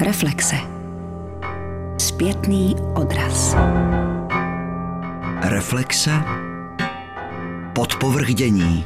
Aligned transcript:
Reflexe. 0.00 0.56
Zpětný 1.98 2.76
odraz. 2.94 3.56
Reflexe. 5.42 6.10
Podpovrdění. 7.74 8.84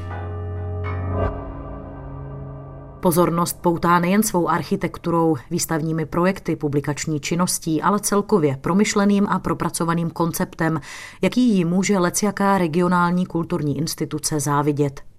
Pozornost 3.01 3.63
poutá 3.63 3.99
nejen 3.99 4.23
svou 4.23 4.49
architekturou, 4.49 5.37
výstavními 5.51 6.07
projekty, 6.07 6.57
publikační 6.57 7.21
činností, 7.21 7.83
ale 7.83 8.01
celkově 8.01 8.57
promyšleným 8.61 9.27
a 9.27 9.39
propracovaným 9.39 10.11
konceptem, 10.11 10.81
jaký 11.23 11.49
jí 11.49 11.65
může 11.65 11.99
lecjaká 11.99 12.59
regionální 12.59 13.27
kulturní 13.27 13.79
instituce 13.79 14.41
závidět. 14.41 15.12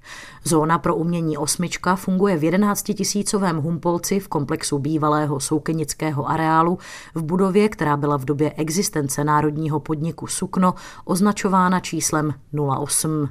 Zóna 0.43 0.77
pro 0.77 0.95
umění 0.95 1.37
Osmička 1.37 1.95
funguje 1.95 2.37
v 2.37 2.43
11 2.43 2.83
tisícovém 2.83 3.57
Humpolci 3.57 4.19
v 4.19 4.27
komplexu 4.27 4.79
bývalého 4.79 5.39
soukenického 5.39 6.29
areálu 6.29 6.77
v 7.15 7.23
budově, 7.23 7.69
která 7.69 7.97
byla 7.97 8.17
v 8.17 8.25
době 8.25 8.53
existence 8.57 9.23
národního 9.23 9.79
podniku 9.79 10.27
Sukno 10.27 10.73
označována 11.05 11.79
číslem 11.79 12.33
08. 12.79 13.29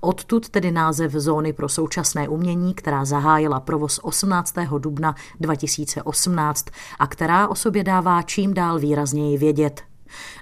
Odtud 0.00 0.48
tedy 0.48 0.70
název 0.70 1.12
Zóny 1.12 1.52
pro 1.52 1.68
současné 1.68 2.28
umění, 2.28 2.74
která 2.74 3.04
zahájila 3.04 3.60
provoz 3.60 4.00
18. 4.02 4.54
dubna 4.78 5.14
2018 5.40 6.66
a 6.98 7.06
která 7.06 7.48
o 7.48 7.54
sobě 7.54 7.84
dává 7.84 8.22
čím 8.22 8.54
dál 8.54 8.78
výrazněji 8.78 9.38
vědět. 9.38 9.91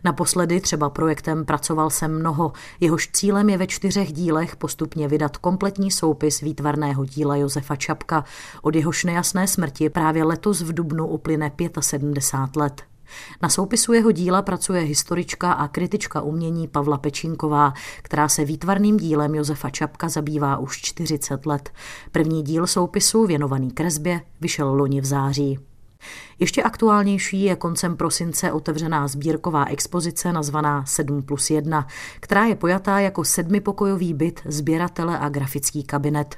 Naposledy 0.05 0.61
třeba 0.61 0.91
projektem 0.91 1.45
Pracoval 1.45 1.91
jsem 1.91 2.19
mnoho, 2.19 2.53
jehož 2.81 3.09
cílem 3.13 3.51
je 3.51 3.59
ve 3.59 3.67
čtyřech 3.67 4.13
dílech 4.13 4.57
postupně 4.57 5.09
vydat 5.09 5.37
kompletní 5.37 5.91
soupis 5.91 6.41
výtvarného 6.41 7.05
díla 7.05 7.37
Josefa 7.37 7.77
Čapka. 7.77 8.25
Od 8.63 8.75
jehož 8.75 9.05
nejasné 9.05 9.47
smrti 9.47 9.91
právě 9.91 10.25
letos 10.25 10.61
v 10.61 10.73
Dubnu 10.73 11.07
uplyne 11.07 11.53
75 11.81 12.61
let. 12.61 12.83
Na 13.43 13.49
soupisu 13.49 13.93
jeho 13.93 14.13
díla 14.13 14.43
pracuje 14.43 14.81
historička 14.81 15.53
a 15.53 15.69
kritička 15.69 16.21
umění 16.21 16.69
Pavla 16.69 16.99
Pečínková, 16.99 17.73
která 18.03 18.29
se 18.29 18.45
výtvarným 18.45 18.97
dílem 18.97 19.35
Josefa 19.35 19.71
Čapka 19.71 20.09
zabývá 20.09 20.57
už 20.57 20.81
40 20.81 21.47
let. 21.47 21.71
První 22.13 22.43
díl 22.43 22.67
soupisu, 22.67 23.27
věnovaný 23.27 23.71
kresbě, 23.71 24.21
vyšel 24.41 24.75
loni 24.75 25.01
v 25.01 25.05
září. 25.05 25.70
Ještě 26.39 26.63
aktuálnější 26.63 27.43
je 27.43 27.57
koncem 27.57 27.97
prosince 27.97 28.53
otevřená 28.53 29.09
sbírková 29.09 29.65
expozice 29.65 30.33
nazvaná 30.33 30.85
7 30.87 31.23
plus 31.23 31.51
1, 31.51 31.87
která 32.21 32.45
je 32.45 32.57
pojatá 32.57 32.99
jako 32.99 33.25
sedmipokojový 33.25 34.15
byt, 34.15 34.41
sběratele 34.45 35.19
a 35.19 35.29
grafický 35.29 35.85
kabinet. 35.85 36.37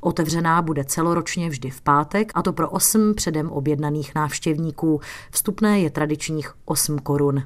Otevřená 0.00 0.62
bude 0.62 0.84
celoročně 0.84 1.48
vždy 1.48 1.70
v 1.70 1.80
pátek, 1.80 2.32
a 2.34 2.42
to 2.42 2.52
pro 2.52 2.70
osm 2.70 3.14
předem 3.14 3.50
objednaných 3.50 4.14
návštěvníků. 4.14 5.00
Vstupné 5.30 5.80
je 5.80 5.90
tradičních 5.90 6.52
8 6.64 6.98
korun. 6.98 7.42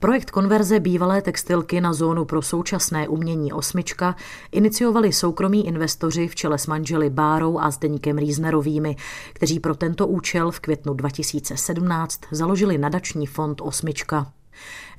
Projekt 0.00 0.30
konverze 0.30 0.80
bývalé 0.80 1.22
textilky 1.22 1.80
na 1.80 1.92
zónu 1.92 2.24
pro 2.24 2.42
současné 2.42 3.08
umění 3.08 3.52
Osmička 3.52 4.16
iniciovali 4.52 5.12
soukromí 5.12 5.66
investoři 5.66 6.28
v 6.28 6.34
čele 6.34 6.58
s 6.58 6.66
manželi 6.66 7.10
Bárou 7.10 7.58
a 7.58 7.70
Zdeňkem 7.70 8.18
Rýznerovými, 8.18 8.96
kteří 9.32 9.60
pro 9.60 9.74
tento 9.74 10.06
účel 10.06 10.50
v 10.50 10.60
květnu 10.60 10.94
2017 10.94 12.20
založili 12.30 12.78
nadační 12.78 13.26
fond 13.26 13.60
Osmička. 13.60 14.32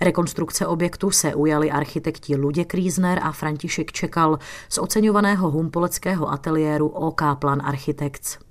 Rekonstrukce 0.02 0.68
objektu 0.68 1.12
se 1.12 1.36
ujali 1.36 1.72
architekti 1.72 2.36
Luděk 2.36 2.74
Rýzner 2.74 3.20
a 3.24 3.32
František 3.32 3.92
Čekal 3.92 4.40
z 4.70 4.78
oceňovaného 4.78 5.52
humpoleckého 5.52 6.32
ateliéru 6.32 6.88
OK 6.88 7.22
Plan 7.40 7.62
Architects. 7.66 8.51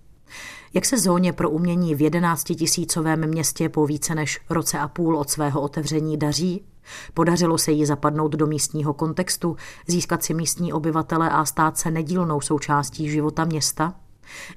Jak 0.75 0.85
se 0.85 0.99
zóně 0.99 1.33
pro 1.33 1.51
umění 1.51 1.95
v 1.95 2.01
11 2.01 2.45
tisícovém 2.45 3.27
městě 3.27 3.69
po 3.69 3.87
více 3.87 4.15
než 4.15 4.41
roce 4.51 4.79
a 4.79 4.89
půl 4.89 5.17
od 5.17 5.31
svého 5.31 5.61
otevření 5.61 6.17
daří? 6.17 6.65
Podařilo 7.15 7.59
se 7.59 7.73
jí 7.73 7.87
zapadnout 7.87 8.33
do 8.33 8.47
místního 8.47 8.95
kontextu, 8.95 9.57
získat 9.87 10.23
si 10.25 10.35
místní 10.35 10.73
obyvatele 10.73 11.31
a 11.31 11.45
stát 11.45 11.79
se 11.79 11.91
nedílnou 11.91 12.41
součástí 12.41 13.11
života 13.11 13.45
města? 13.45 13.95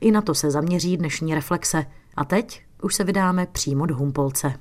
I 0.02 0.12
na 0.12 0.22
to 0.22 0.34
se 0.34 0.52
zaměří 0.52 0.98
dnešní 0.98 1.36
reflexe. 1.36 1.86
A 2.16 2.26
teď 2.26 2.62
už 2.82 2.96
se 2.96 3.04
vydáme 3.04 3.46
přímo 3.46 3.86
do 3.86 3.96
Humpolce. 3.96 4.54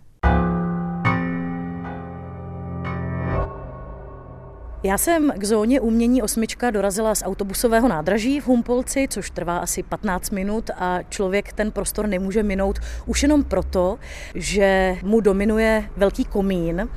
Já 4.85 4.99
jsem 4.99 5.33
k 5.37 5.45
zóně 5.45 5.81
umění 5.81 6.23
osmička 6.23 6.71
dorazila 6.71 7.15
z 7.15 7.23
autobusového 7.23 7.89
nádraží 7.89 8.41
v 8.41 8.47
Humpolci, 8.47 9.07
což 9.11 9.31
trvá 9.31 9.59
asi 9.59 9.83
15 9.83 10.31
minut 10.31 10.71
a 10.77 10.99
člověk 11.09 11.53
ten 11.53 11.73
prostor 11.73 12.07
nemůže 12.07 12.43
minout 12.43 12.79
už 13.07 13.23
jenom 13.23 13.45
proto, 13.45 13.99
že 14.35 14.97
mu 15.03 15.21
dominuje 15.21 15.85
velký 15.97 16.25
komín. 16.25 16.89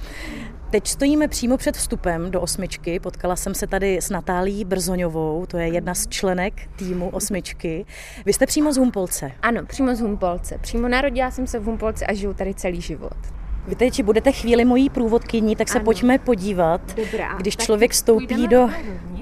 Teď 0.70 0.88
stojíme 0.88 1.28
přímo 1.28 1.58
před 1.58 1.76
vstupem 1.78 2.32
do 2.32 2.42
osmičky. 2.42 3.00
Potkala 3.00 3.36
jsem 3.36 3.54
se 3.54 3.68
tady 3.68 3.98
s 3.98 4.10
Natálí 4.10 4.66
Brzoňovou, 4.66 5.46
to 5.46 5.58
je 5.58 5.68
jedna 5.68 5.94
z 5.94 6.08
členek 6.08 6.54
týmu 6.76 7.10
osmičky. 7.10 7.86
Vy 8.26 8.34
jste 8.34 8.46
přímo 8.46 8.74
z 8.74 8.78
Humpolce? 8.78 9.32
Ano, 9.42 9.66
přímo 9.66 9.96
z 9.96 10.00
Humpolce. 10.00 10.58
Přímo 10.58 10.88
narodila 10.88 11.32
jsem 11.32 11.48
se 11.48 11.60
v 11.60 11.64
Humpolci 11.64 12.06
a 12.06 12.14
žiju 12.14 12.34
tady 12.34 12.54
celý 12.54 12.82
život. 12.82 13.45
Vy 13.68 13.76
teď 13.76 14.04
budete 14.04 14.32
chvíli 14.32 14.66
mojí 14.66 14.90
průvodkyní, 14.90 15.56
tak 15.56 15.70
se 15.70 15.78
ano. 15.78 15.86
pojďme 15.86 16.18
podívat, 16.18 16.82
Dobrá, 16.96 17.36
když 17.38 17.58
člověk 17.58 17.92
vstoupí 17.92 18.48
do 18.48 18.70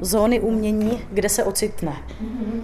zóny 0.01 0.39
umění, 0.39 1.01
kde 1.11 1.29
se 1.29 1.43
ocitne. 1.43 1.91
Mm-hmm. 1.91 2.61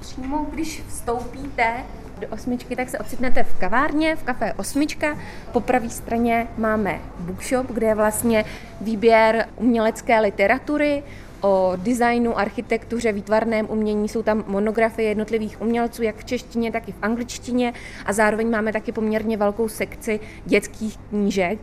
Přímo 0.00 0.46
když 0.52 0.82
vstoupíte 0.88 1.72
do 2.20 2.28
osmičky, 2.28 2.76
tak 2.76 2.88
se 2.88 2.98
ocitnete 2.98 3.42
v 3.42 3.58
kavárně, 3.58 4.16
v 4.16 4.22
kafé 4.22 4.52
Osmička. 4.52 5.18
Po 5.52 5.60
pravé 5.60 5.90
straně 5.90 6.46
máme 6.58 7.00
bookshop, 7.18 7.66
kde 7.66 7.86
je 7.86 7.94
vlastně 7.94 8.44
výběr 8.80 9.46
umělecké 9.56 10.20
literatury, 10.20 11.02
o 11.40 11.72
designu, 11.76 12.38
architektuře, 12.38 13.12
výtvarném 13.12 13.66
umění. 13.70 14.08
Jsou 14.08 14.22
tam 14.22 14.44
monografie 14.46 15.08
jednotlivých 15.08 15.62
umělců, 15.62 16.02
jak 16.02 16.16
v 16.16 16.24
češtině, 16.24 16.72
tak 16.72 16.88
i 16.88 16.92
v 16.92 17.02
angličtině. 17.02 17.72
A 18.06 18.12
zároveň 18.12 18.50
máme 18.50 18.72
taky 18.72 18.92
poměrně 18.92 19.36
velkou 19.36 19.68
sekci 19.68 20.20
dětských 20.46 20.96
knížek, 20.96 21.58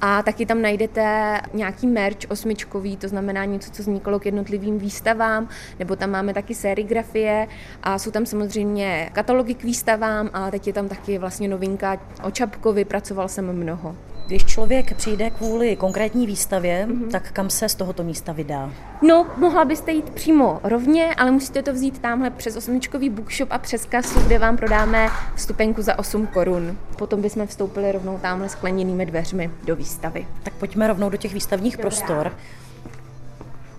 a 0.00 0.22
taky 0.22 0.46
tam 0.46 0.62
najdete 0.62 1.40
nějaký 1.54 1.86
merch 1.86 2.18
osmičkový, 2.28 2.96
to 2.96 3.08
znamená 3.08 3.44
něco, 3.44 3.70
co 3.70 3.82
vzniklo 3.82 4.18
k 4.18 4.26
jednotlivým 4.26 4.78
výstavám, 4.78 5.48
nebo 5.78 5.96
tam 5.96 6.10
máme 6.10 6.34
taky 6.34 6.54
serigrafie 6.54 7.48
a 7.82 7.98
jsou 7.98 8.10
tam 8.10 8.26
samozřejmě 8.26 9.10
katalogy 9.12 9.54
k 9.54 9.64
výstavám 9.64 10.30
a 10.32 10.50
teď 10.50 10.66
je 10.66 10.72
tam 10.72 10.88
taky 10.88 11.18
vlastně 11.18 11.48
novinka 11.48 12.00
o 12.22 12.30
Čapkovi, 12.30 12.84
pracoval 12.84 13.28
jsem 13.28 13.52
mnoho. 13.52 13.96
Když 14.26 14.44
člověk 14.44 14.94
přijde 14.94 15.30
kvůli 15.30 15.76
konkrétní 15.76 16.26
výstavě, 16.26 16.86
mm-hmm. 16.88 17.10
tak 17.10 17.32
kam 17.32 17.50
se 17.50 17.68
z 17.68 17.74
tohoto 17.74 18.02
místa 18.02 18.32
vydá? 18.32 18.72
No, 19.02 19.26
mohla 19.36 19.64
byste 19.64 19.92
jít 19.92 20.10
přímo 20.10 20.60
rovně, 20.62 21.14
ale 21.14 21.30
musíte 21.30 21.62
to 21.62 21.72
vzít 21.72 21.98
tamhle 21.98 22.30
přes 22.30 22.56
osmičkový 22.56 23.10
bookshop 23.10 23.48
a 23.52 23.58
přes 23.58 23.84
kasu, 23.84 24.20
kde 24.20 24.38
vám 24.38 24.56
prodáme 24.56 25.08
vstupenku 25.34 25.82
za 25.82 25.98
8 25.98 26.26
korun. 26.26 26.78
Potom 26.98 27.22
bychom 27.22 27.46
vstoupili 27.46 27.92
rovnou 27.92 28.18
tamhle 28.18 28.48
skleněnými 28.48 29.06
dveřmi 29.06 29.50
do 29.64 29.76
výstavy. 29.76 30.26
Tak 30.42 30.54
pojďme 30.54 30.86
rovnou 30.86 31.10
do 31.10 31.16
těch 31.16 31.34
výstavních 31.34 31.76
Dobrá. 31.76 31.82
prostor. 31.82 32.32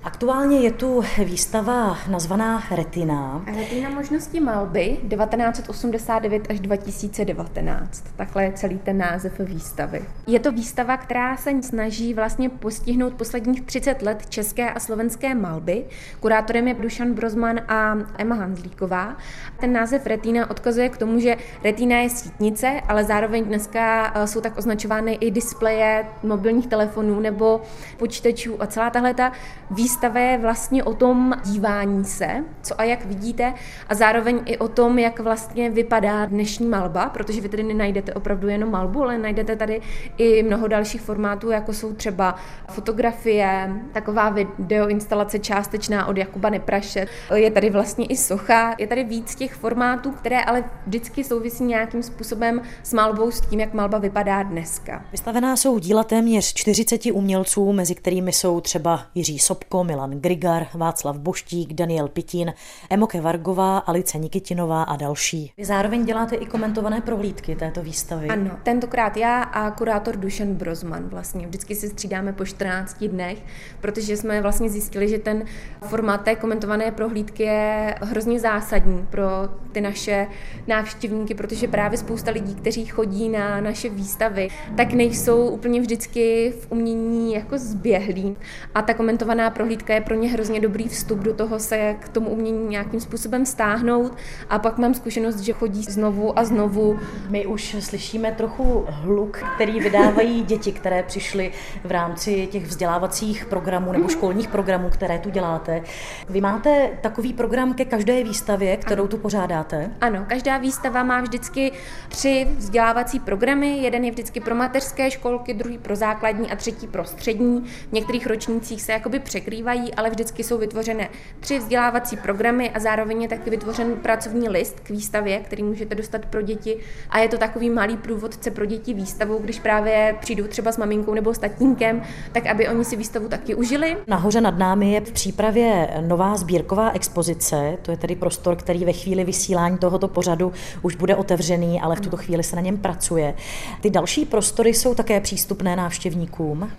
Aktuálně 0.03 0.59
je 0.59 0.71
tu 0.71 1.03
výstava 1.25 1.97
nazvaná 2.09 2.63
Retina. 2.71 3.45
Retina 3.57 3.89
možnosti 3.89 4.39
malby 4.39 4.97
1989 5.09 6.47
až 6.49 6.59
2019. 6.59 8.03
Takhle 8.15 8.43
je 8.43 8.51
celý 8.53 8.77
ten 8.79 8.97
název 8.97 9.39
výstavy. 9.39 10.05
Je 10.27 10.39
to 10.39 10.51
výstava, 10.51 10.97
která 10.97 11.37
se 11.37 11.51
snaží 11.63 12.13
vlastně 12.13 12.49
postihnout 12.49 13.13
posledních 13.13 13.61
30 13.61 14.01
let 14.01 14.29
české 14.29 14.71
a 14.71 14.79
slovenské 14.79 15.35
malby. 15.35 15.85
Kurátorem 16.19 16.67
je 16.67 16.73
Dušan 16.73 17.13
Brozman 17.13 17.59
a 17.67 17.97
Emma 18.17 18.35
Hanzlíková. 18.35 19.17
Ten 19.59 19.73
název 19.73 20.05
Retina 20.05 20.49
odkazuje 20.49 20.89
k 20.89 20.97
tomu, 20.97 21.19
že 21.19 21.37
Retina 21.63 21.97
je 21.97 22.09
sítnice, 22.09 22.81
ale 22.87 23.03
zároveň 23.03 23.45
dneska 23.45 24.13
eh, 24.15 24.27
jsou 24.27 24.41
tak 24.41 24.57
označovány 24.57 25.13
i 25.13 25.31
displeje 25.31 26.05
mobilních 26.23 26.67
telefonů 26.67 27.19
nebo 27.19 27.61
počítačů 27.97 28.61
a 28.61 28.67
celá 28.67 28.89
tahle 28.89 29.13
ta 29.13 29.31
výstava 29.71 29.96
výstava 29.97 30.19
je 30.19 30.37
vlastně 30.37 30.83
o 30.83 30.93
tom 30.93 31.33
dívání 31.45 32.05
se, 32.05 32.27
co 32.61 32.81
a 32.81 32.83
jak 32.83 33.05
vidíte, 33.05 33.53
a 33.89 33.95
zároveň 33.95 34.41
i 34.45 34.57
o 34.57 34.67
tom, 34.67 34.99
jak 34.99 35.19
vlastně 35.19 35.69
vypadá 35.69 36.25
dnešní 36.25 36.67
malba, 36.67 37.09
protože 37.09 37.41
vy 37.41 37.49
tedy 37.49 37.63
nenajdete 37.63 38.13
opravdu 38.13 38.47
jenom 38.47 38.71
malbu, 38.71 39.03
ale 39.03 39.17
najdete 39.17 39.55
tady 39.55 39.81
i 40.17 40.43
mnoho 40.43 40.67
dalších 40.67 41.01
formátů, 41.01 41.49
jako 41.49 41.73
jsou 41.73 41.93
třeba 41.93 42.35
fotografie, 42.69 43.69
taková 43.93 44.29
videoinstalace 44.29 45.39
částečná 45.39 46.05
od 46.05 46.17
Jakuba 46.17 46.49
Nepraše, 46.49 47.05
je 47.35 47.51
tady 47.51 47.69
vlastně 47.69 48.05
i 48.05 48.17
socha, 48.17 48.75
je 48.77 48.87
tady 48.87 49.03
víc 49.03 49.35
těch 49.35 49.53
formátů, 49.53 50.11
které 50.11 50.41
ale 50.41 50.63
vždycky 50.87 51.23
souvisí 51.23 51.63
nějakým 51.63 52.03
způsobem 52.03 52.61
s 52.83 52.93
malbou, 52.93 53.31
s 53.31 53.41
tím, 53.41 53.59
jak 53.59 53.73
malba 53.73 53.97
vypadá 53.97 54.43
dneska. 54.43 55.05
Vystavená 55.11 55.55
jsou 55.55 55.79
díla 55.79 56.03
téměř 56.03 56.53
40 56.53 57.01
umělců, 57.13 57.73
mezi 57.73 57.95
kterými 57.95 58.33
jsou 58.33 58.61
třeba 58.61 59.03
Jiří 59.15 59.39
Sobko, 59.39 59.76
Milan 59.83 60.11
Grigar, 60.11 60.67
Václav 60.73 61.17
Boštík, 61.17 61.73
Daniel 61.73 62.07
Pitín, 62.07 62.53
Emoke 62.89 63.21
Vargová, 63.21 63.77
Alice 63.77 64.17
Nikitinová 64.17 64.83
a 64.83 64.95
další. 64.95 65.51
Vy 65.57 65.65
zároveň 65.65 66.05
děláte 66.05 66.35
i 66.35 66.45
komentované 66.45 67.01
prohlídky 67.01 67.55
této 67.55 67.81
výstavy. 67.81 68.27
Ano, 68.27 68.51
tentokrát 68.63 69.17
já 69.17 69.43
a 69.43 69.71
kurátor 69.71 70.15
Dušan 70.15 70.53
Brozman 70.53 71.03
vlastně. 71.07 71.47
Vždycky 71.47 71.75
se 71.75 71.87
střídáme 71.87 72.33
po 72.33 72.45
14 72.45 73.03
dnech, 73.03 73.37
protože 73.81 74.17
jsme 74.17 74.41
vlastně 74.41 74.69
zjistili, 74.69 75.09
že 75.09 75.19
ten 75.19 75.45
formát 75.81 76.21
té 76.21 76.35
komentované 76.35 76.91
prohlídky 76.91 77.43
je 77.43 77.95
hrozně 78.01 78.39
zásadní 78.39 79.07
pro 79.09 79.27
ty 79.71 79.81
naše 79.81 80.27
návštěvníky, 80.67 81.33
protože 81.33 81.67
právě 81.67 81.97
spousta 81.97 82.31
lidí, 82.31 82.55
kteří 82.55 82.85
chodí 82.85 83.29
na 83.29 83.61
naše 83.61 83.89
výstavy, 83.89 84.47
tak 84.77 84.93
nejsou 84.93 85.47
úplně 85.47 85.81
vždycky 85.81 86.53
v 86.61 86.71
umění 86.71 87.33
jako 87.33 87.57
zběhlí. 87.57 88.37
A 88.75 88.81
ta 88.81 88.93
komentovaná 88.93 89.49
prohlídka 89.49 89.66
je 89.89 90.01
pro 90.01 90.15
ně 90.15 90.29
hrozně 90.29 90.59
dobrý 90.59 90.87
vstup 90.87 91.19
do 91.19 91.33
toho 91.33 91.59
se 91.59 91.95
k 91.99 92.09
tomu 92.09 92.29
umění 92.29 92.67
nějakým 92.67 92.99
způsobem 92.99 93.45
stáhnout. 93.45 94.17
A 94.49 94.59
pak 94.59 94.77
mám 94.77 94.93
zkušenost, 94.93 95.39
že 95.39 95.53
chodí 95.53 95.83
znovu 95.83 96.39
a 96.39 96.43
znovu. 96.43 96.99
My 97.29 97.45
už 97.45 97.75
slyšíme 97.79 98.31
trochu 98.31 98.85
hluk, 98.89 99.43
který 99.55 99.79
vydávají 99.79 100.43
děti, 100.47 100.71
které 100.71 101.03
přišly 101.03 101.51
v 101.83 101.91
rámci 101.91 102.47
těch 102.47 102.65
vzdělávacích 102.65 103.45
programů 103.45 103.91
nebo 103.91 104.07
školních 104.07 104.47
programů, 104.47 104.89
které 104.89 105.19
tu 105.19 105.29
děláte. 105.29 105.81
Vy 106.29 106.41
máte 106.41 106.89
takový 107.01 107.33
program 107.33 107.73
ke 107.73 107.85
každé 107.85 108.23
výstavě, 108.23 108.77
kterou 108.77 109.07
tu 109.07 109.17
pořádáte? 109.17 109.91
Ano, 110.01 110.25
každá 110.27 110.57
výstava 110.57 111.03
má 111.03 111.21
vždycky 111.21 111.71
tři 112.09 112.47
vzdělávací 112.57 113.19
programy. 113.19 113.77
Jeden 113.77 114.05
je 114.05 114.11
vždycky 114.11 114.39
pro 114.39 114.55
mateřské 114.55 115.11
školky, 115.11 115.53
druhý 115.53 115.77
pro 115.77 115.95
základní 115.95 116.51
a 116.51 116.55
třetí 116.55 116.87
pro 116.87 117.05
střední. 117.05 117.61
V 117.89 117.91
některých 117.91 118.27
ročnících 118.27 118.81
se 118.81 118.91
jakoby 118.91 119.19
překrývají, 119.19 119.56
ale 119.97 120.09
vždycky 120.09 120.43
jsou 120.43 120.57
vytvořené 120.57 121.09
tři 121.39 121.59
vzdělávací 121.59 122.17
programy 122.17 122.69
a 122.69 122.79
zároveň 122.79 123.21
je 123.21 123.27
taky 123.27 123.49
vytvořen 123.49 123.95
pracovní 123.95 124.49
list 124.49 124.79
k 124.79 124.89
výstavě, 124.89 125.39
který 125.39 125.63
můžete 125.63 125.95
dostat 125.95 126.25
pro 126.25 126.41
děti. 126.41 126.77
A 127.09 127.19
je 127.19 127.29
to 127.29 127.37
takový 127.37 127.69
malý 127.69 127.97
průvodce 127.97 128.51
pro 128.51 128.65
děti 128.65 128.93
výstavou, 128.93 129.39
když 129.39 129.59
právě 129.59 130.15
přijdou 130.19 130.47
třeba 130.47 130.71
s 130.71 130.77
maminkou 130.77 131.13
nebo 131.13 131.33
s 131.33 131.37
tatínkem, 131.37 132.01
tak 132.31 132.45
aby 132.45 132.67
oni 132.67 132.85
si 132.85 132.95
výstavu 132.95 133.29
taky 133.29 133.55
užili. 133.55 133.97
Nahoře 134.07 134.41
nad 134.41 134.57
námi 134.57 134.91
je 134.91 135.01
v 135.01 135.11
přípravě 135.11 135.87
nová 136.07 136.35
sbírková 136.37 136.91
expozice, 136.91 137.77
to 137.81 137.91
je 137.91 137.97
tedy 137.97 138.15
prostor, 138.15 138.55
který 138.55 138.85
ve 138.85 138.93
chvíli 138.93 139.23
vysílání 139.23 139.77
tohoto 139.77 140.07
pořadu 140.07 140.53
už 140.81 140.95
bude 140.95 141.15
otevřený, 141.15 141.81
ale 141.81 141.95
v 141.95 142.01
tuto 142.01 142.17
chvíli 142.17 142.43
se 142.43 142.55
na 142.55 142.61
něm 142.61 142.77
pracuje. 142.77 143.33
Ty 143.81 143.89
další 143.89 144.25
prostory 144.25 144.73
jsou 144.73 144.95
také 144.95 145.21
přístupné 145.21 145.75
návštěvníkům? 145.75 146.71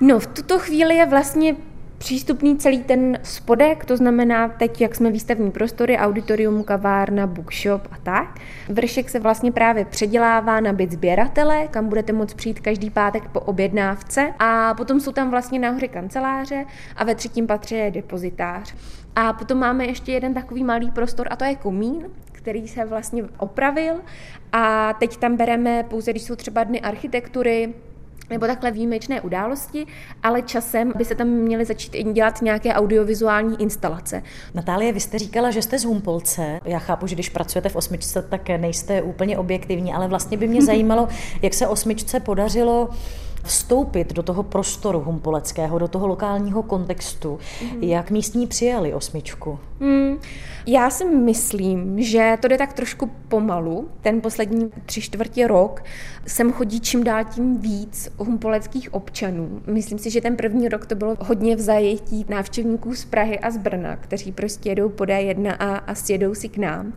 No, 0.00 0.20
v 0.20 0.26
tuto 0.26 0.58
chvíli 0.58 0.94
je 0.94 1.06
vlastně 1.06 1.56
přístupný 2.00 2.56
celý 2.56 2.82
ten 2.82 3.18
spodek, 3.22 3.84
to 3.84 3.96
znamená 3.96 4.48
teď, 4.48 4.80
jak 4.80 4.94
jsme 4.94 5.10
výstavní 5.10 5.50
prostory, 5.50 5.98
auditorium, 5.98 6.64
kavárna, 6.64 7.26
bookshop 7.26 7.88
a 7.92 7.96
tak. 8.02 8.38
Vršek 8.68 9.10
se 9.10 9.18
vlastně 9.18 9.52
právě 9.52 9.84
předělává 9.84 10.60
na 10.60 10.72
byt 10.72 10.92
sběratele, 10.92 11.68
kam 11.68 11.88
budete 11.88 12.12
moct 12.12 12.34
přijít 12.34 12.60
každý 12.60 12.90
pátek 12.90 13.28
po 13.28 13.40
objednávce 13.40 14.34
a 14.38 14.74
potom 14.74 15.00
jsou 15.00 15.12
tam 15.12 15.30
vlastně 15.30 15.58
nahoře 15.58 15.88
kanceláře 15.88 16.64
a 16.96 17.04
ve 17.04 17.14
třetím 17.14 17.46
patře 17.46 17.76
je 17.76 17.90
depozitář. 17.90 18.74
A 19.16 19.32
potom 19.32 19.58
máme 19.58 19.86
ještě 19.86 20.12
jeden 20.12 20.34
takový 20.34 20.64
malý 20.64 20.90
prostor 20.90 21.28
a 21.30 21.36
to 21.36 21.44
je 21.44 21.54
komín, 21.54 22.06
který 22.32 22.68
se 22.68 22.84
vlastně 22.84 23.24
opravil 23.38 23.94
a 24.52 24.92
teď 24.92 25.16
tam 25.16 25.36
bereme 25.36 25.82
pouze, 25.82 26.10
když 26.10 26.22
jsou 26.22 26.36
třeba 26.36 26.64
dny 26.64 26.80
architektury, 26.80 27.74
nebo 28.30 28.46
takhle 28.46 28.70
výjimečné 28.70 29.20
události, 29.20 29.86
ale 30.22 30.42
časem 30.42 30.92
by 30.96 31.04
se 31.04 31.14
tam 31.14 31.28
měly 31.28 31.64
začít 31.64 31.94
i 31.94 32.04
dělat 32.04 32.42
nějaké 32.42 32.74
audiovizuální 32.74 33.62
instalace. 33.62 34.22
Natálie, 34.54 34.92
vy 34.92 35.00
jste 35.00 35.18
říkala, 35.18 35.50
že 35.50 35.62
jste 35.62 35.78
z 35.78 35.84
Humpolce. 35.84 36.60
Já 36.64 36.78
chápu, 36.78 37.06
že 37.06 37.14
když 37.14 37.28
pracujete 37.28 37.68
v 37.68 37.76
osmičce, 37.76 38.22
tak 38.22 38.48
nejste 38.48 39.02
úplně 39.02 39.38
objektivní, 39.38 39.92
ale 39.92 40.08
vlastně 40.08 40.36
by 40.36 40.48
mě 40.48 40.62
zajímalo, 40.70 41.08
jak 41.42 41.54
se 41.54 41.66
osmičce 41.66 42.20
podařilo 42.20 42.88
vstoupit 43.42 44.12
do 44.12 44.22
toho 44.22 44.42
prostoru 44.42 45.00
humpoleckého, 45.00 45.78
do 45.78 45.88
toho 45.88 46.06
lokálního 46.06 46.62
kontextu, 46.62 47.38
mm. 47.62 47.82
jak 47.82 48.10
místní 48.10 48.46
přijali 48.46 48.94
osmičku? 48.94 49.58
Mm, 49.80 50.18
já 50.66 50.90
si 50.90 51.04
myslím, 51.04 52.02
že 52.02 52.38
to 52.40 52.48
jde 52.48 52.58
tak 52.58 52.72
trošku 52.72 53.10
pomalu. 53.28 53.88
Ten 54.00 54.20
poslední 54.20 54.70
tři 54.86 55.00
čtvrtě 55.00 55.46
rok 55.46 55.82
sem 56.26 56.52
chodí 56.52 56.80
čím 56.80 57.04
dál 57.04 57.24
tím 57.24 57.58
víc 57.58 58.12
humpoleckých 58.18 58.94
občanů. 58.94 59.60
Myslím 59.66 59.98
si, 59.98 60.10
že 60.10 60.20
ten 60.20 60.36
první 60.36 60.68
rok 60.68 60.86
to 60.86 60.94
bylo 60.94 61.16
hodně 61.20 61.56
v 61.56 61.60
zajetí 61.60 62.26
návštěvníků 62.28 62.94
z 62.94 63.04
Prahy 63.04 63.38
a 63.38 63.50
z 63.50 63.56
Brna, 63.56 63.96
kteří 63.96 64.32
prostě 64.32 64.68
jedou 64.68 64.88
po 64.88 65.04
D1 65.04 65.56
a, 65.58 65.76
a 65.76 65.94
sjedou 65.94 66.34
si 66.34 66.48
k 66.48 66.58
nám. 66.58 66.92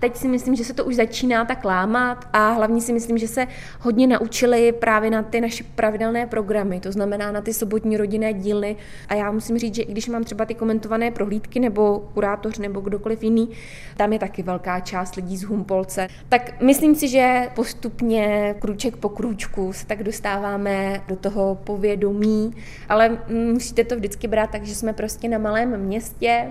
Teď 0.00 0.16
si 0.16 0.28
myslím, 0.28 0.54
že 0.54 0.64
se 0.64 0.74
to 0.74 0.84
už 0.84 0.96
začíná 0.96 1.44
tak 1.44 1.64
lámat 1.64 2.28
a 2.32 2.50
hlavně 2.50 2.80
si 2.80 2.92
myslím, 2.92 3.18
že 3.18 3.28
se 3.28 3.46
hodně 3.80 4.06
naučili 4.06 4.72
právě 4.72 5.10
na 5.10 5.22
ty 5.22 5.40
naše 5.40 5.64
pravidelné 5.86 6.26
programy, 6.26 6.80
to 6.80 6.92
znamená 6.92 7.32
na 7.32 7.40
ty 7.40 7.54
sobotní 7.54 7.96
rodinné 7.96 8.32
díly. 8.32 8.76
A 9.08 9.14
já 9.14 9.30
musím 9.30 9.58
říct, 9.58 9.74
že 9.74 9.82
i 9.82 9.92
když 9.92 10.08
mám 10.08 10.24
třeba 10.24 10.44
ty 10.44 10.54
komentované 10.54 11.10
prohlídky 11.10 11.60
nebo 11.60 12.08
kurátoř 12.14 12.58
nebo 12.58 12.80
kdokoliv 12.80 13.22
jiný, 13.22 13.50
tam 13.96 14.12
je 14.12 14.18
taky 14.18 14.42
velká 14.42 14.80
část 14.80 15.14
lidí 15.14 15.36
z 15.36 15.42
Humpolce. 15.42 16.08
Tak 16.28 16.60
myslím 16.60 16.94
si, 16.94 17.08
že 17.08 17.48
postupně 17.54 18.54
krůček 18.58 18.96
po 18.96 19.08
krůčku 19.08 19.72
se 19.72 19.86
tak 19.86 20.02
dostáváme 20.02 21.02
do 21.08 21.16
toho 21.16 21.54
povědomí, 21.54 22.54
ale 22.88 23.18
musíte 23.28 23.84
to 23.84 23.96
vždycky 23.96 24.28
brát 24.28 24.50
tak, 24.50 24.64
že 24.64 24.74
jsme 24.74 24.92
prostě 24.92 25.28
na 25.28 25.38
malém 25.38 25.76
městě 25.76 26.46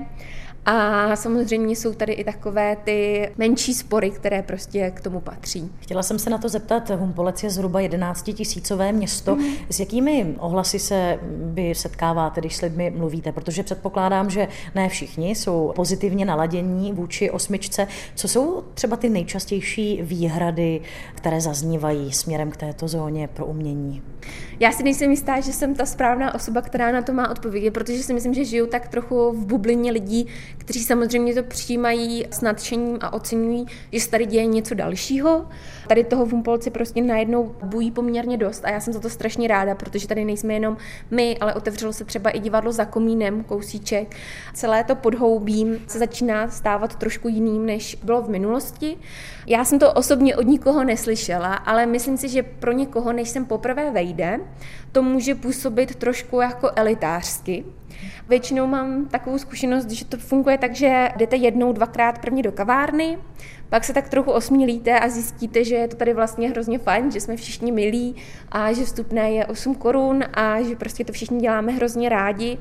a 0.66 1.16
samozřejmě 1.16 1.76
jsou 1.76 1.94
tady 1.94 2.14
i 2.14 2.24
takové 2.24 2.78
ty 2.84 3.30
menší 3.38 3.74
spory, 3.74 4.10
které 4.10 4.42
prostě 4.42 4.92
k 4.92 5.02
tomu 5.02 5.20
patří. 5.20 5.72
Chtěla 5.80 6.04
jsem 6.04 6.20
se 6.20 6.30
na 6.30 6.38
to 6.38 6.50
zeptat, 6.50 6.90
Humpolec 6.90 7.44
je 7.44 7.50
zhruba 7.50 7.80
11 7.80 8.30
tisícové 8.34 8.92
město. 8.92 9.36
Mm. 9.36 9.46
S 9.70 9.80
jakými 9.80 10.36
ohlasy 10.38 10.80
se 10.80 11.20
vy 11.54 11.76
setkáváte, 11.76 12.42
když 12.42 12.56
s 12.56 12.62
lidmi 12.62 12.94
mluvíte? 12.98 13.32
Protože 13.32 13.64
předpokládám, 13.64 14.30
že 14.30 14.48
ne 14.76 14.90
všichni 14.90 15.36
jsou 15.36 15.72
pozitivně 15.76 16.26
naladění 16.26 16.94
vůči 16.94 17.32
osmičce. 17.32 17.88
Co 18.16 18.28
jsou 18.28 18.64
třeba 18.74 18.98
ty 18.98 19.10
nejčastější 19.10 20.02
výhrady, 20.02 20.82
které 21.16 21.42
zaznívají 21.42 22.14
směrem 22.14 22.52
k 22.52 22.58
této 22.58 22.88
zóně 22.88 23.28
pro 23.28 23.46
umění? 23.46 24.02
Já 24.60 24.72
si 24.72 24.84
nejsem 24.84 25.12
jistá, 25.12 25.40
že 25.40 25.54
jsem 25.54 25.76
ta 25.76 25.86
správná 25.86 26.36
osoba, 26.36 26.62
která 26.62 26.92
na 26.92 27.02
to 27.02 27.14
má 27.14 27.30
odpovědět, 27.30 27.72
protože 27.72 28.04
si 28.04 28.14
myslím, 28.14 28.34
že 28.34 28.46
žiju 28.46 28.68
tak 28.68 28.88
trochu 28.88 29.32
v 29.32 29.46
bublině 29.46 29.92
lidí, 29.92 30.28
kteří 30.58 30.84
samozřejmě 30.84 31.36
to 31.36 31.44
přijímají 31.44 32.26
s 32.32 32.42
nadšením 32.42 32.98
a 33.02 33.14
oceňují, 33.14 33.66
že 33.92 34.00
se 34.00 34.10
tady 34.10 34.26
děje 34.26 34.46
něco 34.46 34.76
dalšího. 34.76 35.46
Tady 35.88 36.04
toho 36.04 36.26
v 36.26 36.32
Humpolci 36.32 36.70
prostě 36.70 37.02
najednou 37.02 37.56
bují 37.64 37.92
poměrně 37.92 38.38
dost 38.38 38.66
a 38.66 38.70
já 38.70 38.80
jsem 38.80 38.94
za 38.94 39.00
to 39.00 39.10
strašně 39.10 39.48
ráda, 39.48 39.76
protože 39.76 40.08
tady 40.08 40.26
nejsme 40.26 40.54
jenom 40.54 40.78
my, 41.12 41.38
ale 41.38 41.54
otevřelo 41.54 41.94
se 41.94 42.06
třeba 42.06 42.30
i 42.30 42.40
divadlo 42.40 42.72
za 42.72 42.86
komínem, 42.86 43.44
kousíček. 43.44 44.16
Celé 44.54 44.84
to 44.84 44.96
podhoubím 44.96 45.78
se 45.88 46.00
začíná 46.00 46.50
stávat 46.50 46.96
trošku 46.96 47.28
jiným, 47.28 47.66
než 47.66 47.98
bylo 48.04 48.22
v 48.22 48.30
minulosti. 48.30 48.98
Já 49.48 49.66
jsem 49.66 49.80
to 49.80 49.94
osobně 49.94 50.36
od 50.36 50.48
nikoho 50.48 50.84
neslyšela, 50.84 51.54
ale 51.54 51.86
myslím 51.86 52.18
si, 52.18 52.30
že 52.30 52.44
pro 52.44 52.72
někoho, 52.72 53.14
než 53.14 53.30
jsem 53.30 53.46
poprvé 53.46 53.92
vejde, 53.92 54.40
to 54.92 55.02
může 55.02 55.36
působit 55.36 55.96
trošku 55.96 56.42
jako 56.42 56.72
elitářsky. 56.76 57.66
Většinou 58.30 58.68
mám 58.68 59.06
takovou 59.06 59.38
zkušenost, 59.38 59.90
že 59.90 60.06
to 60.06 60.18
funguje 60.18 60.58
tak, 60.58 60.76
že 60.76 61.10
jdete 61.18 61.36
jednou, 61.36 61.74
dvakrát 61.74 62.20
prvně 62.20 62.44
do 62.44 62.52
kavárny, 62.52 63.18
pak 63.70 63.84
se 63.84 63.94
tak 63.94 64.10
trochu 64.10 64.32
osmílíte 64.32 65.00
a 65.00 65.10
zjistíte, 65.10 65.64
že 65.64 65.76
je 65.76 65.88
to 65.88 65.96
tady 65.96 66.14
vlastně 66.14 66.50
hrozně 66.50 66.80
fajn, 66.80 67.12
že 67.12 67.22
jsme 67.22 67.36
všichni 67.36 67.72
milí 67.72 68.16
a 68.52 68.74
že 68.74 68.84
vstupné 68.84 69.32
je 69.32 69.46
8 69.46 69.76
korun 69.76 70.24
a 70.34 70.62
že 70.62 70.76
prostě 70.76 71.06
to 71.06 71.14
všichni 71.14 71.40
děláme 71.40 71.72
hrozně 71.72 72.10
rádi 72.10 72.58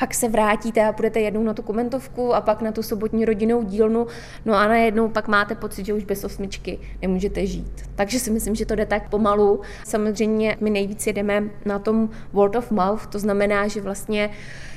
pak 0.00 0.14
se 0.14 0.28
vrátíte 0.28 0.86
a 0.86 0.92
půjdete 0.92 1.20
jednou 1.20 1.42
na 1.42 1.54
tu 1.54 1.62
komentovku 1.62 2.34
a 2.34 2.40
pak 2.40 2.62
na 2.62 2.72
tu 2.72 2.82
sobotní 2.82 3.24
rodinnou 3.24 3.62
dílnu, 3.62 4.06
no 4.44 4.54
a 4.54 4.68
najednou 4.68 5.08
pak 5.08 5.28
máte 5.28 5.54
pocit, 5.54 5.86
že 5.86 5.94
už 5.94 6.04
bez 6.04 6.24
osmičky 6.24 6.78
nemůžete 7.02 7.46
žít. 7.46 7.72
Takže 7.94 8.18
si 8.18 8.30
myslím, 8.30 8.54
že 8.54 8.66
to 8.66 8.74
jde 8.74 8.86
tak 8.86 9.08
pomalu. 9.10 9.60
Samozřejmě 9.84 10.56
my 10.60 10.70
nejvíc 10.70 11.06
jedeme 11.06 11.44
na 11.64 11.78
tom 11.78 12.08
word 12.32 12.56
of 12.56 12.70
mouth, 12.70 13.06
to 13.06 13.18
znamená, 13.18 13.68
že 13.68 13.80
vlastně 13.80 14.30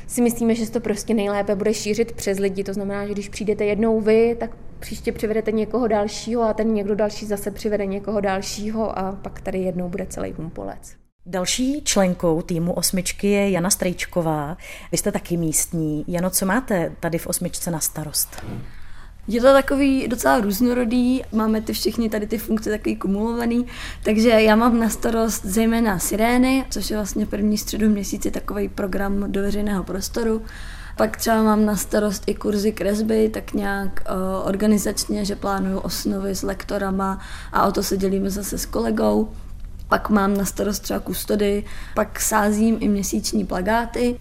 si 0.07 0.21
myslíme, 0.21 0.55
že 0.55 0.71
to 0.71 0.79
prostě 0.79 1.13
nejlépe 1.13 1.55
bude 1.55 1.73
šířit 1.73 2.11
přes 2.11 2.39
lidi. 2.39 2.63
To 2.63 2.73
znamená, 2.73 3.07
že 3.07 3.13
když 3.13 3.29
přijdete 3.29 3.65
jednou 3.65 4.01
vy, 4.01 4.35
tak 4.39 4.51
příště 4.79 5.11
přivedete 5.11 5.51
někoho 5.51 5.87
dalšího 5.87 6.43
a 6.43 6.53
ten 6.53 6.73
někdo 6.73 6.95
další 6.95 7.25
zase 7.25 7.51
přivede 7.51 7.85
někoho 7.85 8.21
dalšího 8.21 8.99
a 8.99 9.11
pak 9.11 9.41
tady 9.41 9.57
jednou 9.57 9.89
bude 9.89 10.05
celý 10.05 10.31
humpolec. 10.31 10.95
Další 11.25 11.81
členkou 11.83 12.41
týmu 12.41 12.73
osmičky 12.73 13.27
je 13.27 13.49
Jana 13.49 13.69
Strejčková. 13.69 14.57
Vy 14.91 14.97
jste 14.97 15.11
taky 15.11 15.37
místní. 15.37 16.05
Jano, 16.07 16.29
co 16.29 16.45
máte 16.45 16.95
tady 16.99 17.17
v 17.17 17.27
osmičce 17.27 17.71
na 17.71 17.79
starost? 17.79 18.43
Je 19.27 19.41
to 19.41 19.47
takový 19.47 20.07
docela 20.07 20.39
různorodý, 20.39 21.21
máme 21.31 21.61
ty 21.61 21.73
všichni 21.73 22.09
tady 22.09 22.27
ty 22.27 22.37
funkce 22.37 22.69
takový 22.69 22.95
kumulovaný, 22.95 23.65
takže 24.03 24.29
já 24.29 24.55
mám 24.55 24.79
na 24.79 24.89
starost 24.89 25.45
zejména 25.45 25.99
Sirény, 25.99 26.65
což 26.69 26.89
je 26.89 26.97
vlastně 26.97 27.25
první 27.25 27.57
středu 27.57 27.89
měsíci 27.89 28.31
takový 28.31 28.69
program 28.69 29.31
do 29.31 29.41
veřejného 29.41 29.83
prostoru. 29.83 30.41
Pak 30.97 31.17
třeba 31.17 31.43
mám 31.43 31.65
na 31.65 31.75
starost 31.75 32.23
i 32.27 32.35
kurzy 32.35 32.71
kresby, 32.71 33.29
tak 33.29 33.53
nějak 33.53 34.03
uh, 34.09 34.47
organizačně, 34.47 35.25
že 35.25 35.35
plánuju 35.35 35.79
osnovy 35.79 36.35
s 36.35 36.43
lektorama 36.43 37.19
a 37.51 37.67
o 37.67 37.71
to 37.71 37.83
se 37.83 37.97
dělíme 37.97 38.29
zase 38.29 38.57
s 38.57 38.65
kolegou. 38.65 39.29
Pak 39.87 40.09
mám 40.09 40.37
na 40.37 40.45
starost 40.45 40.79
třeba 40.79 40.99
kustody, 40.99 41.63
pak 41.95 42.19
sázím 42.19 42.77
i 42.79 42.87
měsíční 42.87 43.45
plagáty. 43.45 44.19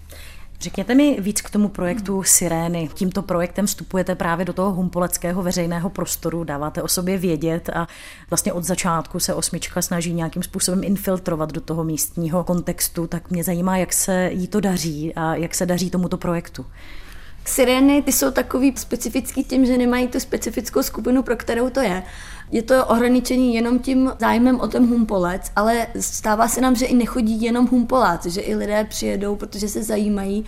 Řekněte 0.63 0.95
mi 0.95 1.21
víc 1.21 1.41
k 1.41 1.49
tomu 1.49 1.69
projektu 1.69 2.23
Sirény. 2.23 2.89
Tímto 2.93 3.21
projektem 3.21 3.65
vstupujete 3.65 4.15
právě 4.15 4.45
do 4.45 4.53
toho 4.53 4.71
humpoleckého 4.71 5.43
veřejného 5.43 5.89
prostoru, 5.89 6.43
dáváte 6.43 6.81
o 6.81 6.87
sobě 6.87 7.17
vědět 7.17 7.69
a 7.69 7.87
vlastně 8.29 8.53
od 8.53 8.63
začátku 8.63 9.19
se 9.19 9.33
osmička 9.33 9.81
snaží 9.81 10.13
nějakým 10.13 10.43
způsobem 10.43 10.83
infiltrovat 10.83 11.51
do 11.51 11.61
toho 11.61 11.83
místního 11.83 12.43
kontextu. 12.43 13.07
Tak 13.07 13.31
mě 13.31 13.43
zajímá, 13.43 13.77
jak 13.77 13.93
se 13.93 14.29
jí 14.33 14.47
to 14.47 14.59
daří 14.59 15.15
a 15.15 15.35
jak 15.35 15.55
se 15.55 15.65
daří 15.65 15.89
tomuto 15.89 16.17
projektu. 16.17 16.65
Sirény 17.45 18.01
ty 18.01 18.11
jsou 18.11 18.31
takový 18.31 18.73
specifický 18.77 19.43
tím, 19.43 19.65
že 19.65 19.77
nemají 19.77 20.07
tu 20.07 20.19
specifickou 20.19 20.83
skupinu, 20.83 21.23
pro 21.23 21.35
kterou 21.35 21.69
to 21.69 21.79
je. 21.79 22.03
Je 22.51 22.61
to 22.61 22.85
ohraničení 22.85 23.55
jenom 23.55 23.79
tím 23.79 24.11
zájmem 24.19 24.59
o 24.59 24.67
ten 24.67 24.87
humpolec, 24.87 25.51
ale 25.55 25.87
stává 25.99 26.47
se 26.47 26.61
nám, 26.61 26.75
že 26.75 26.85
i 26.85 26.95
nechodí 26.95 27.41
jenom 27.41 27.67
humpoláci, 27.67 28.29
že 28.29 28.41
i 28.41 28.55
lidé 28.55 28.83
přijedou, 28.89 29.35
protože 29.35 29.67
se 29.67 29.83
zajímají 29.83 30.45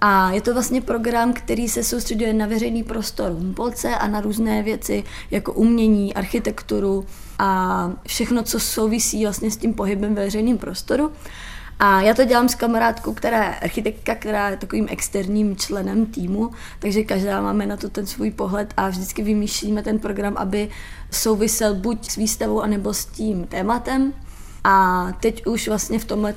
a 0.00 0.30
je 0.30 0.40
to 0.40 0.52
vlastně 0.52 0.80
program, 0.80 1.32
který 1.32 1.68
se 1.68 1.84
soustředuje 1.84 2.32
na 2.32 2.46
veřejný 2.46 2.82
prostor 2.82 3.32
Humpolce 3.32 3.94
a 3.94 4.06
na 4.06 4.20
různé 4.20 4.62
věci 4.62 5.04
jako 5.30 5.52
umění, 5.52 6.14
architekturu 6.14 7.06
a 7.38 7.90
všechno, 8.06 8.42
co 8.42 8.60
souvisí 8.60 9.22
vlastně 9.22 9.50
s 9.50 9.56
tím 9.56 9.74
pohybem 9.74 10.14
ve 10.14 10.24
veřejném 10.24 10.58
prostoru. 10.58 11.12
A 11.78 12.00
já 12.00 12.14
to 12.14 12.24
dělám 12.24 12.48
s 12.48 12.54
kamarádkou, 12.54 13.14
která 13.14 13.44
je 13.44 13.54
architektka, 13.54 14.14
která 14.14 14.48
je 14.48 14.56
takovým 14.56 14.86
externím 14.90 15.56
členem 15.56 16.06
týmu, 16.06 16.50
takže 16.78 17.02
každá 17.02 17.40
máme 17.40 17.66
na 17.66 17.76
to 17.76 17.88
ten 17.88 18.06
svůj 18.06 18.30
pohled 18.30 18.74
a 18.76 18.88
vždycky 18.88 19.22
vymýšlíme 19.22 19.82
ten 19.82 19.98
program, 19.98 20.34
aby 20.36 20.68
souvisel 21.10 21.74
buď 21.74 22.10
s 22.10 22.16
výstavou, 22.16 22.60
anebo 22.60 22.94
s 22.94 23.06
tím 23.06 23.46
tématem. 23.46 24.12
A 24.68 25.06
teď 25.20 25.46
už 25.46 25.68
vlastně 25.68 25.98
v 25.98 26.04
tomhle 26.04 26.34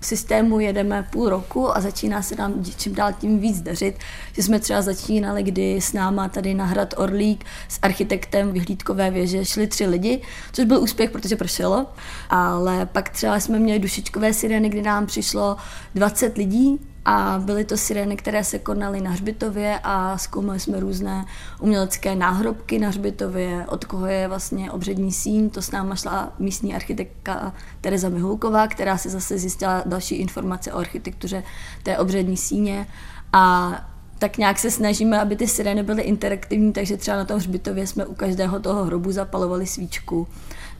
systému 0.00 0.60
jedeme 0.60 1.08
půl 1.12 1.28
roku 1.28 1.76
a 1.76 1.80
začíná 1.80 2.22
se 2.22 2.36
nám 2.36 2.64
čím 2.76 2.94
dál 2.94 3.12
tím 3.12 3.38
víc 3.38 3.60
dařit, 3.60 3.98
že 4.32 4.42
jsme 4.42 4.60
třeba 4.60 4.82
začínali, 4.82 5.42
kdy 5.42 5.80
s 5.80 5.92
náma 5.92 6.28
tady 6.28 6.54
na 6.54 6.64
hrad 6.64 6.94
Orlík 6.96 7.44
s 7.68 7.78
architektem 7.82 8.52
vyhlídkové 8.52 9.10
věže 9.10 9.44
šli 9.44 9.66
tři 9.66 9.86
lidi, 9.86 10.22
což 10.52 10.64
byl 10.64 10.82
úspěch, 10.82 11.10
protože 11.10 11.36
pršelo, 11.36 11.86
ale 12.30 12.86
pak 12.86 13.08
třeba 13.08 13.40
jsme 13.40 13.58
měli 13.58 13.78
dušičkové 13.78 14.32
sireny, 14.32 14.68
kdy 14.68 14.82
nám 14.82 15.06
přišlo 15.06 15.56
20 15.94 16.36
lidí 16.36 16.80
a 17.04 17.38
byly 17.44 17.64
to 17.64 17.76
sirény, 17.76 18.16
které 18.16 18.44
se 18.44 18.58
konaly 18.58 19.00
na 19.00 19.10
hřbitově 19.10 19.80
a 19.82 20.18
zkoumali 20.18 20.60
jsme 20.60 20.80
různé 20.80 21.24
umělecké 21.60 22.14
náhrobky 22.14 22.78
na 22.78 22.88
hřbitově, 22.88 23.66
od 23.68 23.84
koho 23.84 24.06
je 24.06 24.28
vlastně 24.28 24.70
obřední 24.70 25.12
síň. 25.12 25.50
To 25.50 25.62
s 25.62 25.70
náma 25.70 25.96
šla 25.96 26.32
místní 26.38 26.74
architektka 26.74 27.52
Tereza 27.80 28.08
Mihulková, 28.08 28.68
která 28.68 28.98
si 28.98 29.10
zase 29.10 29.38
zjistila 29.38 29.82
další 29.86 30.14
informace 30.14 30.72
o 30.72 30.78
architektuře 30.78 31.42
té 31.82 31.98
obřední 31.98 32.36
síně. 32.36 32.86
A 33.32 33.72
tak 34.18 34.38
nějak 34.38 34.58
se 34.58 34.70
snažíme, 34.70 35.20
aby 35.20 35.36
ty 35.36 35.48
sirény 35.48 35.82
byly 35.82 36.02
interaktivní, 36.02 36.72
takže 36.72 36.96
třeba 36.96 37.16
na 37.16 37.24
tom 37.24 37.36
hřbitově 37.36 37.86
jsme 37.86 38.06
u 38.06 38.14
každého 38.14 38.60
toho 38.60 38.84
hrobu 38.84 39.12
zapalovali 39.12 39.66
svíčku. 39.66 40.28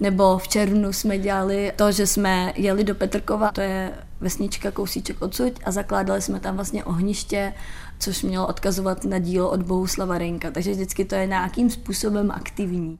Nebo 0.01 0.39
v 0.39 0.49
červnu 0.49 0.93
jsme 0.93 1.19
dělali 1.19 1.73
to, 1.77 1.93
že 1.93 2.07
jsme 2.07 2.53
jeli 2.57 2.85
do 2.85 2.95
Petrkova, 2.95 3.53
to 3.53 3.61
je 3.61 3.93
vesnička 4.23 4.71
kousíček 4.71 5.23
odsud 5.23 5.53
a 5.65 5.71
zakládali 5.71 6.23
jsme 6.23 6.41
tam 6.41 6.55
vlastně 6.55 6.85
ohniště, 6.85 7.53
což 7.99 8.23
mělo 8.23 8.47
odkazovat 8.47 9.05
na 9.05 9.19
dílo 9.19 9.51
od 9.51 9.63
Bohuslava 9.63 10.19
Renka. 10.19 10.51
Takže 10.51 10.71
vždycky 10.71 11.05
to 11.05 11.15
je 11.15 11.27
nějakým 11.27 11.71
způsobem 11.71 12.31
aktivní. 12.31 12.99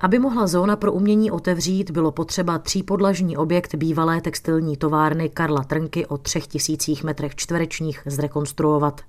Aby 0.00 0.18
mohla 0.18 0.46
zóna 0.46 0.76
pro 0.76 0.92
umění 0.92 1.30
otevřít, 1.30 1.90
bylo 1.90 2.12
potřeba 2.12 2.58
třípodlažní 2.58 3.36
objekt 3.36 3.74
bývalé 3.74 4.20
textilní 4.20 4.76
továrny 4.76 5.28
Karla 5.28 5.64
Trnky 5.64 6.06
o 6.06 6.18
třech 6.18 6.46
tisících 6.46 7.04
metrech 7.04 7.34
čtverečních 7.34 8.02
zrekonstruovat. 8.06 9.00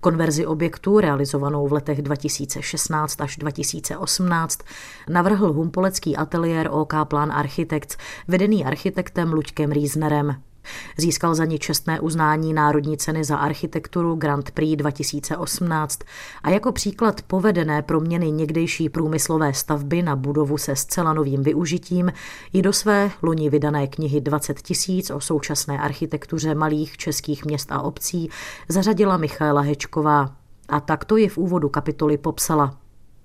Konverzi 0.00 0.46
objektu, 0.46 1.00
realizovanou 1.00 1.68
v 1.68 1.72
letech 1.72 2.02
2016 2.02 3.20
až 3.20 3.36
2018, 3.36 4.60
navrhl 5.08 5.52
humpolecký 5.52 6.16
ateliér 6.16 6.68
OK 6.72 6.94
Plan 7.04 7.32
Architects, 7.32 7.96
vedený 8.28 8.64
architektem 8.64 9.32
Luďkem 9.32 9.72
Riesnerem. 9.72 10.49
Získal 10.96 11.34
za 11.34 11.44
ní 11.44 11.58
čestné 11.58 12.00
uznání 12.00 12.54
Národní 12.54 12.96
ceny 12.96 13.24
za 13.24 13.36
architekturu 13.36 14.14
Grand 14.14 14.50
Prix 14.50 14.76
2018 14.76 16.00
a 16.42 16.50
jako 16.50 16.72
příklad 16.72 17.22
povedené 17.22 17.82
proměny 17.82 18.30
někdejší 18.30 18.88
průmyslové 18.88 19.54
stavby 19.54 20.02
na 20.02 20.16
budovu 20.16 20.58
se 20.58 20.76
zcela 20.76 21.12
novým 21.12 21.42
využitím 21.42 22.12
ji 22.52 22.62
do 22.62 22.72
své 22.72 23.10
loni 23.22 23.50
vydané 23.50 23.86
knihy 23.86 24.20
20 24.20 24.62
tisíc 24.62 25.10
o 25.10 25.20
současné 25.20 25.78
architektuře 25.78 26.54
malých 26.54 26.96
českých 26.96 27.44
měst 27.44 27.72
a 27.72 27.80
obcí 27.80 28.30
zařadila 28.68 29.16
Michaela 29.16 29.60
Hečková. 29.60 30.36
A 30.68 30.80
takto 30.80 31.16
je 31.16 31.28
v 31.28 31.38
úvodu 31.38 31.68
kapitoly 31.68 32.18
popsala. 32.18 32.78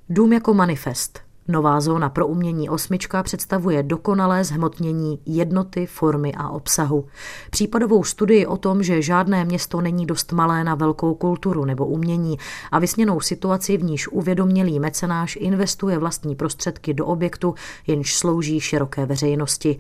Dům 0.10 0.34
jako 0.34 0.54
manifest, 0.54 1.25
Nová 1.48 1.82
zóna 1.82 2.10
pro 2.10 2.28
umění 2.28 2.70
osmička 2.70 3.24
představuje 3.24 3.84
dokonalé 3.84 4.44
zhmotnění 4.44 5.20
jednoty, 5.26 5.86
formy 5.86 6.34
a 6.38 6.50
obsahu. 6.50 7.06
Případovou 7.50 8.04
studii 8.04 8.46
o 8.46 8.58
tom, 8.58 8.84
že 8.84 9.02
žádné 9.02 9.46
město 9.46 9.82
není 9.82 10.06
dost 10.06 10.32
malé 10.32 10.64
na 10.64 10.76
velkou 10.76 11.16
kulturu 11.16 11.66
nebo 11.66 11.86
umění 11.86 12.38
a 12.72 12.80
vysněnou 12.80 13.20
situaci, 13.20 13.78
v 13.78 13.84
níž 13.84 14.08
uvědomělý 14.08 14.80
mecenáš 14.80 15.38
investuje 15.42 15.98
vlastní 15.98 16.36
prostředky 16.36 16.94
do 16.94 17.06
objektu, 17.06 17.56
jenž 17.88 18.16
slouží 18.16 18.60
široké 18.60 19.06
veřejnosti. 19.06 19.78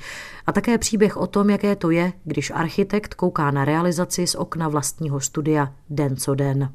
A 0.47 0.51
také 0.51 0.77
příběh 0.77 1.17
o 1.17 1.27
tom, 1.27 1.49
jaké 1.49 1.75
to 1.75 1.91
je, 1.91 2.13
když 2.23 2.51
architekt 2.51 3.13
kouká 3.13 3.51
na 3.51 3.65
realizaci 3.65 4.27
z 4.27 4.35
okna 4.35 4.67
vlastního 4.67 5.19
studia 5.19 5.73
den 5.89 6.17
co 6.17 6.35
den. 6.35 6.69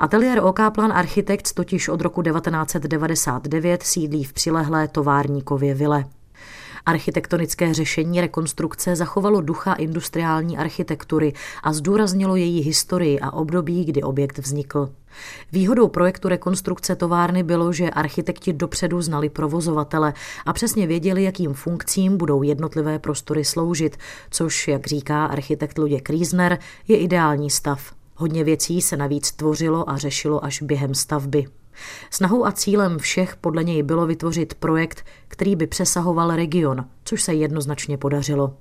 Ateliér 0.00 0.40
OK 0.44 0.60
Plan 0.74 0.92
Architects 0.92 1.52
totiž 1.52 1.88
od 1.88 2.00
roku 2.00 2.22
1999 2.22 3.82
sídlí 3.82 4.24
v 4.24 4.32
přilehlé 4.32 4.88
továrníkově 4.88 5.74
vile. 5.74 6.04
Architektonické 6.86 7.74
řešení 7.74 8.20
rekonstrukce 8.20 8.96
zachovalo 8.96 9.40
ducha 9.40 9.74
industriální 9.74 10.58
architektury 10.58 11.32
a 11.62 11.72
zdůraznilo 11.72 12.36
její 12.36 12.60
historii 12.60 13.20
a 13.20 13.32
období, 13.32 13.84
kdy 13.84 14.02
objekt 14.02 14.38
vznikl. 14.38 14.90
Výhodou 15.52 15.88
projektu 15.88 16.28
rekonstrukce 16.28 16.96
továrny 16.96 17.42
bylo, 17.42 17.72
že 17.72 17.90
architekti 17.90 18.52
dopředu 18.52 19.02
znali 19.02 19.28
provozovatele 19.28 20.12
a 20.46 20.52
přesně 20.52 20.86
věděli, 20.86 21.22
jakým 21.22 21.54
funkcím 21.54 22.16
budou 22.16 22.42
jednotlivé 22.42 22.98
prostory 22.98 23.44
sloužit, 23.44 23.96
což, 24.30 24.68
jak 24.68 24.86
říká 24.86 25.26
architekt 25.26 25.78
Luděk 25.78 26.10
Riesner, 26.10 26.58
je 26.88 26.98
ideální 26.98 27.50
stav. 27.50 27.97
Hodně 28.20 28.44
věcí 28.44 28.82
se 28.82 28.96
navíc 28.96 29.32
tvořilo 29.32 29.90
a 29.90 29.96
řešilo 29.96 30.44
až 30.44 30.62
během 30.62 30.94
stavby. 30.94 31.44
Snahou 32.10 32.46
a 32.46 32.52
cílem 32.52 32.98
všech 32.98 33.36
podle 33.36 33.64
něj 33.64 33.82
bylo 33.82 34.06
vytvořit 34.06 34.54
projekt, 34.54 35.04
který 35.28 35.56
by 35.56 35.66
přesahoval 35.66 36.36
region, 36.36 36.84
což 37.04 37.22
se 37.22 37.34
jednoznačně 37.34 37.98
podařilo. 37.98 38.54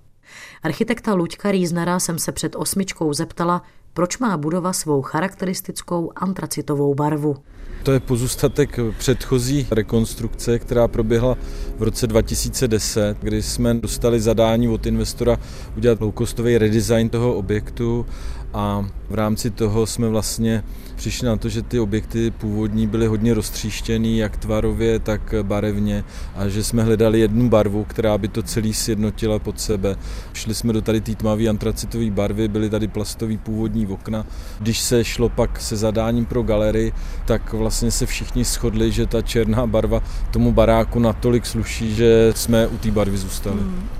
Architekta 0.63 1.13
Luďka 1.13 1.51
Rýznera 1.51 1.99
jsem 1.99 2.19
se 2.19 2.31
před 2.31 2.55
osmičkou 2.55 3.13
zeptala, 3.13 3.61
proč 3.93 4.17
má 4.17 4.37
budova 4.37 4.73
svou 4.73 5.01
charakteristickou 5.01 6.11
antracitovou 6.15 6.95
barvu. 6.95 7.35
To 7.83 7.91
je 7.91 7.99
pozůstatek 7.99 8.79
předchozí 8.97 9.67
rekonstrukce, 9.71 10.59
která 10.59 10.87
proběhla 10.87 11.37
v 11.77 11.83
roce 11.83 12.07
2010, 12.07 13.17
kdy 13.21 13.41
jsme 13.41 13.73
dostali 13.73 14.19
zadání 14.19 14.67
od 14.67 14.85
investora 14.85 15.37
udělat 15.77 16.01
loukostový 16.01 16.57
redesign 16.57 17.09
toho 17.09 17.35
objektu 17.35 18.05
a 18.53 18.85
v 19.09 19.13
rámci 19.13 19.49
toho 19.49 19.85
jsme 19.85 20.09
vlastně 20.09 20.63
přišli 20.95 21.27
na 21.27 21.37
to, 21.37 21.49
že 21.49 21.61
ty 21.61 21.79
objekty 21.79 22.31
původní 22.31 22.87
byly 22.87 23.07
hodně 23.07 23.33
roztříštěný, 23.33 24.17
jak 24.17 24.37
tvarově, 24.37 24.99
tak 24.99 25.33
barevně 25.41 26.03
a 26.35 26.47
že 26.47 26.63
jsme 26.63 26.83
hledali 26.83 27.19
jednu 27.19 27.49
barvu, 27.49 27.83
která 27.83 28.17
by 28.17 28.27
to 28.27 28.43
celý 28.43 28.73
sjednotila 28.73 29.39
pod 29.39 29.59
sebe. 29.59 29.95
Šli 30.33 30.55
jsme 30.55 30.73
do 30.73 30.81
tady 30.81 31.01
té 31.01 31.15
tmavé 31.15 31.47
antracitové 31.47 32.11
barvy, 32.11 32.47
byly 32.47 32.69
tady 32.69 32.87
plastové 32.87 33.37
původní 33.37 33.87
okna. 33.87 34.25
Když 34.59 34.79
se 34.79 35.03
šlo 35.03 35.29
pak 35.29 35.61
se 35.61 35.77
zadáním 35.77 36.25
pro 36.25 36.43
galerii, 36.43 36.93
tak 37.25 37.53
vlastně 37.53 37.91
se 37.91 38.05
všichni 38.05 38.43
shodli, 38.43 38.91
že 38.91 39.05
ta 39.05 39.21
černá 39.21 39.67
barva 39.67 40.03
tomu 40.31 40.51
baráku 40.51 40.99
natolik 40.99 41.45
sluší, 41.45 41.95
že 41.95 42.33
jsme 42.35 42.67
u 42.67 42.77
té 42.77 42.91
barvy 42.91 43.17
zůstali. 43.17 43.59
Hmm. 43.59 43.96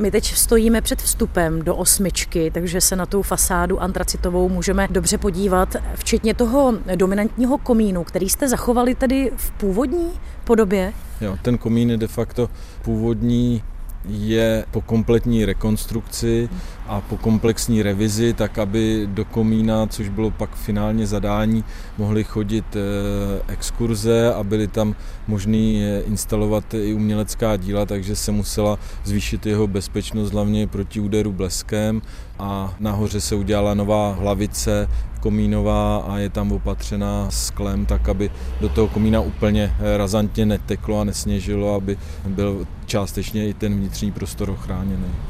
My 0.00 0.10
teď 0.10 0.34
stojíme 0.34 0.80
před 0.80 1.02
vstupem 1.02 1.62
do 1.62 1.76
osmičky, 1.76 2.50
takže 2.54 2.80
se 2.80 2.96
na 2.96 3.06
tu 3.06 3.22
fasádu 3.22 3.82
antracitovou 3.82 4.48
můžeme 4.48 4.88
dobře 4.90 5.18
podívat, 5.18 5.76
včetně 5.94 6.34
toho 6.34 6.74
dominantního 6.96 7.58
komínu, 7.58 8.04
který 8.04 8.28
jste 8.28 8.48
zachovali 8.48 8.94
tedy 8.94 9.32
v 9.36 9.50
původní 9.50 10.10
podobě. 10.44 10.92
Jo, 11.20 11.36
ten 11.42 11.58
komín 11.58 11.90
je 11.90 11.96
de 11.96 12.08
facto 12.08 12.50
původní 12.82 13.62
je 14.08 14.64
po 14.70 14.80
kompletní 14.80 15.44
rekonstrukci 15.44 16.48
a 16.90 17.00
po 17.00 17.16
komplexní 17.16 17.82
revizi, 17.82 18.32
tak 18.32 18.58
aby 18.58 19.08
do 19.10 19.24
komína, 19.24 19.86
což 19.86 20.08
bylo 20.08 20.30
pak 20.30 20.56
finálně 20.56 21.06
zadání, 21.06 21.64
mohly 21.98 22.24
chodit 22.24 22.76
eh, 22.76 23.42
exkurze 23.48 24.34
a 24.34 24.44
byly 24.44 24.66
tam 24.68 24.94
možný 25.28 25.82
instalovat 26.06 26.74
i 26.74 26.94
umělecká 26.94 27.56
díla, 27.56 27.86
takže 27.86 28.16
se 28.16 28.32
musela 28.32 28.78
zvýšit 29.04 29.46
jeho 29.46 29.66
bezpečnost 29.66 30.32
hlavně 30.32 30.66
proti 30.66 31.00
úderu 31.00 31.32
bleskem 31.32 32.02
a 32.38 32.74
nahoře 32.80 33.20
se 33.20 33.34
udělala 33.34 33.74
nová 33.74 34.12
hlavice 34.12 34.88
komínová 35.20 35.98
a 35.98 36.18
je 36.18 36.30
tam 36.30 36.52
opatřená 36.52 37.30
sklem, 37.30 37.86
tak 37.86 38.08
aby 38.08 38.30
do 38.60 38.68
toho 38.68 38.88
komína 38.88 39.20
úplně 39.20 39.76
eh, 39.78 39.96
razantně 39.96 40.46
neteklo 40.46 41.00
a 41.00 41.04
nesněžilo, 41.04 41.74
aby 41.74 41.98
byl 42.26 42.66
částečně 42.86 43.48
i 43.48 43.54
ten 43.54 43.74
vnitřní 43.74 44.12
prostor 44.12 44.50
ochráněný. 44.50 45.29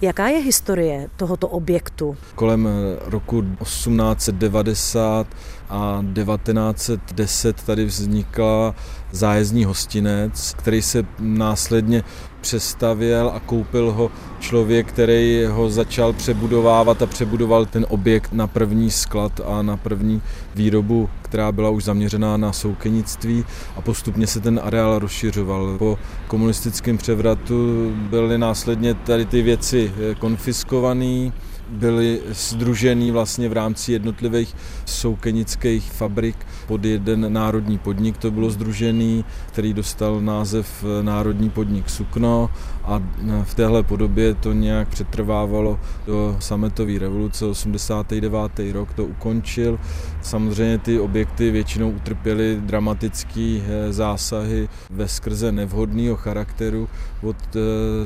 Jaká 0.00 0.28
je 0.28 0.38
historie 0.38 1.08
tohoto 1.16 1.48
objektu? 1.48 2.16
Kolem 2.34 2.66
eh, 2.66 2.70
roku 3.10 3.42
1890 3.42 5.26
a 5.68 6.04
1910 6.14 7.62
tady 7.62 7.84
vznikla 7.84 8.74
zájezdní 9.10 9.64
hostinec, 9.64 10.54
který 10.54 10.82
se 10.82 11.04
následně 11.18 12.02
přestavěl 12.46 13.32
a 13.34 13.40
koupil 13.40 13.92
ho 13.92 14.10
člověk, 14.40 14.86
který 14.86 15.44
ho 15.50 15.70
začal 15.70 16.12
přebudovávat 16.12 17.02
a 17.02 17.06
přebudoval 17.06 17.66
ten 17.66 17.86
objekt 17.88 18.32
na 18.32 18.46
první 18.46 18.90
sklad 18.90 19.40
a 19.44 19.62
na 19.62 19.76
první 19.76 20.22
výrobu, 20.54 21.08
která 21.22 21.52
byla 21.52 21.70
už 21.70 21.84
zaměřená 21.84 22.36
na 22.36 22.52
soukenictví 22.52 23.44
a 23.76 23.80
postupně 23.80 24.26
se 24.26 24.40
ten 24.40 24.60
areál 24.62 24.98
rozšiřoval. 24.98 25.78
Po 25.78 25.98
komunistickém 26.28 26.98
převratu 26.98 27.90
byly 28.10 28.38
následně 28.38 28.94
tady 28.94 29.24
ty 29.24 29.42
věci 29.42 29.92
konfiskované, 30.18 31.32
byly 31.68 32.20
združený 32.30 33.10
vlastně 33.10 33.48
v 33.48 33.52
rámci 33.52 33.92
jednotlivých 33.92 34.56
soukenických 34.84 35.92
fabrik 35.92 36.36
pod 36.66 36.84
jeden 36.84 37.32
národní 37.32 37.78
podnik. 37.78 38.18
To 38.18 38.30
bylo 38.30 38.50
združený, 38.50 39.24
který 39.46 39.72
dostal 39.72 40.20
název 40.20 40.84
Národní 41.02 41.50
podnik 41.50 41.90
Sukno 41.90 42.50
a 42.84 43.02
v 43.44 43.54
téhle 43.54 43.82
podobě 43.82 44.34
to 44.34 44.52
nějak 44.52 44.88
přetrvávalo 44.88 45.80
do 46.06 46.36
sametové 46.40 46.98
revoluce. 46.98 47.44
89. 47.44 48.52
rok 48.72 48.94
to 48.94 49.04
ukončil. 49.04 49.78
Samozřejmě 50.22 50.78
ty 50.78 51.00
objekty 51.00 51.50
většinou 51.50 51.90
utrpěly 51.90 52.58
dramatické 52.60 53.60
eh, 53.60 53.92
zásahy 53.92 54.68
ve 54.90 55.08
skrze 55.08 55.52
nevhodného 55.52 56.16
charakteru 56.16 56.88
od 57.22 57.36
eh, 57.56 57.60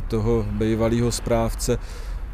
toho 0.08 0.46
bývalého 0.50 1.12
správce 1.12 1.78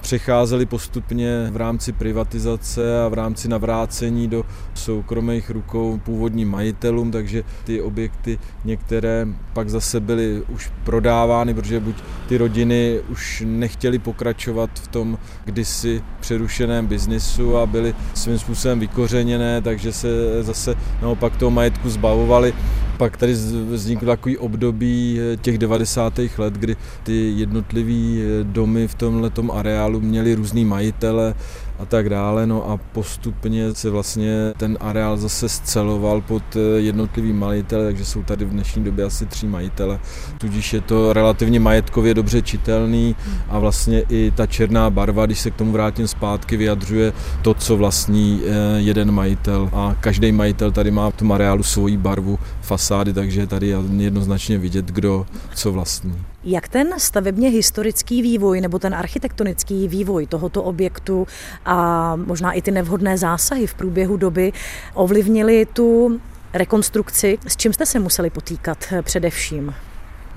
přecházely 0.06 0.66
postupně 0.66 1.48
v 1.50 1.56
rámci 1.56 1.92
privatizace 1.92 3.04
a 3.04 3.08
v 3.08 3.14
rámci 3.14 3.48
navrácení 3.48 4.28
do 4.28 4.44
soukromých 4.75 5.50
rukou 5.50 6.00
původním 6.04 6.50
majitelům, 6.50 7.10
takže 7.10 7.44
ty 7.64 7.82
objekty 7.82 8.38
některé 8.64 9.26
pak 9.52 9.70
zase 9.70 10.00
byly 10.00 10.42
už 10.48 10.70
prodávány, 10.84 11.54
protože 11.54 11.80
buď 11.80 11.96
ty 12.28 12.38
rodiny 12.38 13.00
už 13.08 13.42
nechtěly 13.46 13.98
pokračovat 13.98 14.70
v 14.75 14.88
tom 14.88 15.18
kdysi 15.44 16.02
přerušeném 16.20 16.86
biznisu 16.86 17.56
a 17.56 17.66
byly 17.66 17.94
svým 18.14 18.38
způsobem 18.38 18.80
vykořeněné, 18.80 19.62
takže 19.62 19.92
se 19.92 20.08
zase 20.42 20.75
naopak 21.02 21.36
toho 21.36 21.50
majetku 21.50 21.90
zbavovali. 21.90 22.54
Pak 22.99 23.17
tady 23.17 23.33
vzniklo 23.71 24.07
takový 24.07 24.38
období 24.38 25.21
eh, 25.21 25.37
těch 25.37 25.59
90. 25.59 26.21
let, 26.38 26.55
kdy 26.55 26.76
ty 27.03 27.33
jednotlivé 27.37 27.93
eh, 27.93 28.45
domy 28.45 28.88
v 28.88 28.95
tomhle 28.95 29.31
areálu 29.53 30.00
měly 30.00 30.35
různý 30.35 30.65
majitele 30.65 31.35
a 31.78 31.85
tak 31.85 32.09
dále. 32.09 32.47
No 32.47 32.71
a 32.71 32.76
postupně 32.76 33.75
se 33.75 33.90
vlastně 33.90 34.52
ten 34.56 34.78
areál 34.80 35.16
zase 35.16 35.49
sceloval 35.49 36.21
pod 36.21 36.42
eh, 36.56 36.80
jednotlivý 36.80 37.33
majitele, 37.33 37.85
takže 37.85 38.04
jsou 38.04 38.23
tady 38.23 38.45
v 38.45 38.50
dnešní 38.50 38.85
době 38.85 39.04
asi 39.04 39.26
tři 39.26 39.47
majitele. 39.47 40.00
Tudíž 40.39 40.73
je 40.73 40.80
to 40.80 41.12
relativně 41.12 41.60
majetkově 41.60 42.15
dobře 42.15 42.43
čitelný 42.43 43.17
a 43.49 43.58
vlastně 43.58 44.02
i 44.08 44.32
ta 44.36 44.47
černá 44.47 44.91
barva, 44.91 45.26
když 45.26 45.41
se 45.41 45.50
k 45.50 45.54
tomu 45.54 45.73
vrátím 45.73 46.08
zpátky, 46.08 46.56
vyjadřuje 46.56 47.12
to, 47.43 47.54
co 47.54 47.76
vlastní 47.76 48.43
jeden 48.76 49.12
majitel. 49.12 49.71
A 49.73 49.97
každý 50.00 50.32
majitel 50.32 50.73
tady 50.73 50.91
má 50.91 51.10
v 51.10 51.17
tom 51.17 51.32
areálu 51.32 51.62
svoji 51.62 51.97
barvu 51.97 52.39
fasády, 52.60 53.12
takže 53.12 53.41
je 53.41 53.47
tady 53.47 53.75
jednoznačně 53.97 54.58
vidět, 54.58 54.86
kdo 54.86 55.26
co 55.54 55.73
vlastní. 55.73 56.15
Jak 56.49 56.69
ten 56.69 56.89
stavebně 56.99 57.49
historický 57.49 58.23
vývoj 58.23 58.61
nebo 58.61 58.78
ten 58.78 58.95
architektonický 58.95 59.89
vývoj 59.89 60.26
tohoto 60.26 60.63
objektu 60.63 61.26
a 61.65 62.17
možná 62.17 62.52
i 62.52 62.63
ty 62.63 62.71
nevhodné 62.71 63.19
zásahy 63.19 63.67
v 63.67 63.75
průběhu 63.75 64.17
doby 64.17 64.52
ovlivnili 64.95 65.67
tu 65.73 66.21
rekonstrukci, 66.52 67.39
s 67.47 67.56
čím 67.56 67.73
jste 67.73 67.87
se 67.87 67.99
museli 67.99 68.30
potýkat 68.30 68.85
především? 69.02 69.75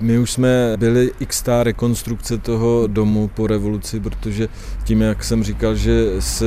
My 0.00 0.18
už 0.18 0.32
jsme 0.32 0.76
byli 0.76 1.12
x 1.20 1.44
rekonstrukce 1.62 2.38
toho 2.38 2.86
domu 2.86 3.30
po 3.34 3.46
revoluci, 3.46 4.00
protože 4.00 4.48
tím, 4.84 5.00
jak 5.00 5.24
jsem 5.24 5.44
říkal, 5.44 5.74
že 5.74 6.06
se 6.18 6.44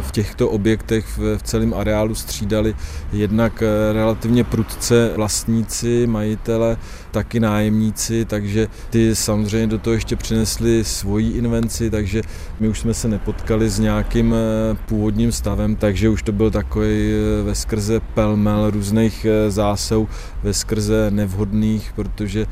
v 0.00 0.12
těchto 0.12 0.48
objektech 0.48 1.18
v 1.18 1.42
celém 1.42 1.74
areálu 1.74 2.14
střídali 2.14 2.74
jednak 3.12 3.62
relativně 3.92 4.44
prudce 4.44 5.12
vlastníci, 5.16 6.06
majitele, 6.06 6.76
taky 7.10 7.40
nájemníci, 7.40 8.24
takže 8.24 8.68
ty 8.90 9.16
samozřejmě 9.16 9.66
do 9.66 9.78
toho 9.78 9.94
ještě 9.94 10.16
přinesli 10.16 10.84
svoji 10.84 11.30
invenci, 11.30 11.90
takže 11.90 12.22
my 12.60 12.68
už 12.68 12.80
jsme 12.80 12.94
se 12.94 13.08
nepotkali 13.08 13.70
s 13.70 13.78
nějakým 13.78 14.34
eh, 14.34 14.76
původním 14.86 15.32
stavem, 15.32 15.76
takže 15.76 16.08
už 16.08 16.22
to 16.22 16.32
byl 16.32 16.50
takový 16.50 16.88
eh, 16.90 17.42
ve 17.42 17.54
skrze 17.54 18.00
pelmel 18.00 18.70
různých 18.70 19.24
eh, 19.24 19.50
zásahů, 19.50 20.08
ve 20.42 20.52
skrze 20.52 21.10
nevhodných, 21.10 21.92
protože 21.96 22.46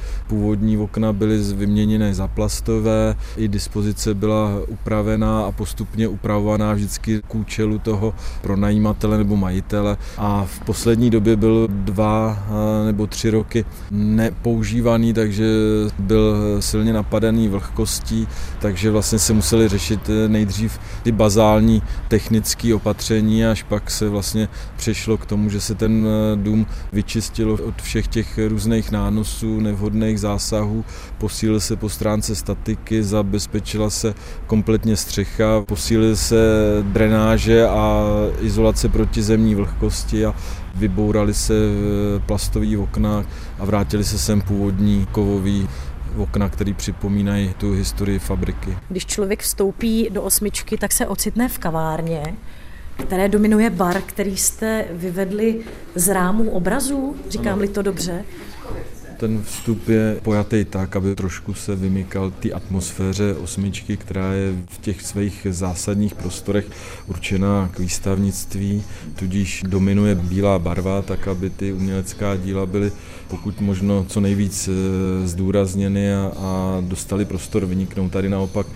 původní 0.45 0.79
okna 0.79 1.13
byly 1.13 1.39
vyměněné 1.39 2.15
za 2.15 2.29
plastové, 2.29 3.17
i 3.37 3.49
dispozice 3.49 4.15
byla 4.15 4.51
upravená 4.69 5.45
a 5.45 5.53
postupně 5.53 6.09
upravovaná 6.09 6.73
vždycky 6.73 7.23
k 7.29 7.35
účelu 7.35 7.79
toho 7.79 8.15
pronajímatele 8.43 9.19
nebo 9.19 9.37
majitele. 9.37 9.97
A 10.19 10.45
v 10.45 10.61
poslední 10.61 11.11
době 11.11 11.37
byl 11.37 11.69
dva 11.71 12.39
nebo 12.87 13.07
tři 13.07 13.31
roky 13.31 13.65
nepoužitelný 13.91 14.55
používaný, 14.55 15.13
takže 15.13 15.45
byl 15.99 16.37
silně 16.61 16.93
napadený 16.93 17.49
vlhkostí, 17.49 18.29
takže 18.61 18.91
vlastně 18.91 19.19
se 19.19 19.33
museli 19.33 19.69
řešit 19.69 20.01
eh, 20.09 20.29
nejdřív 20.29 20.79
ty 21.03 21.13
bazální 21.13 21.83
technické 22.09 22.75
opatření, 22.75 23.47
až 23.47 23.63
pak 23.63 23.91
se 23.91 24.09
vlastně 24.09 24.49
přešlo 24.77 25.17
k 25.19 25.27
tomu, 25.27 25.51
že 25.51 25.61
se 25.61 25.75
ten 25.75 26.07
eh, 26.07 26.37
dům 26.37 26.67
vyčistil 26.93 27.53
od 27.53 27.83
všech 27.83 28.09
těch 28.09 28.39
různých 28.49 28.91
nánosů, 28.91 29.61
nevhodných 29.61 30.21
zásahů, 30.35 30.85
posílil 31.19 31.61
se 31.61 31.77
po 31.77 31.89
stránce 31.89 32.35
statiky, 32.35 33.03
zabezpečila 33.03 33.91
se 33.91 34.15
kompletně 34.47 34.97
střecha, 34.97 35.63
posílil 35.67 36.17
se 36.17 36.37
drenáže 36.83 37.67
a 37.67 38.05
izolace 38.41 38.89
proti 38.89 39.23
zemní 39.23 39.55
vlhkosti 39.55 40.27
a 40.27 40.35
vybourali 40.75 41.35
se 41.35 41.55
plastové 42.27 42.79
okna 42.79 43.25
a 43.59 43.65
vrátili 43.65 44.05
se 44.05 44.19
sem 44.19 44.41
původní 44.41 45.07
kovový 45.13 45.69
okna, 46.17 46.49
které 46.49 46.75
připomínají 46.75 47.55
tu 47.59 47.73
historii 47.73 48.19
fabriky. 48.19 48.79
Když 48.89 49.07
člověk 49.07 49.43
vstoupí 49.43 50.09
do 50.11 50.23
osmičky, 50.23 50.77
tak 50.77 50.93
se 50.93 51.07
ocitne 51.07 51.49
v 51.49 51.59
kavárně, 51.59 52.35
které 53.07 53.29
dominuje 53.29 53.71
bar, 53.71 54.03
který 54.07 54.37
jste 54.37 54.85
vyvedli 54.91 55.61
z 55.95 56.09
rámů 56.09 56.51
obrazů, 56.51 57.17
říkám-li 57.29 57.69
to 57.69 57.83
dobře. 57.83 58.25
Ten 59.17 59.43
vstup 59.43 59.89
je 59.89 60.21
pojatý 60.23 60.65
tak, 60.65 60.97
aby 60.97 61.15
trošku 61.15 61.55
se 61.55 61.77
vymykal 61.77 62.31
té 62.31 62.53
atmosféře 62.53 63.35
osmičky, 63.35 63.97
která 63.97 64.33
je 64.33 64.53
v 64.69 64.79
těch 64.79 65.03
svých 65.03 65.47
zásadních 65.51 66.15
prostorech 66.15 66.67
určená 67.07 67.71
k 67.75 67.79
výstavnictví, 67.79 68.83
tudíž 69.17 69.63
dominuje 69.67 70.15
bílá 70.15 70.59
barva, 70.59 71.03
tak 71.03 71.29
aby 71.29 71.51
ty 71.51 71.73
umělecká 71.73 72.37
díla 72.37 72.67
byly 72.67 72.93
pokud 73.29 73.61
možno 73.61 74.05
co 74.09 74.21
nejvíc 74.21 74.69
eh, 74.69 75.27
zdůrazněny 75.27 76.15
a, 76.15 76.33
a 76.39 76.79
dostali 76.81 77.25
prostor 77.25 77.67
vyniknout. 77.67 78.13
Tady 78.13 78.29
naopak 78.29 78.67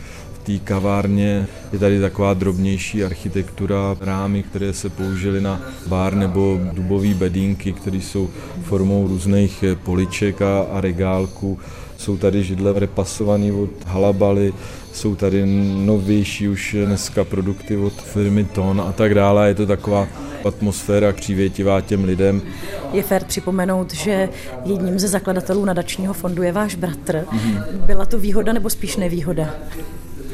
té 0.48 0.58
kavárně 0.58 1.46
je 1.72 1.78
tady 1.78 2.00
taková 2.00 2.34
drobnější 2.34 3.04
architektura, 3.04 3.96
rámy, 4.00 4.42
které 4.42 4.72
se 4.72 4.88
použily 4.88 5.40
na 5.40 5.60
bar 5.86 6.14
nebo 6.14 6.60
dubové 6.72 7.14
bedínky, 7.14 7.72
které 7.72 7.96
jsou 7.96 8.30
formou 8.62 9.08
různých 9.08 9.64
poliček 9.84 10.42
a, 10.42 10.60
a 10.60 10.80
regálků. 10.80 11.58
Jsou 11.98 12.16
tady 12.16 12.44
židle 12.44 12.72
repasované 12.72 13.52
od 13.52 13.70
Halabaly, 13.86 14.52
jsou 14.92 15.14
tady 15.14 15.42
novější 15.86 16.48
už 16.48 16.76
dneska 16.86 17.24
produkty 17.24 17.76
od 17.76 17.92
firmy 17.92 18.44
Ton 18.44 18.80
a 18.80 18.92
tak 18.92 19.14
dále. 19.14 19.48
Je 19.48 19.54
to 19.54 19.66
taková 19.66 20.08
atmosféra 20.44 21.12
přívětivá 21.12 21.80
těm 21.80 22.04
lidem. 22.04 22.42
Je 22.92 23.02
fér 23.02 23.24
připomenout, 23.24 23.94
že 23.94 24.28
jedním 24.64 24.98
ze 24.98 25.08
zakladatelů 25.08 25.64
nadačního 25.64 26.14
fondu 26.14 26.42
je 26.42 26.52
váš 26.52 26.74
bratr. 26.74 27.24
Mm-hmm. 27.32 27.62
Byla 27.86 28.06
to 28.06 28.18
výhoda 28.18 28.52
nebo 28.52 28.70
spíš 28.70 28.96
nevýhoda? 28.96 29.54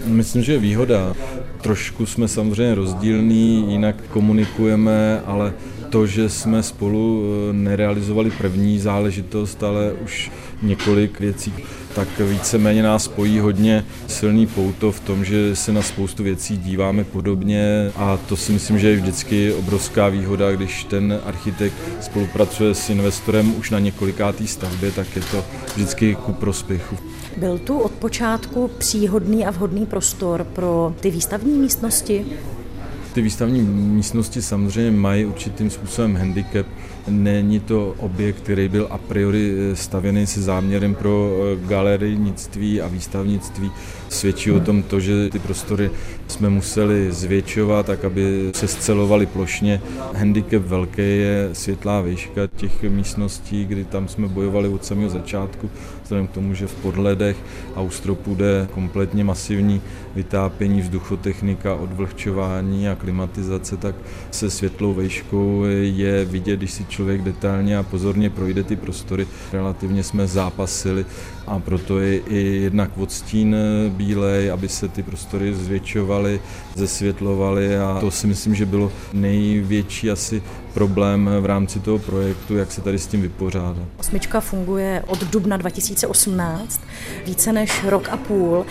Myslím, 0.07 0.43
že 0.43 0.53
je 0.53 0.59
výhoda. 0.59 1.14
trošku 1.61 2.07
jsme 2.07 2.29
samozřejmě 2.29 2.75
rozdílní, 2.75 3.73
jinak 3.73 3.97
komunikujeme, 4.11 5.21
ale 5.27 5.53
to, 5.90 6.07
že 6.07 6.29
jsme 6.29 6.62
spolu 6.62 7.25
eh, 7.25 7.53
nerealizovali 7.53 8.31
první 8.31 8.79
záležitost, 8.79 9.62
ale 9.62 9.93
už 9.93 10.31
několik 10.62 11.21
věcí, 11.21 11.53
tak 11.95 12.09
víceméně 12.21 12.83
nás 12.83 13.05
spojí 13.05 13.38
hodně 13.38 13.85
silný 14.07 14.47
pouto 14.47 14.93
v 14.93 15.01
tom, 15.01 15.25
že 15.25 15.57
se 15.57 15.73
na 15.73 15.83
spoustu 15.83 16.23
věcí 16.23 16.57
díváme 16.57 17.05
podobně 17.05 17.93
a 17.97 18.17
to 18.17 18.37
si 18.37 18.53
myslím, 18.53 18.79
že 18.79 18.88
je 18.88 18.97
vždycky 18.97 19.53
obrovská 19.53 20.09
výhoda, 20.09 20.53
když 20.53 20.85
ten 20.85 21.21
architekt 21.27 21.75
spolupracuje 22.01 22.75
s 22.75 22.90
investorem 22.90 23.55
už 23.59 23.71
na 23.71 23.79
několikátý 23.79 24.47
stavbě, 24.47 24.90
tak 24.90 25.17
je 25.17 25.23
to 25.23 25.45
vždycky 25.75 26.14
ku 26.14 26.33
prospěchu. 26.33 27.13
Byl 27.37 27.59
tu 27.59 27.79
od 27.79 27.92
počátku 27.92 28.70
příhodný 28.79 29.47
a 29.47 29.51
vhodný 29.51 29.87
prostor 29.87 30.44
pro 30.44 30.94
ty 31.01 31.11
výstavní 31.11 31.59
místnosti? 31.59 32.27
Ty 33.14 33.23
výstavní 33.23 33.62
místnosti 33.62 34.42
samozřejmě 34.42 34.90
mají 34.90 35.25
určitým 35.25 35.70
způsobem 35.70 36.16
handicap. 36.16 36.66
Není 37.09 37.61
to 37.61 37.94
objekt, 37.99 38.37
který 38.37 38.68
byl 38.68 38.87
a 38.90 38.99
priori 38.99 39.55
stavěný 39.75 40.27
se 40.27 40.42
záměrem 40.42 40.94
pro 40.94 41.37
eh, 41.37 41.66
galerijnictví 41.66 42.81
a 42.81 42.88
výstavnictví. 42.88 43.70
Svědčí 44.09 44.53
o 44.53 44.61
tom 44.61 44.83
to, 44.83 45.01
že 45.01 45.29
ty 45.29 45.38
prostory 45.38 45.90
jsme 46.27 46.51
museli 46.51 47.12
zvětšovat, 47.12 47.87
tak 47.87 48.05
aby 48.05 48.51
se 48.55 48.68
scelovaly 48.68 49.27
plošně. 49.27 49.81
Handicap 50.14 50.62
velký 50.62 51.03
je 51.03 51.49
světlá 51.53 52.01
výška 52.01 52.47
těch 52.57 52.83
místností, 52.83 53.64
kdy 53.64 53.85
tam 53.85 54.09
jsme 54.09 54.29
bojovali 54.29 54.68
od 54.68 54.85
samého 54.85 55.11
začátku, 55.11 55.70
vzhledem 56.05 56.27
k 56.27 56.31
tomu, 56.31 56.55
že 56.55 56.67
v 56.67 56.75
podledech 56.75 57.37
a 57.75 57.81
u 57.81 57.90
stropu 57.90 58.35
jde 58.35 58.69
kompletně 58.71 59.25
masivní 59.25 59.81
vytápění, 60.14 60.81
vzduchotechnika, 60.81 61.75
odvlhčování 61.75 62.88
a 62.88 62.95
klimatizace, 62.95 63.77
tak 63.77 63.95
se 64.31 64.51
světlou 64.51 64.95
výškou 64.95 65.64
je 65.83 66.25
vidět, 66.25 66.57
když 66.57 66.73
si 66.73 66.85
člověk 66.85 67.23
detailně 67.23 67.79
a 67.79 67.83
pozorně 67.83 68.31
projde 68.31 68.62
ty 68.62 68.77
prostory. 68.77 69.27
Relativně 69.53 70.03
jsme 70.03 70.27
zápasili 70.27 71.07
a 71.46 71.59
proto 71.59 71.98
je 71.98 72.16
i 72.18 72.38
jednak 72.62 72.90
odstín 72.98 73.57
bílej, 73.88 74.50
aby 74.50 74.68
se 74.68 74.88
ty 74.88 75.02
prostory 75.02 75.54
zvětšovaly, 75.54 76.40
zesvětlovaly 76.74 77.78
a 77.78 77.96
to 78.00 78.11
si 78.11 78.26
myslím, 78.26 78.54
že 78.54 78.66
bylo 78.66 78.92
největší 79.12 80.11
asi 80.11 80.42
problém 80.74 81.30
v 81.40 81.46
rámci 81.46 81.80
toho 81.80 81.98
projektu, 81.98 82.57
jak 82.57 82.72
se 82.72 82.80
tady 82.80 82.98
s 82.98 83.07
tím 83.07 83.22
vypořádat. 83.22 83.83
Osmička 83.96 84.40
funguje 84.40 85.02
od 85.07 85.24
dubna 85.24 85.57
2018, 85.57 86.80
více 87.26 87.52
než 87.52 87.85
rok 87.85 88.09
a 88.09 88.16
půl. 88.16 88.66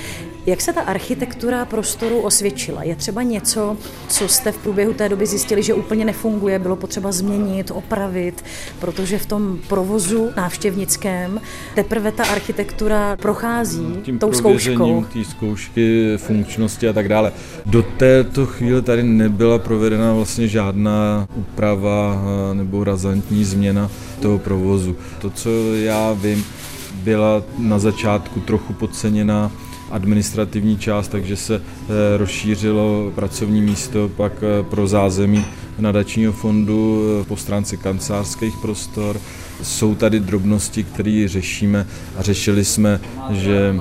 Jak 0.45 0.61
se 0.61 0.73
ta 0.73 0.81
architektura 0.81 1.65
prostoru 1.65 2.19
osvědčila? 2.19 2.83
Je 2.83 2.95
třeba 2.95 3.23
něco, 3.23 3.77
co 4.07 4.27
jste 4.27 4.51
v 4.51 4.57
průběhu 4.57 4.93
té 4.93 5.09
doby 5.09 5.25
zjistili, 5.25 5.63
že 5.63 5.73
úplně 5.73 6.05
nefunguje, 6.05 6.59
bylo 6.59 6.75
potřeba 6.75 7.11
změnit, 7.11 7.71
opravit, 7.71 8.43
protože 8.79 9.17
v 9.17 9.25
tom 9.25 9.59
provozu 9.67 10.29
návštěvnickém 10.37 11.41
teprve 11.75 12.11
ta 12.11 12.23
architektura 12.23 13.15
prochází 13.15 13.99
Tím 14.03 14.19
tou 14.19 14.33
zkouškou. 14.33 15.05
té 15.13 15.23
zkoušky, 15.23 16.17
funkčnosti 16.17 16.89
a 16.89 16.93
tak 16.93 17.09
dále. 17.09 17.31
Do 17.65 17.81
této 17.81 18.45
chvíle 18.45 18.81
tady 18.81 19.03
nebyla 19.03 19.59
provedena 19.59 20.13
vlastně 20.13 20.47
žádná 20.47 21.27
úprava 21.35 22.23
eh, 22.51 22.55
nebo 22.55 22.83
razantní 22.83 23.43
změna 23.43 23.91
toho 24.19 24.39
provozu. 24.39 24.95
To, 25.21 25.29
co 25.29 25.49
já 25.75 26.13
vím, 26.13 26.45
byla 26.93 27.43
na 27.57 27.79
začátku 27.79 28.39
trochu 28.39 28.73
podceněná 28.73 29.51
administrativní 29.91 30.77
část, 30.77 31.07
takže 31.07 31.35
se 31.35 31.55
eh, 31.55 32.17
rozšířilo 32.17 33.11
pracovní 33.15 33.61
místo 33.61 34.09
pak 34.17 34.33
eh, 34.43 34.63
pro 34.63 34.87
zázemí 34.87 35.45
nadačního 35.79 36.33
fondu 36.33 37.03
eh, 37.21 37.23
po 37.23 37.37
stránce 37.37 37.77
kancelářských 37.77 38.57
prostor. 38.61 39.17
Jsou 39.63 39.95
tady 39.95 40.19
drobnosti, 40.19 40.83
které 40.83 41.23
řešíme 41.27 41.87
a 42.17 42.21
řešili 42.21 42.65
jsme, 42.65 42.99
že 43.31 43.75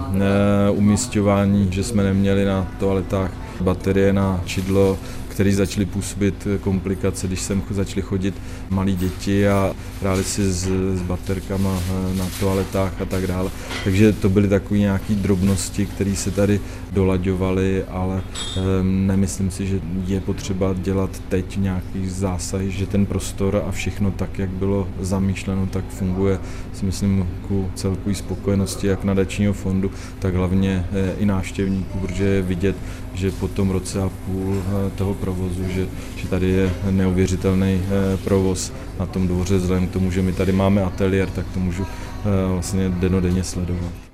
umístěvání, 0.71 1.69
že 1.71 1.85
jsme 1.85 2.03
neměli 2.03 2.45
na 2.45 2.69
toaletách 2.79 3.31
baterie 3.61 4.13
na 4.13 4.41
čidlo, 4.45 4.99
který 5.33 5.53
začaly 5.53 5.87
působit 5.87 6.47
komplikace, 6.61 7.27
když 7.27 7.41
sem 7.41 7.63
začaly 7.71 8.03
chodit 8.03 8.35
malí 8.71 8.97
děti 8.97 9.49
a 9.49 9.75
hráli 10.01 10.25
si 10.25 10.53
s, 10.53 10.69
s 10.95 11.03
baterkama 11.03 11.79
eh, 11.79 12.19
na 12.19 12.27
toaletách 12.41 13.01
a 13.01 13.05
tak 13.05 13.27
dále. 13.27 13.51
Takže 13.85 14.13
to 14.13 14.29
byly 14.29 14.49
takové 14.49 14.81
nějaké 14.81 15.15
drobnosti, 15.15 15.87
které 15.87 16.17
se 16.17 16.31
tady 16.31 16.61
dolaďovaly, 16.93 17.85
ale 17.85 18.23
um, 18.23 19.07
nemyslím 19.07 19.51
si, 19.51 19.67
že 19.67 19.81
je 20.07 20.21
potřeba 20.21 20.75
dělat 20.75 21.23
teď 21.29 21.57
nějaký 21.57 22.09
zásah, 22.09 22.63
že 22.63 22.87
ten 22.87 23.07
prostor 23.07 23.63
a 23.67 23.71
všechno 23.71 24.11
tak, 24.11 24.39
jak 24.39 24.51
bylo 24.51 24.89
zamýšleno, 25.01 25.67
tak 25.67 25.85
funguje, 25.89 26.39
si 26.73 26.87
myslím, 26.87 27.29
ku 27.49 27.71
celkové 27.75 28.15
spokojenosti 28.15 28.87
jak 28.87 29.05
nadačního 29.05 29.53
fondu, 29.53 29.91
tak 30.19 30.35
hlavně 30.35 30.87
eh, 30.93 31.15
i 31.19 31.27
návštěvníků, 31.27 31.99
protože 31.99 32.25
je 32.25 32.43
vidět, 32.43 32.77
že 33.15 33.31
po 33.31 33.49
tom 33.49 33.71
roce 33.71 34.03
a 34.03 34.11
půl 34.27 34.57
eh, 34.57 34.91
toho 34.91 35.15
provozu, 35.15 35.65
že, 35.69 35.89
že 36.17 36.29
tady 36.29 36.49
je 36.49 36.75
neuvěřitelný 36.91 37.83
eh, 37.83 38.17
provoz 38.17 38.73
na 39.01 39.07
tom 39.07 39.29
dvoře, 39.29 39.57
vzhledem 39.57 39.89
k 39.89 39.93
tomu, 39.93 40.11
že 40.11 40.23
my 40.23 40.33
tady 40.33 40.53
máme 40.53 40.83
ateliér, 40.83 41.31
tak 41.31 41.47
to 41.55 41.61
můžu 41.61 41.87
eh, 41.87 42.53
vlastně 42.53 42.89
denodenně 42.89 43.45
sledovat. 43.45 44.12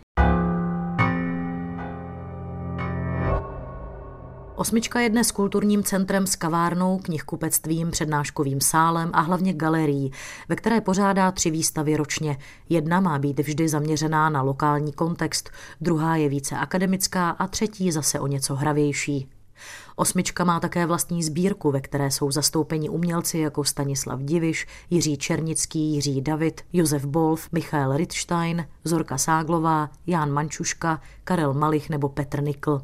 Osmička 4.58 5.00
je 5.00 5.10
dnes 5.10 5.30
kulturním 5.30 5.82
centrem 5.82 6.26
s 6.26 6.36
kavárnou, 6.36 6.98
knihkupectvím, 6.98 7.90
přednáškovým 7.90 8.60
sálem 8.60 9.10
a 9.12 9.20
hlavně 9.20 9.52
galerií, 9.52 10.12
ve 10.48 10.56
které 10.56 10.80
pořádá 10.80 11.32
tři 11.32 11.50
výstavy 11.50 11.96
ročně. 11.96 12.38
Jedna 12.68 13.00
má 13.00 13.18
být 13.18 13.40
vždy 13.40 13.68
zaměřená 13.68 14.28
na 14.28 14.42
lokální 14.42 14.92
kontext, 14.92 15.50
druhá 15.80 16.16
je 16.16 16.28
více 16.28 16.56
akademická 16.56 17.30
a 17.30 17.46
třetí 17.46 17.92
zase 17.92 18.20
o 18.20 18.26
něco 18.26 18.54
hravější. 18.54 19.28
Osmička 19.96 20.44
má 20.44 20.60
také 20.60 20.86
vlastní 20.86 21.22
sbírku, 21.22 21.70
ve 21.70 21.80
které 21.80 22.10
jsou 22.10 22.30
zastoupeni 22.30 22.88
umělci 22.88 23.38
jako 23.38 23.64
Stanislav 23.64 24.20
Diviš, 24.20 24.66
Jiří 24.90 25.16
Černický, 25.16 25.94
Jiří 25.94 26.20
David, 26.20 26.60
Josef 26.72 27.04
Bolf, 27.04 27.48
Michael 27.52 27.96
Rittstein, 27.96 28.66
Zorka 28.84 29.18
Ságlová, 29.18 29.90
Jan 30.06 30.32
Mančuška, 30.32 31.00
Karel 31.24 31.54
Malich 31.54 31.90
nebo 31.90 32.08
Petr 32.08 32.42
Nikl. 32.42 32.82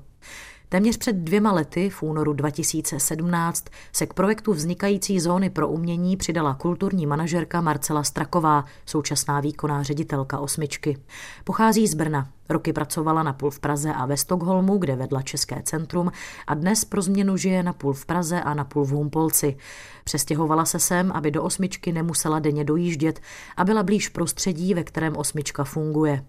Téměř 0.74 0.96
před 0.96 1.16
dvěma 1.16 1.52
lety, 1.52 1.90
v 1.90 2.02
únoru 2.02 2.32
2017, 2.32 3.64
se 3.92 4.06
k 4.06 4.14
projektu 4.14 4.52
vznikající 4.52 5.20
zóny 5.20 5.50
pro 5.50 5.68
umění 5.68 6.16
přidala 6.16 6.54
kulturní 6.54 7.06
manažerka 7.06 7.60
Marcela 7.60 8.02
Straková, 8.02 8.64
současná 8.86 9.40
výkonná 9.40 9.82
ředitelka 9.82 10.38
osmičky. 10.38 10.98
Pochází 11.44 11.86
z 11.86 11.94
Brna. 11.94 12.28
Roky 12.48 12.72
pracovala 12.72 13.22
na 13.22 13.32
půl 13.32 13.50
v 13.50 13.58
Praze 13.58 13.92
a 13.92 14.06
ve 14.06 14.16
Stockholmu, 14.16 14.78
kde 14.78 14.96
vedla 14.96 15.22
České 15.22 15.62
centrum 15.62 16.12
a 16.46 16.54
dnes 16.54 16.84
pro 16.84 17.02
změnu 17.02 17.36
žije 17.36 17.62
na 17.62 17.72
půl 17.72 17.92
v 17.92 18.06
Praze 18.06 18.40
a 18.40 18.54
na 18.54 18.64
půl 18.64 18.84
v 18.84 18.90
Humpolci. 18.90 19.56
Přestěhovala 20.04 20.64
se 20.64 20.78
sem, 20.78 21.12
aby 21.12 21.30
do 21.30 21.42
osmičky 21.42 21.92
nemusela 21.92 22.38
denně 22.38 22.64
dojíždět 22.64 23.20
a 23.56 23.64
byla 23.64 23.82
blíž 23.82 24.08
prostředí, 24.08 24.74
ve 24.74 24.84
kterém 24.84 25.16
osmička 25.16 25.64
funguje. 25.64 26.24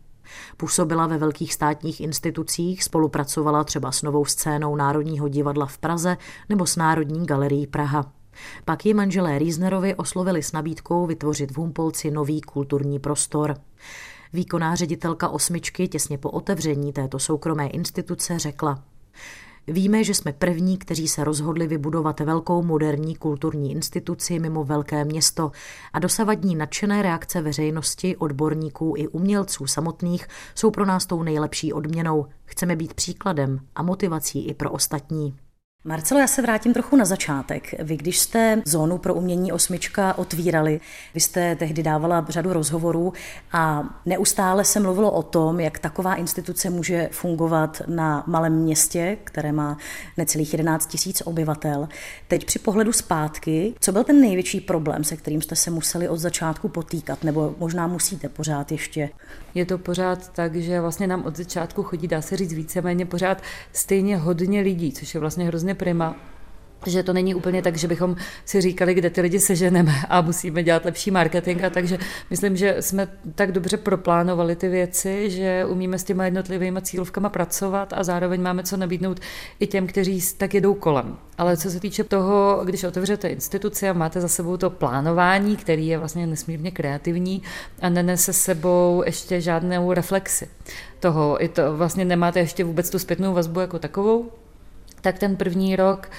Působila 0.58 1.08
ve 1.08 1.18
velkých 1.18 1.54
státních 1.54 2.02
institucích, 2.02 2.84
spolupracovala 2.84 3.64
třeba 3.64 3.92
s 3.92 4.02
novou 4.02 4.26
scénou 4.26 4.76
Národního 4.76 5.28
divadla 5.28 5.66
v 5.66 5.78
Praze 5.78 6.18
nebo 6.50 6.66
s 6.66 6.76
Národní 6.76 7.26
galerií 7.26 7.68
Praha. 7.68 8.12
Pak 8.66 8.86
ji 8.86 8.94
manželé 8.94 9.40
Riesnerovi 9.40 9.96
oslovili 9.96 10.44
s 10.44 10.52
nabídkou 10.52 11.06
vytvořit 11.06 11.52
v 11.52 11.58
Humpolci 11.58 12.12
nový 12.12 12.42
kulturní 12.42 13.00
prostor. 13.00 13.56
Výkonná 14.34 14.76
ředitelka 14.76 15.30
osmičky 15.30 15.88
těsně 15.88 16.18
po 16.18 16.32
otevření 16.32 16.94
této 16.94 17.20
soukromé 17.20 17.68
instituce 17.68 18.40
řekla 18.40 18.84
Víme, 19.68 20.04
že 20.04 20.14
jsme 20.14 20.34
první, 20.34 20.78
kteří 20.78 21.08
se 21.08 21.24
rozhodli 21.24 21.68
vybudovat 21.68 22.20
velkou 22.20 22.64
moderní 22.64 23.16
kulturní 23.16 23.72
instituci 23.72 24.40
mimo 24.40 24.64
velké 24.64 25.06
město 25.06 25.52
a 25.94 26.00
dosavadní 26.00 26.56
nadšené 26.56 27.02
reakce 27.02 27.42
veřejnosti, 27.42 28.16
odborníků 28.18 28.94
i 28.98 29.08
umělců 29.08 29.68
samotných 29.68 30.28
jsou 30.56 30.72
pro 30.72 30.86
nás 30.86 31.06
tou 31.06 31.24
nejlepší 31.24 31.74
odměnou. 31.74 32.26
Chceme 32.46 32.76
být 32.76 32.94
příkladem 32.94 33.60
a 33.76 33.84
motivací 33.84 34.48
i 34.48 34.54
pro 34.54 34.72
ostatní. 34.72 35.45
Marcelo, 35.88 36.20
já 36.20 36.28
se 36.28 36.42
vrátím 36.42 36.74
trochu 36.74 36.96
na 36.96 37.06
začátek. 37.06 37.76
Vy, 37.80 37.98
když 37.98 38.20
jste 38.20 38.62
zónu 38.66 38.98
pro 38.98 39.14
umění 39.14 39.52
osmička 39.52 40.18
otvírali, 40.18 40.82
vy 41.14 41.20
jste 41.20 41.56
tehdy 41.56 41.84
dávala 41.84 42.26
řadu 42.30 42.54
rozhovorů 42.54 43.14
a 43.52 43.84
neustále 44.06 44.64
se 44.64 44.80
mluvilo 44.80 45.12
o 45.12 45.24
tom, 45.24 45.60
jak 45.60 45.80
taková 45.80 46.16
instituce 46.16 46.70
může 46.70 47.10
fungovat 47.12 47.82
na 47.88 48.24
malém 48.28 48.54
městě, 48.54 49.18
které 49.24 49.52
má 49.52 49.78
necelých 50.18 50.54
11 50.54 50.86
tisíc 50.86 51.22
obyvatel. 51.26 51.88
Teď 52.28 52.46
při 52.46 52.60
pohledu 52.60 52.92
zpátky, 52.92 53.74
co 53.80 53.92
byl 53.92 54.04
ten 54.04 54.22
největší 54.22 54.62
problém, 54.62 55.04
se 55.04 55.18
kterým 55.18 55.42
jste 55.42 55.56
se 55.56 55.72
museli 55.72 56.10
od 56.10 56.18
začátku 56.18 56.68
potýkat, 56.68 57.24
nebo 57.24 57.56
možná 57.60 57.88
musíte 57.88 58.30
pořád 58.30 58.72
ještě? 58.72 59.10
Je 59.56 59.66
to 59.66 59.78
pořád 59.78 60.30
tak, 60.30 60.56
že 60.56 60.82
vlastně 60.82 61.08
nám 61.08 61.26
od 61.26 61.38
začátku 61.38 61.84
chodí, 61.84 62.08
dá 62.08 62.22
se 62.22 62.38
říct 62.38 62.54
víceméně 62.54 63.06
pořád 63.06 63.42
stejně 63.74 64.18
hodně 64.18 64.62
lidí, 64.62 64.92
což 64.92 65.14
je 65.14 65.20
vlastně 65.20 65.46
hrozně 65.46 65.75
Prima, 65.76 66.16
že 66.86 67.04
to 67.04 67.14
není 67.14 67.36
úplně 67.36 67.62
tak, 67.62 67.78
že 67.78 67.88
bychom 67.88 68.16
si 68.46 68.62
říkali, 68.62 68.94
kde 68.94 69.10
ty 69.10 69.22
lidi 69.22 69.40
seženeme 69.40 69.94
a 70.10 70.22
musíme 70.22 70.64
dělat 70.64 70.86
lepší 70.86 71.12
marketing. 71.12 71.64
A 71.64 71.70
takže 71.70 71.98
myslím, 72.30 72.58
že 72.58 72.76
jsme 72.80 73.08
tak 73.36 73.52
dobře 73.52 73.78
proplánovali 73.78 74.56
ty 74.56 74.68
věci, 74.68 75.30
že 75.30 75.66
umíme 75.66 76.00
s 76.00 76.04
těma 76.04 76.26
jednotlivými 76.26 76.82
cílovkama 76.82 77.30
pracovat 77.30 77.94
a 77.94 78.04
zároveň 78.04 78.42
máme 78.42 78.64
co 78.64 78.78
nabídnout 78.78 79.20
i 79.60 79.68
těm, 79.68 79.88
kteří 79.88 80.22
tak 80.38 80.54
jedou 80.54 80.74
kolem. 80.74 81.18
Ale 81.38 81.58
co 81.58 81.72
se 81.72 81.80
týče 81.80 82.04
toho, 82.04 82.62
když 82.66 82.84
otevřete 82.84 83.28
instituci 83.28 83.90
a 83.90 83.94
máte 83.94 84.22
za 84.22 84.28
sebou 84.28 84.58
to 84.58 84.70
plánování, 84.70 85.58
který 85.58 85.88
je 85.88 85.98
vlastně 85.98 86.28
nesmírně 86.28 86.72
kreativní 86.72 87.42
a 87.82 87.90
nenese 87.90 88.34
sebou 88.34 89.04
ještě 89.06 89.42
žádnou 89.42 89.94
reflexi 89.94 90.48
toho, 91.00 91.44
i 91.44 91.48
to 91.48 91.78
vlastně 91.78 92.06
nemáte 92.06 92.40
ještě 92.40 92.64
vůbec 92.64 92.90
tu 92.90 93.00
zpětnou 93.00 93.34
vazbu 93.34 93.60
jako 93.60 93.80
takovou, 93.80 94.32
tak 95.06 95.20
ten 95.20 95.36
první 95.36 95.76
rok 95.76 96.10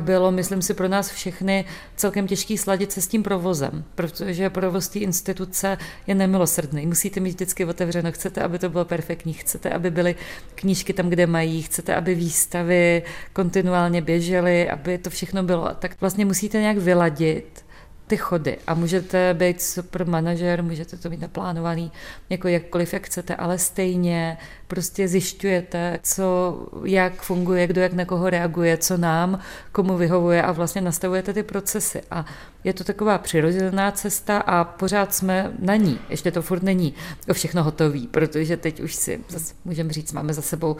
bylo, 0.00 0.30
myslím 0.30 0.62
si, 0.62 0.74
pro 0.74 0.88
nás 0.88 1.10
všechny 1.10 1.64
celkem 1.96 2.26
těžký 2.26 2.58
sladit 2.58 2.92
se 2.92 3.00
s 3.00 3.06
tím 3.06 3.22
provozem, 3.22 3.84
protože 3.94 4.50
provoz 4.50 4.88
té 4.88 4.98
instituce 4.98 5.78
je 6.06 6.14
nemilosrdný. 6.14 6.86
Musíte 6.86 7.20
mít 7.20 7.30
vždycky 7.30 7.64
otevřeno, 7.64 8.12
chcete, 8.12 8.42
aby 8.42 8.58
to 8.58 8.70
bylo 8.70 8.84
perfektní, 8.84 9.32
chcete, 9.32 9.70
aby 9.70 9.90
byly 9.90 10.14
knížky 10.54 10.92
tam, 10.92 11.08
kde 11.08 11.26
mají, 11.26 11.62
chcete, 11.62 11.94
aby 11.94 12.14
výstavy 12.14 13.02
kontinuálně 13.32 14.02
běžely, 14.02 14.70
aby 14.70 14.98
to 14.98 15.10
všechno 15.10 15.42
bylo. 15.42 15.68
Tak 15.78 16.00
vlastně 16.00 16.24
musíte 16.24 16.60
nějak 16.60 16.78
vyladit 16.78 17.65
ty 18.06 18.16
chody 18.16 18.58
a 18.66 18.74
můžete 18.74 19.34
být 19.34 19.62
super 19.62 20.06
manažer, 20.06 20.62
můžete 20.62 20.96
to 20.96 21.10
mít 21.10 21.20
naplánovaný 21.20 21.92
jako 22.30 22.48
jakkoliv, 22.48 22.92
jak 22.92 23.06
chcete, 23.06 23.34
ale 23.36 23.58
stejně 23.58 24.38
prostě 24.68 25.08
zjišťujete, 25.08 25.98
co, 26.02 26.58
jak 26.84 27.22
funguje, 27.22 27.66
kdo 27.66 27.80
jak 27.80 27.92
na 27.92 28.04
koho 28.04 28.30
reaguje, 28.30 28.76
co 28.78 28.96
nám, 28.96 29.38
komu 29.72 29.96
vyhovuje 29.96 30.42
a 30.42 30.52
vlastně 30.52 30.80
nastavujete 30.80 31.32
ty 31.32 31.42
procesy. 31.42 32.02
A 32.10 32.26
je 32.64 32.72
to 32.72 32.84
taková 32.84 33.18
přirozená 33.18 33.90
cesta 33.90 34.38
a 34.38 34.64
pořád 34.64 35.14
jsme 35.14 35.52
na 35.58 35.76
ní. 35.76 35.98
Ještě 36.08 36.30
to 36.30 36.42
furt 36.42 36.62
není 36.62 36.94
všechno 37.32 37.62
hotový, 37.62 38.06
protože 38.06 38.56
teď 38.56 38.80
už 38.80 38.94
si 38.94 39.20
zase 39.28 39.54
můžeme 39.64 39.92
říct, 39.92 40.12
máme 40.12 40.34
za 40.34 40.42
sebou 40.42 40.76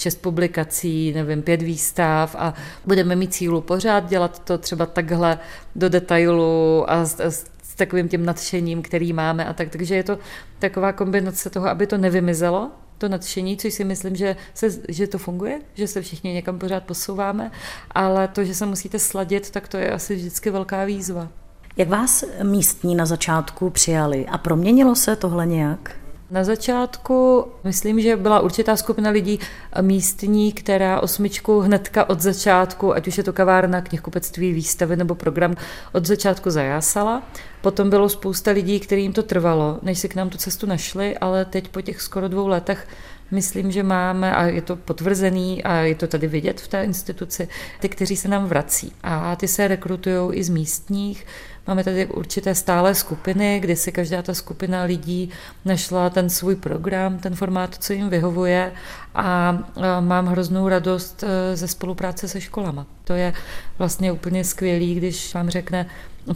šest 0.00 0.22
publikací, 0.22 1.12
nevím, 1.12 1.42
pět 1.42 1.62
výstav 1.62 2.36
a 2.38 2.54
budeme 2.86 3.16
mít 3.16 3.34
cílu 3.34 3.60
pořád 3.60 4.08
dělat 4.08 4.38
to 4.38 4.58
třeba 4.58 4.86
takhle 4.86 5.38
do 5.76 5.88
detailu 5.88 6.84
a 6.90 7.04
s, 7.04 7.20
s, 7.20 7.46
s 7.62 7.74
takovým 7.74 8.08
tím 8.08 8.26
nadšením, 8.26 8.82
který 8.82 9.12
máme 9.12 9.44
a 9.46 9.52
tak. 9.52 9.68
Takže 9.68 9.94
je 9.94 10.04
to 10.04 10.18
taková 10.58 10.92
kombinace 10.92 11.50
toho, 11.50 11.68
aby 11.68 11.86
to 11.86 11.98
nevymizelo, 11.98 12.70
to 12.98 13.08
nadšení, 13.08 13.56
což 13.56 13.74
si 13.74 13.84
myslím, 13.84 14.16
že, 14.16 14.36
se, 14.54 14.68
že 14.88 15.06
to 15.06 15.18
funguje, 15.18 15.60
že 15.74 15.88
se 15.88 16.02
všichni 16.02 16.32
někam 16.32 16.58
pořád 16.58 16.84
posouváme, 16.84 17.50
ale 17.90 18.28
to, 18.28 18.44
že 18.44 18.54
se 18.54 18.66
musíte 18.66 18.98
sladit, 18.98 19.50
tak 19.50 19.68
to 19.68 19.76
je 19.76 19.90
asi 19.90 20.14
vždycky 20.14 20.50
velká 20.50 20.84
výzva. 20.84 21.28
Jak 21.76 21.88
vás 21.88 22.24
místní 22.42 22.94
na 22.94 23.06
začátku 23.06 23.70
přijali 23.70 24.26
a 24.26 24.38
proměnilo 24.38 24.94
se 24.94 25.16
tohle 25.16 25.46
nějak? 25.46 25.96
Na 26.30 26.44
začátku 26.44 27.46
myslím, 27.64 28.00
že 28.00 28.16
byla 28.16 28.40
určitá 28.40 28.76
skupina 28.76 29.10
lidí 29.10 29.38
místní, 29.80 30.52
která 30.52 31.00
osmičku 31.00 31.60
hnedka 31.60 32.08
od 32.08 32.20
začátku, 32.20 32.94
ať 32.94 33.08
už 33.08 33.18
je 33.18 33.24
to 33.24 33.32
kavárna, 33.32 33.80
knihkupectví, 33.80 34.52
výstavy 34.52 34.96
nebo 34.96 35.14
program, 35.14 35.56
od 35.92 36.06
začátku 36.06 36.50
zajásala. 36.50 37.22
Potom 37.60 37.90
bylo 37.90 38.08
spousta 38.08 38.50
lidí, 38.50 38.80
kterým 38.80 39.12
to 39.12 39.22
trvalo, 39.22 39.78
než 39.82 39.98
si 39.98 40.08
k 40.08 40.14
nám 40.14 40.30
tu 40.30 40.38
cestu 40.38 40.66
našli, 40.66 41.18
ale 41.18 41.44
teď 41.44 41.68
po 41.68 41.82
těch 41.82 42.00
skoro 42.00 42.28
dvou 42.28 42.48
letech 42.48 42.86
Myslím, 43.30 43.72
že 43.72 43.82
máme, 43.82 44.34
a 44.34 44.44
je 44.44 44.62
to 44.62 44.76
potvrzený, 44.76 45.64
a 45.64 45.76
je 45.76 45.94
to 45.94 46.06
tady 46.06 46.26
vidět 46.26 46.60
v 46.60 46.68
té 46.68 46.84
instituci, 46.84 47.48
ty, 47.80 47.88
kteří 47.88 48.16
se 48.16 48.28
nám 48.28 48.46
vrací. 48.46 48.92
A 49.02 49.36
ty 49.36 49.48
se 49.48 49.68
rekrutují 49.68 50.34
i 50.38 50.44
z 50.44 50.48
místních. 50.48 51.26
Máme 51.68 51.84
tady 51.84 52.06
určité 52.06 52.54
stále 52.54 52.94
skupiny, 52.94 53.60
kde 53.60 53.76
si 53.76 53.92
každá 53.92 54.22
ta 54.22 54.34
skupina 54.34 54.82
lidí 54.82 55.30
našla 55.64 56.10
ten 56.10 56.30
svůj 56.30 56.56
program, 56.56 57.18
ten 57.18 57.34
formát, 57.34 57.74
co 57.74 57.92
jim 57.92 58.08
vyhovuje 58.08 58.72
a 59.14 59.58
mám 60.00 60.26
hroznou 60.26 60.68
radost 60.68 61.24
e, 61.24 61.56
ze 61.56 61.68
spolupráce 61.68 62.28
se 62.28 62.40
školama. 62.40 62.86
To 63.04 63.12
je 63.12 63.32
vlastně 63.78 64.12
úplně 64.12 64.44
skvělý, 64.44 64.94
když 64.94 65.34
vám 65.34 65.50
řekne 65.50 65.86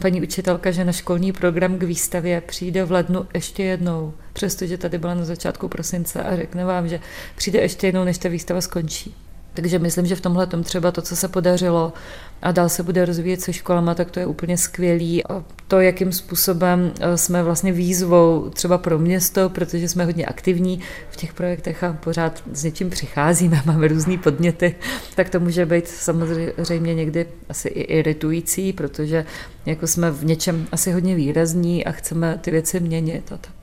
paní 0.01 0.21
učitelka, 0.21 0.71
že 0.71 0.85
na 0.85 0.91
školní 0.91 1.31
program 1.31 1.77
k 1.77 1.83
výstavě 1.83 2.41
přijde 2.41 2.83
v 2.83 2.91
lednu 2.91 3.27
ještě 3.33 3.63
jednou, 3.63 4.13
přestože 4.33 4.77
tady 4.77 4.97
byla 4.97 5.13
na 5.13 5.25
začátku 5.25 5.67
prosince 5.67 6.23
a 6.23 6.35
řekne 6.35 6.65
vám, 6.65 6.87
že 6.87 6.99
přijde 7.35 7.59
ještě 7.59 7.87
jednou, 7.87 8.03
než 8.03 8.17
ta 8.17 8.29
výstava 8.29 8.61
skončí. 8.61 9.15
Takže 9.53 9.79
myslím, 9.79 10.05
že 10.05 10.15
v 10.15 10.21
tomhle 10.21 10.47
tom 10.47 10.63
třeba 10.63 10.91
to, 10.91 11.01
co 11.01 11.15
se 11.15 11.27
podařilo 11.27 11.93
a 12.41 12.51
dál 12.51 12.69
se 12.69 12.83
bude 12.83 13.05
rozvíjet 13.05 13.41
se 13.41 13.53
školama, 13.53 13.95
tak 13.95 14.11
to 14.11 14.19
je 14.19 14.25
úplně 14.25 14.57
skvělý. 14.57 15.27
A 15.27 15.43
to, 15.67 15.81
jakým 15.81 16.11
způsobem 16.11 16.91
eh, 16.99 17.17
jsme 17.17 17.43
vlastně 17.43 17.71
výzvou 17.71 18.49
třeba 18.49 18.77
pro 18.77 18.99
město, 18.99 19.49
protože 19.49 19.89
jsme 19.89 20.05
hodně 20.05 20.25
aktivní 20.25 20.79
v 21.09 21.15
těch 21.15 21.33
projektech 21.33 21.83
a 21.83 21.93
pořád 21.93 22.43
s 22.53 22.63
něčím 22.63 22.89
přicházíme, 22.89 23.61
máme 23.65 23.87
různé 23.87 24.17
podněty, 24.17 24.75
tak 25.15 25.29
to 25.29 25.39
může 25.39 25.65
být 25.65 25.87
samozřejmě 25.87 26.95
někdy 26.95 27.25
asi 27.49 27.67
i 27.67 27.81
iritující, 27.81 28.73
protože 28.73 29.25
jako 29.65 29.87
jsme 29.87 30.11
v 30.11 30.25
něčem 30.25 30.67
asi 30.71 30.91
hodně 30.91 31.15
výrazní 31.15 31.85
a 31.85 31.91
chceme 31.91 32.39
ty 32.41 32.51
věci 32.51 32.79
měnit 32.79 33.31
a 33.31 33.37
tak. 33.37 33.62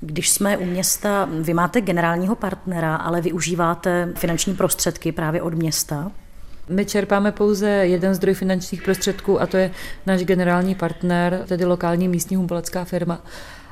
Když 0.00 0.30
jsme 0.30 0.56
u 0.56 0.64
města, 0.64 1.28
vy 1.40 1.54
máte 1.54 1.80
generálního 1.80 2.34
partnera, 2.34 2.96
ale 2.96 3.20
využíváte 3.20 4.08
finanční 4.16 4.54
prostředky 4.54 5.12
právě 5.12 5.42
od 5.42 5.54
města. 5.54 6.10
My 6.68 6.84
čerpáme 6.84 7.32
pouze 7.32 7.68
jeden 7.68 8.14
zdroj 8.14 8.34
finančních 8.34 8.82
prostředků 8.82 9.40
a 9.40 9.46
to 9.46 9.56
je 9.56 9.70
náš 10.06 10.24
generální 10.24 10.74
partner, 10.74 11.42
tedy 11.46 11.64
lokální 11.64 12.08
místní 12.08 12.36
humbolecká 12.36 12.84
firma. 12.84 13.20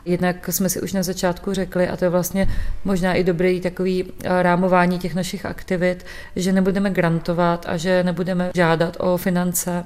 Jednak 0.04 0.48
jsme 0.48 0.68
si 0.68 0.80
už 0.80 0.92
na 0.92 1.02
začátku 1.02 1.54
řekli, 1.54 1.88
a 1.88 1.96
to 1.96 2.04
je 2.04 2.08
vlastně 2.08 2.48
možná 2.84 3.14
i 3.14 3.24
dobrý 3.24 3.60
takový 3.60 4.04
eh, 4.04 4.42
rámování 4.42 4.98
těch 4.98 5.14
našich 5.14 5.46
aktivit, 5.46 6.06
že 6.36 6.52
nebudeme 6.52 6.90
grantovat 6.90 7.66
a 7.68 7.76
že 7.76 8.04
nebudeme 8.04 8.50
žádat 8.54 8.96
o 9.00 9.16
finance 9.16 9.84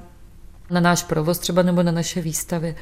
na 0.69 0.79
náš 0.79 1.03
provoz 1.03 1.39
třeba 1.39 1.61
nebo 1.61 1.83
na 1.83 1.91
naše 1.91 2.21
výstavy 2.21 2.75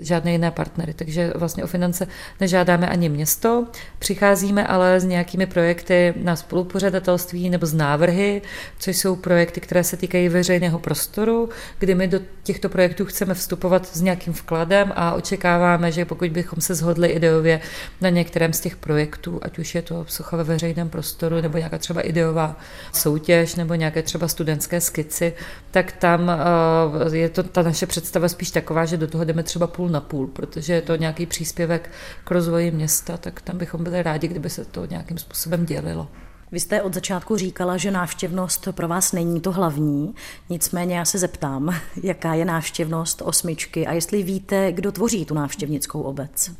žádné 0.00 0.32
jiné 0.32 0.50
partnery, 0.50 0.94
takže 0.94 1.32
vlastně 1.34 1.64
o 1.64 1.66
finance 1.66 2.06
nežádáme 2.40 2.88
ani 2.88 3.08
město, 3.08 3.66
přicházíme 3.98 4.66
ale 4.66 5.00
s 5.00 5.04
nějakými 5.04 5.46
projekty 5.46 6.14
na 6.16 6.36
spolupořadatelství 6.36 7.50
nebo 7.50 7.66
z 7.66 7.74
návrhy, 7.74 8.42
což 8.78 8.96
jsou 8.96 9.16
projekty, 9.16 9.60
které 9.60 9.84
se 9.84 9.96
týkají 9.96 10.28
veřejného 10.28 10.78
prostoru, 10.78 11.48
kdy 11.78 11.94
my 11.94 12.08
do 12.08 12.20
těchto 12.42 12.68
projektů 12.68 13.04
chceme 13.04 13.34
vstupovat 13.34 13.86
s 13.86 14.00
nějakým 14.00 14.32
vkladem 14.32 14.92
a 14.96 15.14
očekáváme, 15.14 15.92
že 15.92 16.04
pokud 16.04 16.30
bychom 16.30 16.60
se 16.60 16.74
shodli 16.74 17.08
ideově 17.08 17.60
na 18.00 18.08
některém 18.08 18.52
z 18.52 18.60
těch 18.60 18.76
projektů, 18.76 19.40
ať 19.42 19.58
už 19.58 19.74
je 19.74 19.82
to 19.82 20.04
socha 20.08 20.36
ve 20.36 20.44
veřejném 20.44 20.88
prostoru 20.88 21.40
nebo 21.40 21.58
nějaká 21.58 21.78
třeba 21.78 22.00
ideová 22.00 22.56
soutěž 22.92 23.54
nebo 23.54 23.74
nějaké 23.74 24.02
třeba 24.02 24.28
studentské 24.28 24.80
skici, 24.80 25.32
tak 25.70 25.92
tam 25.92 26.30
eh, 26.30 27.16
je 27.16 27.28
to 27.28 27.42
ta 27.42 27.62
naše 27.62 27.86
představa 27.86 28.28
spíš 28.28 28.50
taková, 28.50 28.84
že 28.84 28.96
do 28.96 29.06
toho 29.06 29.24
jdeme 29.24 29.42
třeba 29.42 29.66
půl 29.66 29.83
půl 29.84 29.90
na 29.90 30.00
půl, 30.00 30.26
protože 30.26 30.72
je 30.72 30.82
to 30.82 30.96
nějaký 30.96 31.26
příspěvek 31.26 31.90
k 32.24 32.30
rozvoji 32.30 32.70
města, 32.70 33.16
tak 33.16 33.40
tam 33.40 33.58
bychom 33.58 33.84
byli 33.84 34.02
rádi, 34.02 34.28
kdyby 34.28 34.50
se 34.50 34.64
to 34.64 34.86
nějakým 34.86 35.18
způsobem 35.18 35.66
dělilo. 35.66 36.08
Vy 36.52 36.60
jste 36.60 36.82
od 36.82 36.94
začátku 36.94 37.36
říkala, 37.36 37.76
že 37.76 37.90
návštěvnost 37.90 38.68
pro 38.70 38.88
vás 38.88 39.12
není 39.12 39.40
to 39.40 39.52
hlavní, 39.52 40.14
nicméně 40.48 40.96
já 40.96 41.04
se 41.04 41.18
zeptám, 41.18 41.74
jaká 42.02 42.34
je 42.34 42.44
návštěvnost 42.44 43.22
osmičky 43.22 43.86
a 43.86 43.92
jestli 43.92 44.22
víte, 44.22 44.72
kdo 44.72 44.92
tvoří 44.92 45.24
tu 45.24 45.34
návštěvnickou 45.34 46.02
obec. 46.02 46.50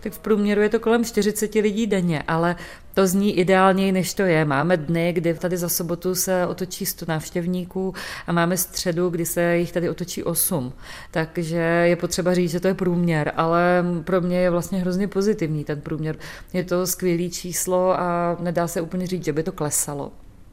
Tak 0.00 0.12
v 0.12 0.18
průměru 0.18 0.60
je 0.60 0.68
to 0.68 0.80
kolem 0.80 1.04
40 1.04 1.54
lidí 1.54 1.86
denně, 1.86 2.22
ale 2.28 2.56
to 2.94 3.06
zní 3.06 3.38
ideálněji, 3.38 3.92
než 3.92 4.14
to 4.14 4.22
je. 4.22 4.44
Máme 4.44 4.76
dny, 4.76 5.12
kdy 5.12 5.34
tady 5.34 5.56
za 5.56 5.68
sobotu 5.68 6.14
se 6.14 6.46
otočí 6.46 6.86
100 6.86 7.06
návštěvníků 7.08 7.94
a 8.26 8.32
máme 8.32 8.56
středu, 8.56 9.08
kdy 9.08 9.26
se 9.26 9.56
jich 9.56 9.72
tady 9.72 9.90
otočí 9.90 10.24
8. 10.24 10.72
Takže 11.10 11.56
je 11.56 11.96
potřeba 11.96 12.34
říct, 12.34 12.50
že 12.50 12.60
to 12.60 12.68
je 12.68 12.74
průměr, 12.74 13.32
ale 13.36 13.84
pro 14.04 14.20
mě 14.20 14.40
je 14.40 14.50
vlastně 14.50 14.78
hrozně 14.78 15.08
pozitivní 15.08 15.64
ten 15.64 15.80
průměr. 15.80 16.16
Je 16.52 16.64
to 16.64 16.86
skvělé 16.86 17.28
číslo 17.30 18.00
a 18.00 18.36
nedá 18.40 18.68
se 18.68 18.80
úplně 18.80 19.06
říct, 19.06 19.24
že 19.24 19.32
by 19.32 19.42
to 19.42 19.52
klesalo. 19.52 20.12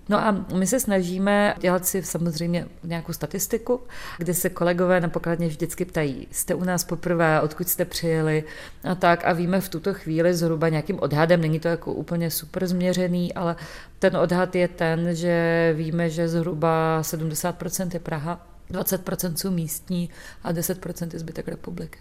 No 0.10 0.18
a 0.18 0.46
my 0.54 0.68
se 0.68 0.80
snažíme 0.80 1.56
dělat 1.60 1.86
si 1.86 2.04
samozřejmě 2.04 2.68
nějakou 2.84 3.14
statistiku, 3.14 3.82
kde 4.18 4.34
se 4.34 4.50
kolegové 4.50 5.02
na 5.02 5.10
pokladně 5.10 5.48
vždycky 5.48 5.86
ptají, 5.86 6.28
jste 6.32 6.56
u 6.56 6.64
nás 6.64 6.84
poprvé, 6.84 7.42
odkud 7.42 7.70
jste 7.70 7.86
přijeli 7.86 8.44
a 8.84 8.96
tak 8.96 9.26
a 9.26 9.34
víme 9.34 9.62
v 9.62 9.70
tuto 9.70 9.94
chvíli 9.94 10.34
zhruba 10.34 10.70
nějakým 10.70 11.00
odhadem, 11.00 11.42
není 11.42 11.60
to 11.60 11.68
jako 11.68 11.94
úplně 11.94 12.32
super 12.32 12.68
změřený, 12.68 13.34
ale 13.34 13.56
ten 14.00 14.18
odhad 14.18 14.56
je 14.56 14.68
ten, 14.68 15.16
že 15.16 15.74
víme, 15.78 16.10
že 16.10 16.28
zhruba 16.28 17.02
70% 17.02 17.90
je 17.94 18.00
Praha, 18.00 18.48
20% 18.72 19.34
jsou 19.36 19.52
místní 19.52 20.10
a 20.44 20.54
10% 20.54 21.10
je 21.14 21.20
zbytek 21.20 21.48
republiky. 21.48 22.00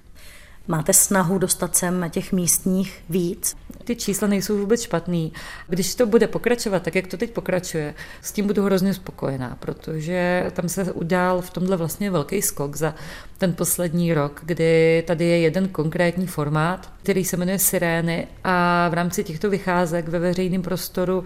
Máte 0.68 0.92
snahu 0.92 1.38
dostat 1.38 1.76
sem 1.76 2.06
těch 2.10 2.32
místních 2.32 3.04
víc? 3.08 3.56
Ty 3.84 3.96
čísla 3.96 4.28
nejsou 4.28 4.58
vůbec 4.58 4.82
špatný. 4.82 5.32
Když 5.68 5.94
to 5.94 6.06
bude 6.06 6.26
pokračovat 6.26 6.82
tak, 6.82 6.94
jak 6.94 7.06
to 7.06 7.16
teď 7.16 7.30
pokračuje, 7.30 7.94
s 8.22 8.32
tím 8.32 8.46
budu 8.46 8.64
hrozně 8.64 8.94
spokojená, 8.94 9.56
protože 9.60 10.50
tam 10.52 10.68
se 10.68 10.92
udál 10.92 11.40
v 11.40 11.50
tomhle 11.50 11.76
vlastně 11.76 12.10
velký 12.10 12.42
skok 12.42 12.76
za 12.76 12.94
ten 13.38 13.54
poslední 13.54 14.14
rok, 14.14 14.40
kdy 14.44 15.04
tady 15.06 15.24
je 15.24 15.38
jeden 15.38 15.68
konkrétní 15.68 16.26
formát, 16.26 16.92
který 17.02 17.24
se 17.24 17.36
jmenuje 17.36 17.58
Sirény 17.58 18.26
a 18.44 18.88
v 18.88 18.94
rámci 18.94 19.24
těchto 19.24 19.50
vycházek 19.50 20.08
ve 20.08 20.18
veřejném 20.18 20.62
prostoru 20.62 21.24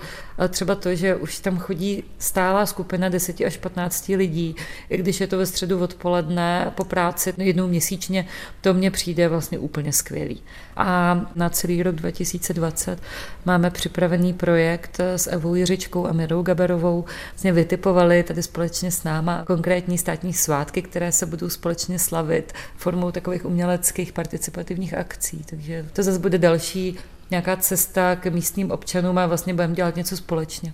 třeba 0.49 0.75
to, 0.75 0.94
že 0.94 1.16
už 1.16 1.38
tam 1.38 1.59
chodí 1.59 2.05
stálá 2.18 2.66
skupina 2.66 3.09
10 3.09 3.40
až 3.40 3.57
15 3.57 4.09
lidí, 4.09 4.57
i 4.88 4.97
když 4.97 5.20
je 5.20 5.27
to 5.27 5.38
ve 5.38 5.47
středu 5.47 5.83
odpoledne 5.83 6.73
po 6.75 6.85
práci 6.85 7.35
jednou 7.37 7.66
měsíčně, 7.68 8.27
to 8.61 8.75
mně 8.75 8.90
přijde 8.90 9.24
vlastně 9.29 9.59
úplně 9.59 9.93
skvělý. 9.93 10.43
A 10.77 11.21
na 11.35 11.51
celý 11.51 11.83
rok 11.83 11.95
2020 11.95 12.99
máme 13.45 13.71
připravený 13.71 14.33
projekt 14.33 15.01
s 15.01 15.31
Evou 15.31 15.55
Jiřičkou 15.55 16.07
a 16.07 16.13
Mirou 16.13 16.43
Gaberovou. 16.43 17.05
Vlastně 17.31 17.53
vytipovali 17.53 18.23
tady 18.23 18.43
společně 18.43 18.91
s 18.91 19.05
náma 19.05 19.45
konkrétní 19.47 19.99
státní 19.99 20.33
svátky, 20.33 20.83
které 20.83 21.13
se 21.13 21.27
budou 21.27 21.49
společně 21.49 21.99
slavit 21.99 22.53
formou 22.77 23.11
takových 23.11 23.45
uměleckých 23.45 24.13
participativních 24.13 24.95
akcí. 24.95 25.45
Takže 25.51 25.87
to 25.93 26.03
zase 26.03 26.19
bude 26.19 26.39
další 26.39 26.99
nějaká 27.31 27.57
cesta 27.57 28.17
k 28.17 28.27
místním 28.27 28.71
občanům 28.71 29.19
a 29.19 29.27
vlastně 29.27 29.55
budeme 29.55 29.75
dělat 29.75 29.97
něco 29.97 30.17
společně. 30.17 30.73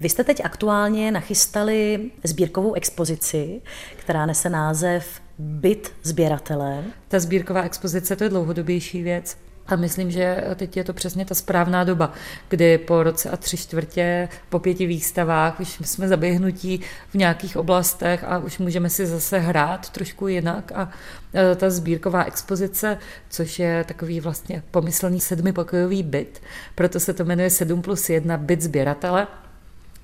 Vy 0.00 0.08
jste 0.08 0.24
teď 0.24 0.40
aktuálně 0.44 1.10
nachystali 1.10 2.10
sbírkovou 2.24 2.74
expozici, 2.74 3.60
která 3.96 4.26
nese 4.26 4.50
název 4.50 5.20
Byt 5.44 5.92
sběratele. 6.02 6.84
Ta 7.08 7.20
sbírková 7.20 7.62
expozice 7.62 8.16
to 8.16 8.24
je 8.24 8.30
dlouhodobější 8.30 9.02
věc. 9.02 9.36
A 9.66 9.76
myslím, 9.76 10.10
že 10.10 10.44
teď 10.56 10.76
je 10.76 10.84
to 10.84 10.92
přesně 10.92 11.24
ta 11.24 11.34
správná 11.34 11.84
doba, 11.84 12.12
kdy 12.48 12.78
po 12.78 13.02
roce 13.02 13.30
a 13.30 13.36
tři 13.36 13.56
čtvrtě, 13.56 14.28
po 14.48 14.58
pěti 14.58 14.86
výstavách, 14.86 15.60
už 15.60 15.68
jsme 15.84 16.08
zaběhnutí 16.08 16.80
v 17.08 17.14
nějakých 17.14 17.56
oblastech 17.56 18.24
a 18.24 18.38
už 18.38 18.58
můžeme 18.58 18.90
si 18.90 19.06
zase 19.06 19.38
hrát 19.38 19.90
trošku 19.90 20.28
jinak. 20.28 20.72
A 20.74 20.90
e, 21.34 21.54
ta 21.54 21.70
sbírková 21.70 22.24
expozice, 22.24 22.98
což 23.30 23.58
je 23.58 23.84
takový 23.84 24.20
vlastně 24.20 24.62
pomyslný 24.70 25.20
sedmipokojový 25.20 26.02
byt, 26.02 26.42
proto 26.74 27.00
se 27.00 27.14
to 27.14 27.24
jmenuje 27.24 27.50
7 27.50 27.82
plus 27.82 28.10
1 28.10 28.36
byt 28.36 28.62
sběratele, 28.62 29.26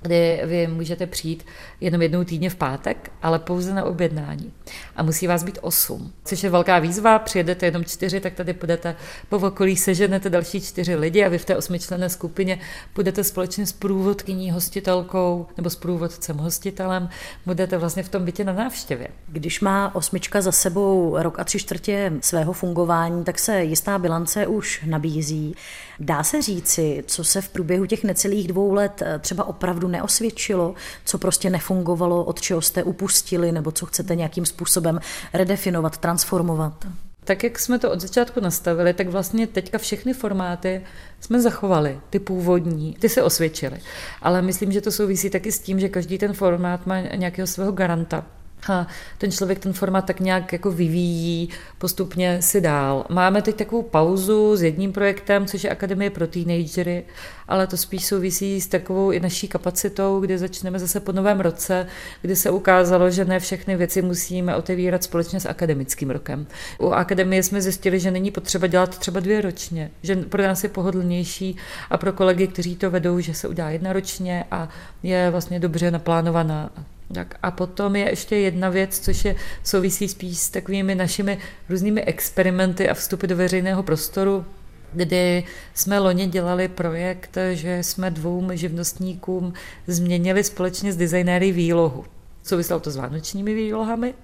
kdy 0.03 0.41
vy 0.45 0.67
můžete 0.67 1.07
přijít 1.07 1.47
jenom 1.81 2.03
jednou 2.03 2.25
týdně 2.25 2.51
v 2.51 2.55
pátek, 2.55 3.11
ale 3.23 3.39
pouze 3.39 3.75
na 3.75 3.85
objednání. 3.85 4.53
A 4.97 5.03
musí 5.03 5.27
vás 5.27 5.45
být 5.45 5.59
osm, 5.63 6.13
což 6.25 6.43
je 6.43 6.51
velká 6.51 6.79
výzva, 6.79 7.19
přijedete 7.19 7.67
jenom 7.67 7.85
čtyři, 7.85 8.21
tak 8.21 8.35
tady 8.35 8.53
budete 8.53 8.97
po 9.29 9.37
okolí, 9.37 9.77
seženete 9.77 10.31
další 10.31 10.61
čtyři 10.61 10.95
lidi 10.95 11.25
a 11.25 11.29
vy 11.29 11.39
v 11.39 11.45
té 11.45 11.57
osmičlené 11.57 12.09
skupině 12.09 12.59
budete 12.95 13.25
společně 13.25 13.67
s 13.67 13.73
průvodkyní 13.73 14.51
hostitelkou 14.51 15.47
nebo 15.57 15.71
s 15.71 15.77
průvodcem 15.77 16.37
hostitelem, 16.37 17.09
budete 17.47 17.79
vlastně 17.79 18.03
v 18.03 18.09
tom 18.09 18.25
bytě 18.25 18.45
na 18.45 18.53
návštěvě. 18.53 19.09
Když 19.29 19.61
má 19.61 19.95
osmička 19.95 20.41
za 20.41 20.53
sebou 20.53 21.17
rok 21.19 21.39
a 21.39 21.45
tři 21.45 21.59
čtvrtě 21.59 22.13
svého 22.21 22.53
fungování, 22.53 23.25
tak 23.25 23.39
se 23.39 23.63
jistá 23.63 23.99
bilance 23.99 24.47
už 24.47 24.85
nabízí. 24.87 25.55
Dá 26.01 26.23
se 26.23 26.43
říci, 26.43 27.05
co 27.07 27.25
se 27.25 27.41
v 27.41 27.49
průběhu 27.49 27.87
těch 27.87 28.05
necelých 28.05 28.49
dvou 28.49 28.73
let 28.73 29.03
třeba 29.21 29.45
opravdu 29.45 29.88
neosvědčilo, 29.89 30.75
co 31.05 31.19
prostě 31.19 31.51
nefungovalo, 31.51 32.25
od 32.25 32.41
čeho 32.41 32.63
jste 32.63 32.83
upustili, 32.83 33.53
nebo 33.53 33.73
co 33.73 33.87
chcete 33.87 34.17
nějakým 34.17 34.47
způsobem 34.47 35.01
redefinovat, 35.33 35.99
transformovat? 35.99 36.87
Tak 37.25 37.45
jak 37.45 37.59
jsme 37.59 37.79
to 37.79 37.91
od 37.93 38.01
začátku 38.01 38.41
nastavili, 38.41 38.95
tak 38.95 39.09
vlastně 39.09 39.47
teďka 39.47 39.79
všechny 39.79 40.13
formáty 40.13 40.83
jsme 41.21 41.41
zachovali, 41.41 42.01
ty 42.11 42.19
původní, 42.19 42.97
ty 43.01 43.09
se 43.09 43.23
osvědčily. 43.23 43.81
Ale 44.23 44.43
myslím, 44.43 44.73
že 44.73 44.81
to 44.81 44.93
souvisí 44.93 45.31
taky 45.31 45.53
s 45.53 45.59
tím, 45.59 45.81
že 45.81 45.89
každý 45.89 46.19
ten 46.19 46.33
formát 46.33 46.87
má 46.87 47.01
nějakého 47.01 47.47
svého 47.47 47.73
garanta. 47.73 48.25
A 48.71 48.87
ten 49.19 49.33
člověk 49.33 49.59
ten 49.59 49.73
formát 49.73 50.05
tak 50.05 50.21
nějak 50.21 50.53
jako 50.53 50.71
vyvíjí 50.71 51.49
postupně 51.79 52.43
si 52.43 52.61
dál. 52.61 53.07
Máme 53.09 53.43
teď 53.43 53.57
takovou 53.57 53.83
pauzu 53.83 54.57
s 54.57 54.63
jedním 54.63 54.93
projektem, 54.93 55.47
což 55.47 55.65
je 55.65 55.71
Akademie 55.71 56.11
pro 56.11 56.27
teenagery, 56.27 57.05
ale 57.49 57.67
to 57.67 57.77
spíš 57.77 58.07
souvisí 58.07 58.61
s 58.61 58.67
takovou 58.67 59.11
i 59.11 59.21
naší 59.21 59.49
kapacitou, 59.49 60.21
kdy 60.21 60.39
začneme 60.39 60.79
zase 60.79 61.01
po 61.01 61.13
novém 61.13 61.41
roce, 61.41 61.87
kdy 62.23 62.37
se 62.37 62.51
ukázalo, 62.51 63.11
že 63.11 63.25
ne 63.25 63.41
všechny 63.41 63.77
věci 63.77 64.03
musíme 64.03 64.57
otevírat 64.57 65.05
společně 65.05 65.41
s 65.41 65.47
akademickým 65.47 66.11
rokem. 66.11 66.47
U 66.79 66.87
akademie 66.87 67.43
jsme 67.43 67.63
zjistili, 67.63 68.01
že 68.01 68.11
není 68.11 68.31
potřeba 68.31 68.67
dělat 68.67 68.99
třeba 68.99 69.21
dvě 69.21 69.41
ročně, 69.41 69.91
že 70.03 70.17
pro 70.17 70.43
nás 70.43 70.63
je 70.63 70.69
pohodlnější 70.69 71.57
a 71.91 71.99
pro 71.99 72.13
kolegy, 72.13 72.47
kteří 72.47 72.77
to 72.77 72.91
vedou, 72.91 73.21
že 73.21 73.35
se 73.35 73.49
udělá 73.49 73.71
jedna 73.71 73.93
ročně 73.93 74.45
a 74.51 74.69
je 75.03 75.31
vlastně 75.31 75.61
dobře 75.61 75.91
naplánovaná. 75.91 76.71
Tak 77.13 77.35
a 77.43 77.51
potom 77.51 77.97
je 77.97 78.11
ještě 78.11 78.37
jedna 78.37 78.69
věc, 78.69 79.01
což 79.01 79.25
je 79.25 79.37
souvisí 79.65 80.09
spíš 80.09 80.39
s 80.39 80.51
takovými 80.51 80.95
našimi 80.95 81.39
různými 81.69 82.03
experimenty 82.05 82.89
a 82.89 82.95
vstupy 82.95 83.27
do 83.27 83.37
veřejného 83.37 83.83
prostoru, 83.83 84.45
kdy 84.93 85.45
jsme 85.75 85.99
loni 85.99 86.27
dělali 86.27 86.69
projekt, 86.69 87.37
že 87.53 87.83
jsme 87.83 88.11
dvou 88.11 88.49
živnostníkům 88.53 89.53
změnili 89.87 90.45
společně 90.45 90.93
s 90.93 90.97
designéry 90.97 91.53
výlohu. 91.53 92.05
Souviselo 92.43 92.81
to 92.81 92.91
s 92.91 92.97
vánočními 92.97 93.55
výlohami 93.55 94.15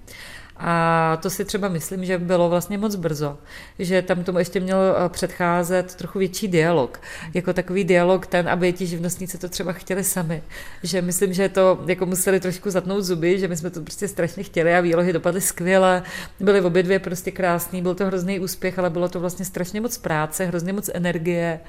a 0.56 1.18
to 1.22 1.30
si 1.30 1.44
třeba 1.44 1.68
myslím, 1.68 2.04
že 2.04 2.18
bylo 2.18 2.48
vlastně 2.48 2.78
moc 2.78 2.94
brzo, 2.94 3.38
že 3.78 4.02
tam 4.02 4.24
tomu 4.24 4.38
ještě 4.38 4.60
měl 4.60 4.78
eh, 4.78 5.08
předcházet 5.08 5.94
trochu 5.94 6.18
větší 6.18 6.48
dialog. 6.48 7.00
Jako 7.34 7.52
takový 7.52 7.84
dialog 7.84 8.26
ten, 8.26 8.48
aby 8.48 8.72
ti 8.72 8.86
živnostníci 8.86 9.38
to 9.38 9.48
třeba 9.48 9.72
chtěli 9.72 10.04
sami. 10.04 10.42
Že 10.82 11.02
myslím, 11.02 11.32
že 11.32 11.48
to 11.48 11.84
jako 11.86 12.06
museli 12.06 12.40
trošku 12.40 12.70
zatnout 12.70 13.04
zuby, 13.04 13.38
že 13.38 13.48
my 13.48 13.56
jsme 13.56 13.70
to 13.70 13.80
prostě 13.80 14.08
strašně 14.08 14.42
chtěli 14.42 14.74
a 14.74 14.80
výlohy 14.80 15.12
dopadly 15.12 15.40
skvěle. 15.40 16.02
Byly 16.40 16.60
obě 16.60 16.82
dvě 16.82 16.98
prostě 16.98 17.30
krásný, 17.30 17.82
byl 17.82 17.94
to 17.94 18.06
hrozný 18.06 18.40
úspěch, 18.40 18.78
ale 18.78 18.90
bylo 18.90 19.08
to 19.08 19.20
vlastně 19.20 19.44
strašně 19.44 19.80
moc 19.80 19.98
práce, 19.98 20.44
hrozně 20.44 20.72
moc 20.72 20.90
energie. 20.94 21.60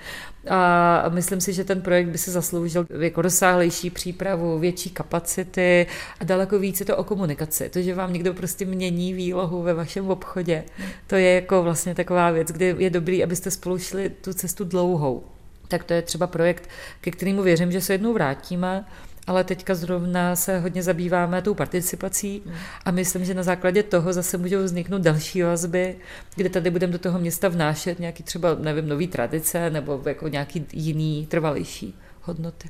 A 0.49 1.09
myslím 1.09 1.41
si, 1.41 1.53
že 1.53 1.63
ten 1.63 1.81
projekt 1.81 2.07
by 2.07 2.17
se 2.17 2.31
zasloužil 2.31 2.85
jako 2.99 3.21
rozsáhlejší 3.21 3.89
přípravu, 3.89 4.59
větší 4.59 4.89
kapacity 4.89 5.87
a 6.19 6.23
daleko 6.23 6.59
více 6.59 6.85
to 6.85 6.97
o 6.97 7.03
komunikaci. 7.03 7.69
To, 7.69 7.81
že 7.81 7.95
vám 7.95 8.13
někdo 8.13 8.33
prostě 8.33 8.65
mění 8.75 9.13
výlohu 9.13 9.61
ve 9.61 9.73
vašem 9.73 10.09
obchodě. 10.09 10.63
To 11.07 11.15
je 11.15 11.35
jako 11.35 11.63
vlastně 11.63 11.95
taková 11.95 12.31
věc, 12.31 12.47
kde 12.47 12.65
je 12.65 12.89
dobrý, 12.89 13.23
abyste 13.23 13.51
spolu 13.51 13.77
šli 13.77 14.09
tu 14.09 14.33
cestu 14.33 14.63
dlouhou. 14.63 15.23
Tak 15.67 15.83
to 15.83 15.93
je 15.93 16.01
třeba 16.01 16.27
projekt, 16.27 16.69
ke 17.01 17.11
kterému 17.11 17.43
věřím, 17.43 17.71
že 17.71 17.81
se 17.81 17.93
jednou 17.93 18.13
vrátíme, 18.13 18.85
ale 19.27 19.43
teďka 19.43 19.75
zrovna 19.75 20.35
se 20.35 20.59
hodně 20.59 20.83
zabýváme 20.83 21.41
tou 21.41 21.53
participací 21.53 22.43
a 22.85 22.91
myslím, 22.91 23.25
že 23.25 23.33
na 23.33 23.43
základě 23.43 23.83
toho 23.83 24.13
zase 24.13 24.37
můžou 24.37 24.63
vzniknout 24.63 25.01
další 25.01 25.41
vazby, 25.41 25.95
kde 26.35 26.49
tady 26.49 26.71
budeme 26.71 26.93
do 26.93 26.99
toho 26.99 27.19
města 27.19 27.47
vnášet 27.47 27.99
nějaký 27.99 28.23
třeba, 28.23 28.55
nevím, 28.55 28.89
nový 28.89 29.07
tradice 29.07 29.69
nebo 29.69 30.01
jako 30.05 30.27
nějaký 30.27 30.65
jiný 30.73 31.25
trvalejší 31.25 31.99
hodnoty. 32.21 32.69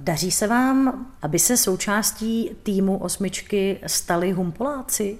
Daří 0.00 0.30
se 0.30 0.46
vám, 0.46 1.06
aby 1.22 1.38
se 1.38 1.56
součástí 1.56 2.50
týmu 2.62 2.98
osmičky 2.98 3.80
stali 3.86 4.32
humpoláci? 4.32 5.18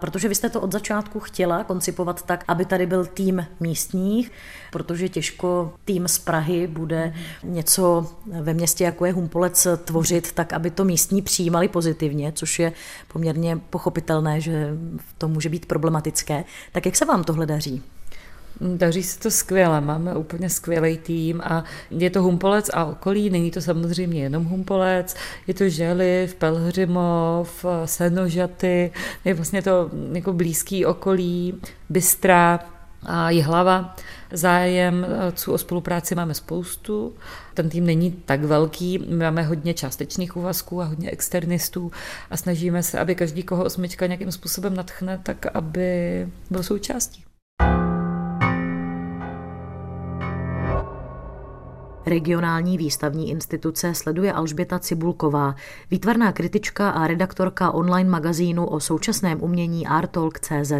Protože 0.00 0.28
vy 0.28 0.34
jste 0.34 0.50
to 0.50 0.60
od 0.60 0.72
začátku 0.72 1.20
chtěla 1.20 1.64
koncipovat 1.64 2.22
tak, 2.22 2.44
aby 2.48 2.64
tady 2.64 2.86
byl 2.86 3.06
tým 3.06 3.46
místních, 3.60 4.32
protože 4.72 5.08
těžko 5.08 5.72
tým 5.84 6.08
z 6.08 6.18
Prahy 6.18 6.66
bude 6.66 7.14
něco 7.42 8.12
ve 8.40 8.54
městě, 8.54 8.84
jako 8.84 9.04
je 9.04 9.12
Humpolec, 9.12 9.66
tvořit 9.84 10.32
tak, 10.32 10.52
aby 10.52 10.70
to 10.70 10.84
místní 10.84 11.22
přijímali 11.22 11.68
pozitivně, 11.68 12.32
což 12.32 12.58
je 12.58 12.72
poměrně 13.12 13.60
pochopitelné, 13.70 14.40
že 14.40 14.70
to 15.18 15.28
může 15.28 15.48
být 15.48 15.66
problematické. 15.66 16.44
Tak 16.72 16.86
jak 16.86 16.96
se 16.96 17.04
vám 17.04 17.24
tohle 17.24 17.46
daří? 17.46 17.82
Daří 18.60 19.02
se 19.02 19.18
to 19.18 19.30
skvěle, 19.30 19.80
máme 19.80 20.14
úplně 20.16 20.50
skvělý 20.50 20.98
tým 20.98 21.40
a 21.40 21.64
je 21.90 22.10
to 22.10 22.22
Humpolec 22.22 22.70
a 22.74 22.84
okolí, 22.84 23.30
není 23.30 23.50
to 23.50 23.60
samozřejmě 23.60 24.22
jenom 24.22 24.44
Humpolec, 24.44 25.16
je 25.46 25.54
to 25.54 25.68
Želiv, 25.68 26.34
Pelhřimov, 26.34 27.64
Senožaty, 27.84 28.90
je 29.24 29.34
vlastně 29.34 29.62
to 29.62 29.90
jako 30.12 30.32
blízký 30.32 30.86
okolí, 30.86 31.60
Bystra 31.88 32.60
a 33.06 33.30
Jihlava. 33.30 33.96
Zájem 34.32 35.06
o 35.48 35.58
spolupráci 35.58 36.14
máme 36.14 36.34
spoustu. 36.34 37.14
Ten 37.54 37.68
tým 37.68 37.86
není 37.86 38.12
tak 38.12 38.44
velký, 38.44 38.98
my 38.98 39.24
máme 39.24 39.42
hodně 39.42 39.74
částečných 39.74 40.36
úvazků 40.36 40.82
a 40.82 40.84
hodně 40.84 41.10
externistů 41.10 41.92
a 42.30 42.36
snažíme 42.36 42.82
se, 42.82 42.98
aby 42.98 43.14
každý, 43.14 43.42
koho 43.42 43.64
osmička 43.64 44.06
nějakým 44.06 44.32
způsobem 44.32 44.76
natchne, 44.76 45.20
tak 45.22 45.46
aby 45.54 46.28
byl 46.50 46.62
součástí. 46.62 47.24
Regionální 52.06 52.78
výstavní 52.78 53.30
instituce 53.30 53.94
sleduje 53.94 54.32
Alžběta 54.32 54.78
Cibulková, 54.78 55.54
výtvarná 55.90 56.32
kritička 56.32 56.90
a 56.90 57.06
redaktorka 57.06 57.70
online 57.70 58.10
magazínu 58.10 58.66
o 58.66 58.80
současném 58.80 59.42
umění 59.42 59.86
Artolk.cz. 59.86 60.72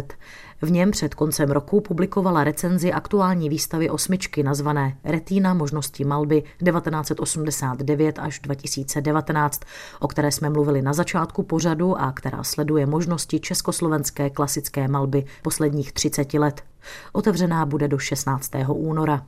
V 0.61 0.71
něm 0.71 0.91
před 0.91 1.15
koncem 1.15 1.51
roku 1.51 1.81
publikovala 1.81 2.43
recenzi 2.43 2.93
aktuální 2.93 3.49
výstavy 3.49 3.89
osmičky 3.89 4.43
nazvané 4.43 4.97
Retína 5.03 5.53
možnosti 5.53 6.05
malby 6.05 6.41
1989 6.41 8.19
až 8.19 8.39
2019, 8.39 9.61
o 9.99 10.07
které 10.07 10.31
jsme 10.31 10.49
mluvili 10.49 10.81
na 10.81 10.93
začátku 10.93 11.43
pořadu 11.43 12.01
a 12.01 12.11
která 12.11 12.43
sleduje 12.43 12.85
možnosti 12.85 13.39
československé 13.39 14.29
klasické 14.29 14.87
malby 14.87 15.25
posledních 15.41 15.91
30 15.91 16.33
let. 16.33 16.61
Otevřená 17.13 17.65
bude 17.65 17.87
do 17.87 17.97
16. 17.97 18.51
února. 18.67 19.25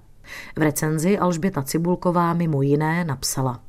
V 0.55 0.61
recenzi 0.61 1.17
Alžběta 1.17 1.63
Cibulková 1.63 2.33
mimo 2.33 2.61
jiné 2.61 3.03
napsala. 3.03 3.59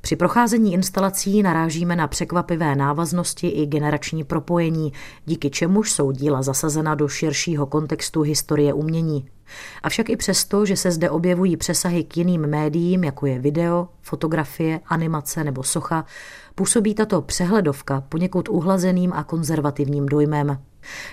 Při 0.00 0.16
procházení 0.16 0.72
instalací 0.72 1.42
narážíme 1.42 1.96
na 1.96 2.06
překvapivé 2.06 2.76
návaznosti 2.76 3.48
i 3.48 3.66
generační 3.66 4.24
propojení, 4.24 4.92
díky 5.24 5.50
čemuž 5.50 5.92
jsou 5.92 6.12
díla 6.12 6.42
zasazena 6.42 6.94
do 6.94 7.08
širšího 7.08 7.66
kontextu 7.66 8.22
historie 8.22 8.72
umění. 8.72 9.28
Avšak 9.82 10.10
i 10.10 10.16
přesto, 10.16 10.66
že 10.66 10.76
se 10.76 10.90
zde 10.90 11.10
objevují 11.10 11.56
přesahy 11.56 12.04
k 12.04 12.16
jiným 12.16 12.46
médiím, 12.46 13.04
jako 13.04 13.26
je 13.26 13.38
video, 13.38 13.88
fotografie, 14.02 14.80
animace 14.86 15.44
nebo 15.44 15.62
socha, 15.62 16.04
působí 16.54 16.94
tato 16.94 17.22
přehledovka 17.22 18.00
poněkud 18.08 18.48
uhlazeným 18.48 19.12
a 19.12 19.24
konzervativním 19.24 20.06
dojmem. 20.06 20.58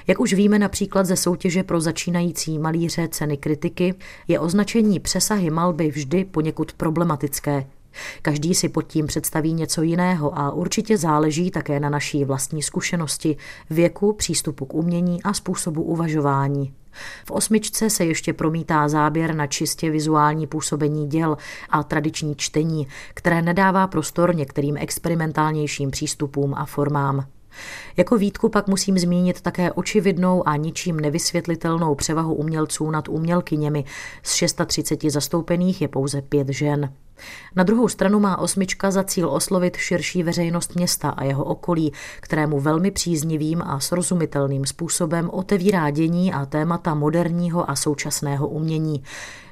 Jak 0.07 0.19
už 0.19 0.33
víme 0.33 0.59
například 0.59 1.05
ze 1.05 1.15
soutěže 1.15 1.63
pro 1.63 1.81
začínající 1.81 2.59
malíře 2.59 3.07
ceny 3.07 3.37
kritiky, 3.37 3.95
je 4.27 4.39
označení 4.39 4.99
přesahy 4.99 5.49
malby 5.49 5.87
vždy 5.87 6.25
poněkud 6.25 6.73
problematické, 6.73 7.65
Každý 8.21 8.55
si 8.55 8.69
pod 8.69 8.81
tím 8.81 9.07
představí 9.07 9.53
něco 9.53 9.81
jiného 9.81 10.39
a 10.39 10.51
určitě 10.51 10.97
záleží 10.97 11.51
také 11.51 11.79
na 11.79 11.89
naší 11.89 12.25
vlastní 12.25 12.63
zkušenosti, 12.63 13.37
věku, 13.69 14.13
přístupu 14.13 14.65
k 14.65 14.73
umění 14.73 15.23
a 15.23 15.33
způsobu 15.33 15.83
uvažování. 15.83 16.73
V 17.25 17.31
osmičce 17.31 17.89
se 17.89 18.05
ještě 18.05 18.33
promítá 18.33 18.87
záběr 18.87 19.35
na 19.35 19.47
čistě 19.47 19.89
vizuální 19.89 20.47
působení 20.47 21.07
děl 21.07 21.37
a 21.69 21.83
tradiční 21.83 22.35
čtení, 22.35 22.87
které 23.13 23.41
nedává 23.41 23.87
prostor 23.87 24.35
některým 24.35 24.77
experimentálnějším 24.77 25.91
přístupům 25.91 26.53
a 26.53 26.65
formám. 26.65 27.25
Jako 27.97 28.17
výtku 28.17 28.49
pak 28.49 28.67
musím 28.67 28.99
zmínit 28.99 29.41
také 29.41 29.71
očividnou 29.71 30.47
a 30.47 30.55
ničím 30.55 30.99
nevysvětlitelnou 30.99 31.95
převahu 31.95 32.33
umělců 32.33 32.91
nad 32.91 33.09
umělkyněmi. 33.09 33.85
Z 34.23 34.33
630 34.33 35.03
zastoupených 35.03 35.81
je 35.81 35.87
pouze 35.87 36.21
pět 36.21 36.49
žen. 36.49 36.93
Na 37.55 37.63
druhou 37.63 37.87
stranu 37.87 38.19
má 38.19 38.37
osmička 38.37 38.91
za 38.91 39.03
cíl 39.03 39.29
oslovit 39.29 39.77
širší 39.77 40.23
veřejnost 40.23 40.75
města 40.75 41.09
a 41.09 41.23
jeho 41.23 41.43
okolí, 41.43 41.93
kterému 42.19 42.59
velmi 42.59 42.91
příznivým 42.91 43.61
a 43.61 43.79
srozumitelným 43.79 44.65
způsobem 44.65 45.29
otevírá 45.29 45.89
dění 45.89 46.33
a 46.33 46.45
témata 46.45 46.93
moderního 46.93 47.69
a 47.69 47.75
současného 47.75 48.47
umění. 48.47 49.03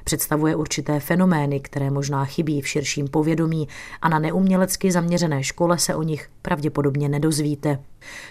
Představuje 0.04 0.56
určité 0.56 1.00
fenomény, 1.00 1.60
které 1.60 1.90
možná 1.90 2.24
chybí 2.24 2.60
v 2.60 2.68
širším 2.68 3.08
povědomí 3.08 3.68
a 4.02 4.08
na 4.08 4.18
neumělecky 4.18 4.92
zaměřené 4.92 5.42
škole 5.42 5.78
se 5.78 5.94
o 5.94 6.02
nich 6.02 6.28
pravděpodobně 6.42 7.08
nedozvíte. 7.08 7.78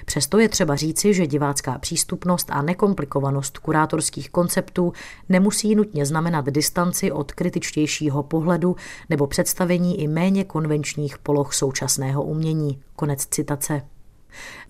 Přesto 0.05 0.39
je 0.39 0.49
třeba 0.49 0.75
říci, 0.75 1.13
že 1.13 1.27
divácká 1.27 1.77
přístupnost 1.77 2.47
a 2.51 2.61
nekomplikovanost 2.61 3.57
kurátorských 3.57 4.29
konceptů 4.29 4.93
nemusí 5.29 5.75
nutně 5.75 6.05
znamenat 6.05 6.45
distanci 6.45 7.11
od 7.11 7.31
kritičtějšího 7.31 8.23
pohledu 8.23 8.75
nebo 9.09 9.27
představení 9.27 10.01
i 10.01 10.07
méně 10.07 10.43
konvenčních 10.43 11.17
poloh 11.17 11.53
současného 11.53 12.23
umění. 12.23 12.81
Konec 12.95 13.25
citace. 13.25 13.81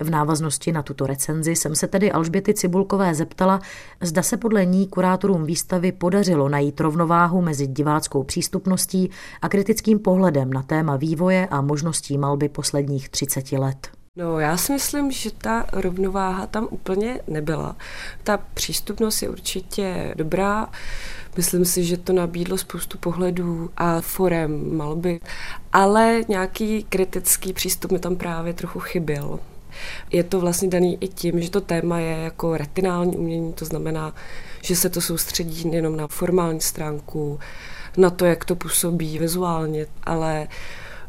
V 0.00 0.10
návaznosti 0.10 0.72
na 0.72 0.82
tuto 0.82 1.06
recenzi 1.06 1.56
jsem 1.56 1.74
se 1.74 1.86
tedy 1.86 2.12
Alžběty 2.12 2.54
Cibulkové 2.54 3.14
zeptala, 3.14 3.60
zda 4.00 4.22
se 4.22 4.36
podle 4.36 4.64
ní 4.64 4.88
kurátorům 4.88 5.44
výstavy 5.44 5.92
podařilo 5.92 6.48
najít 6.48 6.80
rovnováhu 6.80 7.42
mezi 7.42 7.66
diváckou 7.66 8.22
přístupností 8.22 9.10
a 9.42 9.48
kritickým 9.48 9.98
pohledem 9.98 10.52
na 10.52 10.62
téma 10.62 10.96
vývoje 10.96 11.46
a 11.50 11.60
možností 11.60 12.18
malby 12.18 12.48
posledních 12.48 13.08
30 13.08 13.52
let. 13.52 13.88
No, 14.16 14.38
já 14.38 14.56
si 14.56 14.72
myslím, 14.72 15.10
že 15.10 15.30
ta 15.30 15.66
rovnováha 15.72 16.46
tam 16.46 16.68
úplně 16.70 17.20
nebyla. 17.26 17.76
Ta 18.22 18.36
přístupnost 18.54 19.22
je 19.22 19.28
určitě 19.28 20.14
dobrá. 20.16 20.68
Myslím 21.36 21.64
si, 21.64 21.84
že 21.84 21.96
to 21.96 22.12
nabídlo 22.12 22.58
spoustu 22.58 22.98
pohledů 22.98 23.70
a 23.76 24.00
forem 24.00 24.76
malby, 24.76 25.20
ale 25.72 26.20
nějaký 26.28 26.84
kritický 26.84 27.52
přístup 27.52 27.92
mi 27.92 27.98
tam 27.98 28.16
právě 28.16 28.54
trochu 28.54 28.80
chyběl. 28.80 29.38
Je 30.10 30.24
to 30.24 30.40
vlastně 30.40 30.68
daný 30.68 30.98
i 31.00 31.08
tím, 31.08 31.40
že 31.40 31.50
to 31.50 31.60
téma 31.60 31.98
je 31.98 32.16
jako 32.16 32.56
retinální 32.56 33.16
umění, 33.16 33.52
to 33.52 33.64
znamená, 33.64 34.14
že 34.62 34.76
se 34.76 34.90
to 34.90 35.00
soustředí 35.00 35.72
jenom 35.72 35.96
na 35.96 36.06
formální 36.06 36.60
stránku, 36.60 37.38
na 37.96 38.10
to, 38.10 38.24
jak 38.24 38.44
to 38.44 38.56
působí 38.56 39.18
vizuálně, 39.18 39.86
ale 40.02 40.48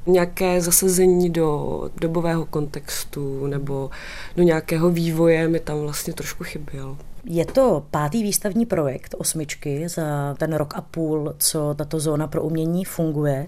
nějaké 0.06 0.62
zasazení 0.62 1.30
do 1.30 1.82
dobového 2.02 2.46
kontextu 2.46 3.48
nebo 3.48 3.90
do 4.38 4.44
nějakého 4.44 4.90
vývoje 4.90 5.48
mi 5.48 5.60
tam 5.60 5.80
vlastně 5.80 6.14
trošku 6.14 6.44
chybělo. 6.44 6.98
Je 7.26 7.46
to 7.46 7.86
pátý 7.92 8.24
výstavní 8.24 8.66
projekt 8.66 9.16
osmičky 9.18 9.90
za 9.90 10.36
ten 10.40 10.54
rok 10.54 10.74
a 10.76 10.82
půl, 10.82 11.36
co 11.38 11.74
tato 11.74 12.00
zóna 12.00 12.28
pro 12.28 12.44
umění 12.44 12.86
funguje. 12.86 13.48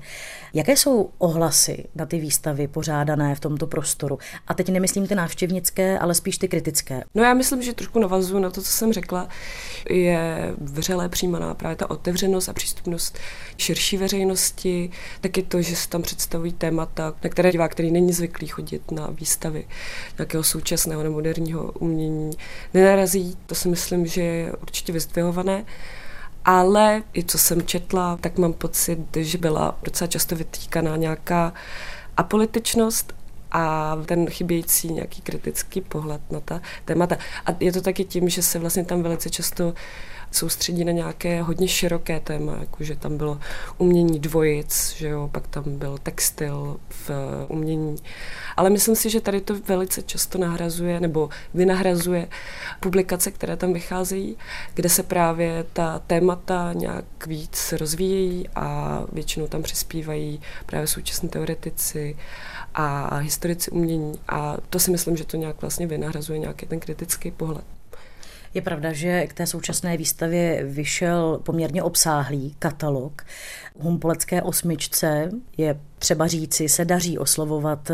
Jaké 0.53 0.77
jsou 0.77 1.09
ohlasy 1.17 1.85
na 1.95 2.05
ty 2.05 2.19
výstavy 2.19 2.67
pořádané 2.67 3.35
v 3.35 3.39
tomto 3.39 3.67
prostoru? 3.67 4.19
A 4.47 4.53
teď 4.53 4.69
nemyslím 4.69 5.07
ty 5.07 5.15
návštěvnické, 5.15 5.99
ale 5.99 6.13
spíš 6.13 6.37
ty 6.37 6.47
kritické. 6.47 7.03
No 7.15 7.23
já 7.23 7.33
myslím, 7.33 7.61
že 7.61 7.73
trošku 7.73 7.99
navazuju 7.99 8.39
na 8.39 8.49
to, 8.49 8.61
co 8.61 8.71
jsem 8.71 8.93
řekla. 8.93 9.27
Je 9.89 10.53
vřelé 10.57 11.09
přijímaná 11.09 11.53
právě 11.53 11.75
ta 11.75 11.89
otevřenost 11.89 12.49
a 12.49 12.53
přístupnost 12.53 13.17
širší 13.57 13.97
veřejnosti, 13.97 14.89
taky 15.21 15.43
to, 15.43 15.61
že 15.61 15.75
se 15.75 15.89
tam 15.89 16.01
představují 16.01 16.53
témata, 16.53 17.13
na 17.23 17.29
které 17.29 17.51
divák, 17.51 17.71
který 17.71 17.91
není 17.91 18.13
zvyklý 18.13 18.47
chodit 18.47 18.91
na 18.91 19.07
výstavy 19.07 19.67
nějakého 20.17 20.43
současného 20.43 21.03
nebo 21.03 21.15
moderního 21.15 21.71
umění, 21.71 22.31
nenarazí. 22.73 23.37
To 23.45 23.55
si 23.65 23.69
myslím, 23.69 24.05
že 24.05 24.21
je 24.21 24.53
určitě 24.53 24.93
vyzdvihované 24.93 25.65
ale 26.45 27.03
i 27.13 27.23
co 27.23 27.37
jsem 27.37 27.61
četla, 27.61 28.17
tak 28.21 28.37
mám 28.37 28.53
pocit, 28.53 28.99
že 29.15 29.37
byla 29.37 29.79
docela 29.83 30.07
často 30.07 30.35
vytýkaná 30.35 30.95
nějaká 30.95 31.53
apolitičnost 32.17 33.13
a 33.55 33.97
ten 34.05 34.29
chybějící 34.29 34.93
nějaký 34.93 35.21
kritický 35.21 35.81
pohled 35.81 36.21
na 36.31 36.39
ta 36.39 36.61
témata. 36.85 37.17
A 37.45 37.55
je 37.59 37.71
to 37.71 37.81
taky 37.81 38.05
tím, 38.05 38.29
že 38.29 38.43
se 38.43 38.59
vlastně 38.59 38.85
tam 38.85 39.03
velice 39.03 39.29
často 39.29 39.73
soustředí 40.31 40.85
na 40.85 40.91
nějaké 40.91 41.41
hodně 41.41 41.67
široké 41.67 42.19
téma, 42.19 42.57
jakože 42.59 42.95
tam 42.95 43.17
bylo 43.17 43.39
umění 43.77 44.19
dvojic, 44.19 44.95
že 44.97 45.07
jo, 45.07 45.29
pak 45.31 45.47
tam 45.47 45.63
byl 45.65 45.97
textil 45.97 46.77
v 46.89 47.11
umění. 47.47 47.95
Ale 48.57 48.69
myslím 48.69 48.95
si, 48.95 49.09
že 49.09 49.21
tady 49.21 49.41
to 49.41 49.55
velice 49.59 50.01
často 50.01 50.37
nahrazuje 50.37 50.99
nebo 50.99 51.29
vynahrazuje 51.53 52.27
publikace, 52.79 53.31
které 53.31 53.57
tam 53.57 53.73
vycházejí, 53.73 54.37
kde 54.73 54.89
se 54.89 55.03
právě 55.03 55.65
ta 55.73 55.99
témata 55.99 56.73
nějak 56.73 57.05
víc 57.27 57.73
rozvíjejí 57.79 58.49
a 58.55 59.01
většinou 59.11 59.47
tam 59.47 59.63
přispívají 59.63 60.41
právě 60.65 60.87
současní 60.87 61.29
teoretici 61.29 62.15
a 62.77 63.17
historici 63.17 63.71
umění 63.71 64.13
a 64.27 64.57
to 64.69 64.79
si 64.79 64.91
myslím, 64.91 65.17
že 65.17 65.25
to 65.25 65.37
nějak 65.37 65.61
vlastně 65.61 65.87
vynahrazuje 65.87 66.39
nějaký 66.39 66.65
ten 66.65 66.79
kritický 66.79 67.31
pohled. 67.31 67.65
Je 68.53 68.61
pravda, 68.61 68.93
že 68.93 69.27
k 69.27 69.33
té 69.33 69.47
současné 69.47 69.97
výstavě 69.97 70.63
vyšel 70.63 71.39
poměrně 71.43 71.83
obsáhlý 71.83 72.55
katalog. 72.59 73.21
Humpolecké 73.79 74.41
osmičce 74.41 75.31
je 75.57 75.79
třeba 75.99 76.27
říci, 76.27 76.69
se 76.69 76.85
daří 76.85 77.17
oslovovat 77.17 77.91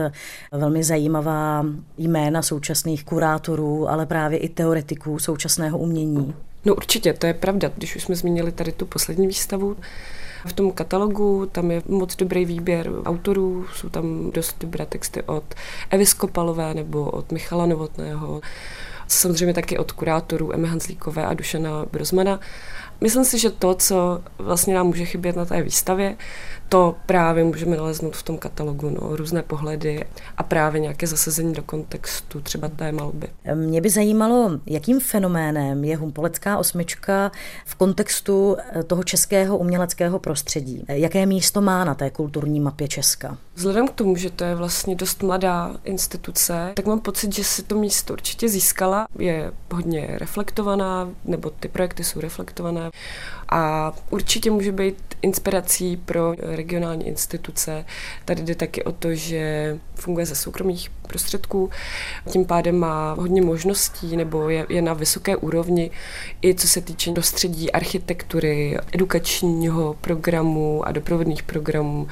velmi 0.51 0.84
zajímavá 0.84 1.65
jména 1.97 2.41
současných 2.41 3.03
kurátorů, 3.03 3.89
ale 3.89 4.05
právě 4.05 4.39
i 4.39 4.49
teoretiků 4.49 5.19
současného 5.19 5.77
umění. 5.77 6.34
No 6.65 6.75
určitě, 6.75 7.13
to 7.13 7.27
je 7.27 7.34
pravda. 7.34 7.71
Když 7.77 7.95
už 7.95 8.03
jsme 8.03 8.15
zmínili 8.15 8.51
tady 8.51 8.71
tu 8.71 8.86
poslední 8.86 9.27
výstavu, 9.27 9.77
v 10.45 10.53
tom 10.53 10.71
katalogu 10.71 11.45
tam 11.51 11.71
je 11.71 11.81
moc 11.87 12.15
dobrý 12.15 12.45
výběr 12.45 12.91
autorů, 13.05 13.65
jsou 13.75 13.89
tam 13.89 14.31
dost 14.31 14.55
dobré 14.59 14.85
texty 14.85 15.21
od 15.21 15.43
Evy 15.89 16.05
Skopalové 16.05 16.73
nebo 16.73 17.11
od 17.11 17.31
Michala 17.31 17.65
Novotného 17.65 18.41
samozřejmě 19.11 19.53
taky 19.53 19.77
od 19.77 19.91
kurátorů 19.91 20.53
Emy 20.53 20.67
Hanzlíkové 20.67 21.25
a 21.25 21.33
Dušana 21.33 21.85
Brozmana. 21.91 22.39
Myslím 23.01 23.25
si, 23.25 23.39
že 23.39 23.49
to, 23.49 23.73
co 23.75 24.21
vlastně 24.37 24.75
nám 24.75 24.87
může 24.87 25.05
chybět 25.05 25.35
na 25.35 25.45
té 25.45 25.61
výstavě, 25.61 26.17
to 26.72 26.95
právě 27.05 27.43
můžeme 27.43 27.78
naleznout 27.78 28.15
v 28.15 28.24
tom 28.24 28.38
katalogu, 28.38 28.89
no, 28.89 29.15
různé 29.15 29.43
pohledy 29.43 30.05
a 30.38 30.43
právě 30.43 30.82
nějaké 30.82 31.07
zasazení 31.07 31.53
do 31.53 31.63
kontextu 31.63 32.41
třeba 32.41 32.67
té 32.67 32.91
malby. 32.91 33.28
Mě 33.53 33.82
by 33.82 33.89
zajímalo, 33.89 34.59
jakým 34.65 34.99
fenoménem 34.99 35.84
je 35.84 35.97
Humpolecká 35.97 36.57
osmička 36.57 37.32
v 37.65 37.76
kontextu 37.76 38.57
eh, 38.59 38.84
toho 38.84 39.03
českého 39.03 39.57
uměleckého 39.57 40.19
prostředí. 40.19 40.86
Jaké 40.88 41.26
místo 41.26 41.61
má 41.61 41.84
na 41.84 41.95
té 41.95 42.09
kulturní 42.09 42.59
mapě 42.59 42.88
Česka? 42.88 43.38
Vzhledem 43.55 43.88
k 43.88 43.91
tomu, 43.91 44.15
že 44.15 44.30
to 44.30 44.43
je 44.43 44.55
vlastně 44.55 44.95
dost 44.95 45.24
mladá 45.24 45.76
instituce, 45.84 46.72
tak 46.76 46.86
mám 46.86 46.99
pocit, 46.99 47.36
že 47.36 47.43
si 47.43 47.63
to 47.63 47.76
místo 47.76 48.13
určitě 48.13 48.49
získala. 48.49 49.07
Je 49.19 49.51
hodně 49.72 50.07
reflektovaná, 50.11 51.09
nebo 51.26 51.49
ty 51.49 51.67
projekty 51.67 52.03
jsou 52.03 52.19
reflektované 52.19 52.89
a 53.51 53.93
určitě 54.09 54.51
může 54.51 54.71
být 54.71 54.97
inspirací 55.21 55.97
pro 55.97 56.33
regionální 56.39 57.07
instituce. 57.07 57.85
Tady 58.25 58.43
jde 58.43 58.55
taky 58.55 58.83
o 58.83 58.91
to, 58.91 59.15
že 59.15 59.77
funguje 59.95 60.25
ze 60.25 60.35
soukromých 60.35 60.89
prostředků, 61.07 61.69
tím 62.29 62.45
pádem 62.45 62.79
má 62.79 63.13
hodně 63.13 63.41
možností 63.41 64.17
nebo 64.17 64.49
je, 64.49 64.65
je 64.69 64.81
na 64.81 64.93
vysoké 64.93 65.35
úrovni 65.35 65.91
i 66.41 66.55
co 66.55 66.67
se 66.67 66.81
týče 66.81 67.11
prostředí 67.11 67.71
architektury, 67.71 68.77
edukačního 68.93 69.95
programu 70.01 70.87
a 70.87 70.91
doprovodných 70.91 71.43
programů. 71.43 72.07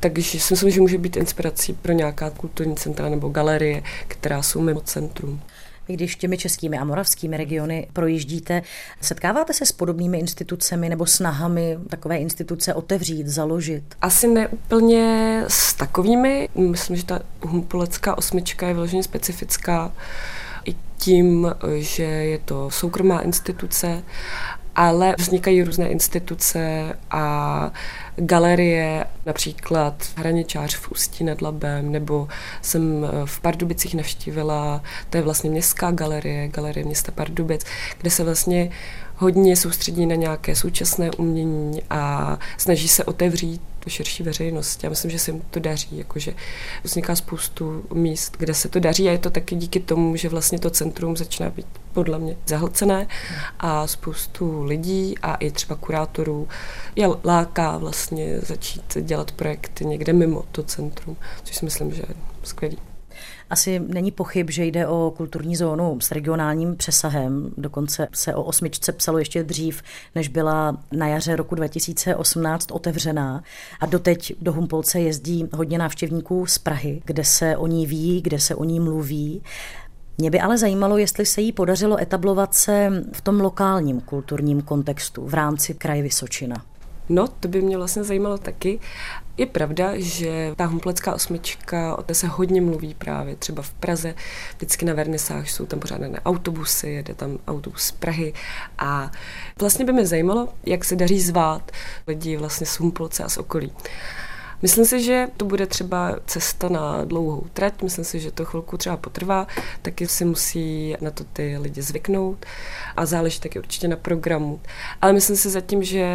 Takže 0.00 0.40
si 0.40 0.54
myslím, 0.54 0.70
že 0.70 0.80
může 0.80 0.98
být 0.98 1.16
inspirací 1.16 1.72
pro 1.72 1.92
nějaká 1.92 2.30
kulturní 2.30 2.76
centra 2.76 3.08
nebo 3.08 3.28
galerie, 3.28 3.82
která 4.08 4.42
jsou 4.42 4.60
mimo 4.60 4.80
centrum. 4.80 5.40
Když 5.86 6.16
těmi 6.16 6.38
českými 6.38 6.78
a 6.78 6.84
moravskými 6.84 7.36
regiony 7.36 7.86
projíždíte, 7.92 8.62
setkáváte 9.00 9.52
se 9.52 9.66
s 9.66 9.72
podobnými 9.72 10.18
institucemi 10.18 10.88
nebo 10.88 11.06
snahami 11.06 11.78
takové 11.88 12.16
instituce 12.16 12.74
otevřít, 12.74 13.26
založit? 13.26 13.84
Asi 14.00 14.28
ne 14.28 14.48
úplně 14.48 15.44
s 15.48 15.74
takovými. 15.74 16.48
Myslím, 16.54 16.96
že 16.96 17.04
ta 17.04 17.20
humpolecká 17.40 18.18
osmička 18.18 18.68
je 18.68 18.74
vyloženě 18.74 19.02
specifická 19.02 19.92
i 20.64 20.74
tím, 20.98 21.54
že 21.76 22.02
je 22.02 22.38
to 22.38 22.70
soukromá 22.70 23.20
instituce 23.20 24.02
ale 24.76 25.14
vznikají 25.18 25.62
různé 25.62 25.88
instituce 25.88 26.92
a 27.10 27.70
galerie, 28.16 29.04
například 29.26 29.94
Hraničář 30.16 30.76
v 30.76 30.92
Ústí 30.92 31.24
nad 31.24 31.42
Labem, 31.42 31.92
nebo 31.92 32.28
jsem 32.62 33.06
v 33.24 33.40
Pardubicích 33.40 33.94
navštívila, 33.94 34.82
to 35.10 35.16
je 35.16 35.22
vlastně 35.22 35.50
městská 35.50 35.90
galerie, 35.90 36.48
galerie 36.48 36.86
města 36.86 37.12
Pardubic, 37.12 37.64
kde 38.00 38.10
se 38.10 38.24
vlastně 38.24 38.70
hodně 39.16 39.56
soustředí 39.56 40.06
na 40.06 40.14
nějaké 40.14 40.56
současné 40.56 41.10
umění 41.10 41.82
a 41.90 42.38
snaží 42.58 42.88
se 42.88 43.04
otevřít 43.04 43.60
tu 43.84 43.90
širší 43.90 44.22
veřejnost. 44.22 44.84
Já 44.84 44.90
myslím, 44.90 45.10
že 45.10 45.18
se 45.18 45.30
jim 45.30 45.42
to 45.50 45.60
daří, 45.60 45.98
jakože 45.98 46.34
vzniká 46.82 47.16
spoustu 47.16 47.84
míst, 47.94 48.36
kde 48.38 48.54
se 48.54 48.68
to 48.68 48.80
daří 48.80 49.08
a 49.08 49.12
je 49.12 49.18
to 49.18 49.30
taky 49.30 49.54
díky 49.54 49.80
tomu, 49.80 50.16
že 50.16 50.28
vlastně 50.28 50.58
to 50.58 50.70
centrum 50.70 51.16
začíná 51.16 51.50
být 51.50 51.66
podle 51.92 52.18
mě 52.18 52.36
zahlcené 52.46 53.06
a 53.58 53.86
spoustu 53.86 54.62
lidí 54.62 55.18
a 55.18 55.34
i 55.34 55.50
třeba 55.50 55.76
kurátorů 55.76 56.48
je 56.96 57.08
láká 57.24 57.78
vlastně 57.78 58.40
začít 58.40 58.96
dělat 59.00 59.32
projekty 59.32 59.84
někde 59.84 60.12
mimo 60.12 60.44
to 60.52 60.62
centrum, 60.62 61.16
což 61.44 61.56
si 61.56 61.64
myslím, 61.64 61.94
že 61.94 62.02
je 62.08 62.14
skvělý. 62.42 62.93
Asi 63.54 63.80
není 63.86 64.10
pochyb, 64.10 64.50
že 64.50 64.64
jde 64.64 64.86
o 64.86 65.12
kulturní 65.16 65.56
zónu 65.56 66.00
s 66.00 66.10
regionálním 66.10 66.76
přesahem. 66.76 67.50
Dokonce 67.56 68.08
se 68.12 68.34
o 68.34 68.42
osmičce 68.42 68.92
psalo 68.92 69.18
ještě 69.18 69.42
dřív, 69.42 69.82
než 70.14 70.28
byla 70.28 70.76
na 70.92 71.08
jaře 71.08 71.36
roku 71.36 71.54
2018 71.54 72.70
otevřená. 72.70 73.42
A 73.80 73.86
doteď 73.86 74.34
do 74.40 74.52
Humpolce 74.52 75.00
jezdí 75.00 75.48
hodně 75.52 75.78
návštěvníků 75.78 76.46
z 76.46 76.58
Prahy, 76.58 77.02
kde 77.04 77.24
se 77.24 77.56
o 77.56 77.66
ní 77.66 77.86
ví, 77.86 78.22
kde 78.22 78.38
se 78.38 78.54
o 78.54 78.64
ní 78.64 78.80
mluví. 78.80 79.42
Mě 80.18 80.30
by 80.30 80.40
ale 80.40 80.58
zajímalo, 80.58 80.98
jestli 80.98 81.26
se 81.26 81.40
jí 81.40 81.52
podařilo 81.52 82.02
etablovat 82.02 82.54
se 82.54 83.04
v 83.12 83.20
tom 83.20 83.40
lokálním 83.40 84.00
kulturním 84.00 84.62
kontextu 84.62 85.26
v 85.26 85.34
rámci 85.34 85.74
kraje 85.74 86.02
Vysočina. 86.02 86.64
No, 87.08 87.28
to 87.28 87.48
by 87.48 87.62
mě 87.62 87.76
vlastně 87.76 88.04
zajímalo 88.04 88.38
taky. 88.38 88.80
Je 89.36 89.46
pravda, 89.46 89.90
že 89.96 90.52
ta 90.56 90.64
humplecká 90.64 91.14
osmička, 91.14 91.96
o 91.96 92.02
té 92.02 92.14
se 92.14 92.26
hodně 92.26 92.60
mluví 92.60 92.94
právě 92.94 93.36
třeba 93.36 93.62
v 93.62 93.70
Praze. 93.70 94.14
Vždycky 94.56 94.84
na 94.84 94.94
vernisáž 94.94 95.52
jsou 95.52 95.66
tam 95.66 95.80
pořádané 95.80 96.20
autobusy, 96.20 96.88
jede 96.88 97.14
tam 97.14 97.38
autobus 97.46 97.82
z 97.82 97.92
Prahy 97.92 98.32
a 98.78 99.10
vlastně 99.60 99.84
by 99.84 99.92
mě 99.92 100.06
zajímalo, 100.06 100.48
jak 100.66 100.84
se 100.84 100.96
daří 100.96 101.20
zvát 101.20 101.72
lidi 102.06 102.36
vlastně 102.36 102.66
z 102.66 102.78
Humplce 102.78 103.24
a 103.24 103.28
z 103.28 103.38
okolí. 103.38 103.72
Myslím 104.64 104.84
si, 104.84 105.02
že 105.02 105.28
to 105.36 105.44
bude 105.44 105.66
třeba 105.66 106.16
cesta 106.26 106.68
na 106.68 107.04
dlouhou 107.04 107.46
trať, 107.52 107.82
myslím 107.82 108.04
si, 108.04 108.20
že 108.20 108.30
to 108.30 108.44
chvilku 108.44 108.76
třeba 108.76 108.96
potrvá, 108.96 109.46
taky 109.82 110.08
si 110.08 110.24
musí 110.24 110.96
na 111.00 111.10
to 111.10 111.24
ty 111.24 111.58
lidi 111.58 111.82
zvyknout 111.82 112.46
a 112.96 113.06
záleží 113.06 113.40
taky 113.40 113.58
určitě 113.58 113.88
na 113.88 113.96
programu. 113.96 114.60
Ale 115.00 115.12
myslím 115.12 115.36
si 115.36 115.50
zatím, 115.50 115.82
že 115.82 116.08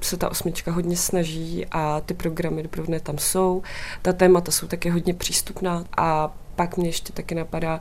se 0.00 0.16
ta 0.16 0.30
osmička 0.30 0.72
hodně 0.72 0.96
snaží 0.96 1.66
a 1.70 2.00
ty 2.00 2.14
programy 2.14 2.62
doprovodné 2.62 3.00
tam 3.00 3.18
jsou, 3.18 3.62
ta 4.02 4.12
témata 4.12 4.52
jsou 4.52 4.66
taky 4.66 4.90
hodně 4.90 5.14
přístupná 5.14 5.84
a 5.96 6.34
pak 6.56 6.76
mě 6.76 6.88
ještě 6.88 7.12
taky 7.12 7.34
napadá, 7.34 7.80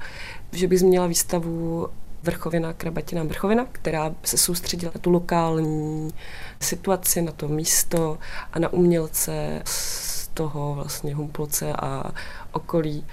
že 0.51 0.67
bych 0.67 0.79
změnila 0.79 1.07
výstavu 1.07 1.87
Vrchovina, 2.23 2.73
Krabatina 2.73 3.23
Vrchovina, 3.23 3.67
která 3.71 4.15
se 4.23 4.37
soustředila 4.37 4.91
na 4.95 5.01
tu 5.01 5.09
lokální 5.09 6.11
situaci, 6.59 7.21
na 7.21 7.31
to 7.31 7.47
místo 7.47 8.17
a 8.53 8.59
na 8.59 8.73
umělce 8.73 9.61
z 9.65 10.10
toho 10.41 10.75
vlastně 10.75 11.15
Humplce 11.15 11.73
a 11.73 12.11
okolí. 12.51 13.05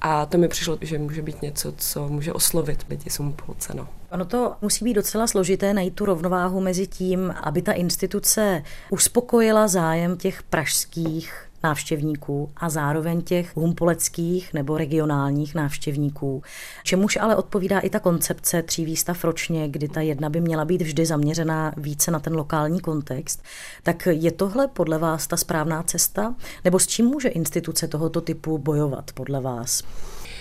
A 0.00 0.26
to 0.26 0.38
mi 0.38 0.48
přišlo, 0.48 0.78
že 0.80 0.98
může 0.98 1.22
být 1.22 1.42
něco, 1.42 1.72
co 1.76 2.08
může 2.08 2.32
oslovit 2.32 2.84
lidi 2.90 3.10
z 3.10 3.18
Humplce. 3.18 3.74
No. 3.76 3.88
Ono 4.10 4.24
to 4.24 4.56
musí 4.62 4.84
být 4.84 4.94
docela 4.94 5.26
složité 5.26 5.74
najít 5.74 5.94
tu 5.94 6.04
rovnováhu 6.04 6.60
mezi 6.60 6.86
tím, 6.86 7.34
aby 7.42 7.62
ta 7.62 7.72
instituce 7.72 8.62
uspokojila 8.90 9.68
zájem 9.68 10.16
těch 10.16 10.42
pražských 10.42 11.48
návštěvníků 11.64 12.50
a 12.56 12.68
zároveň 12.68 13.22
těch 13.22 13.56
humpoleckých 13.56 14.54
nebo 14.54 14.78
regionálních 14.78 15.54
návštěvníků. 15.54 16.42
Čemuž 16.82 17.18
ale 17.20 17.36
odpovídá 17.36 17.80
i 17.80 17.90
ta 17.90 17.98
koncepce 17.98 18.62
tří 18.62 18.84
výstav 18.84 19.24
ročně, 19.24 19.68
kdy 19.68 19.88
ta 19.88 20.00
jedna 20.00 20.30
by 20.30 20.40
měla 20.40 20.64
být 20.64 20.82
vždy 20.82 21.06
zaměřená 21.06 21.74
více 21.76 22.10
na 22.10 22.20
ten 22.20 22.36
lokální 22.36 22.80
kontext. 22.80 23.42
Tak 23.82 24.08
je 24.10 24.32
tohle 24.32 24.68
podle 24.68 24.98
vás 24.98 25.26
ta 25.26 25.36
správná 25.36 25.82
cesta? 25.82 26.34
Nebo 26.64 26.78
s 26.78 26.86
čím 26.86 27.06
může 27.06 27.28
instituce 27.28 27.88
tohoto 27.88 28.20
typu 28.20 28.58
bojovat 28.58 29.12
podle 29.12 29.40
vás? 29.40 29.82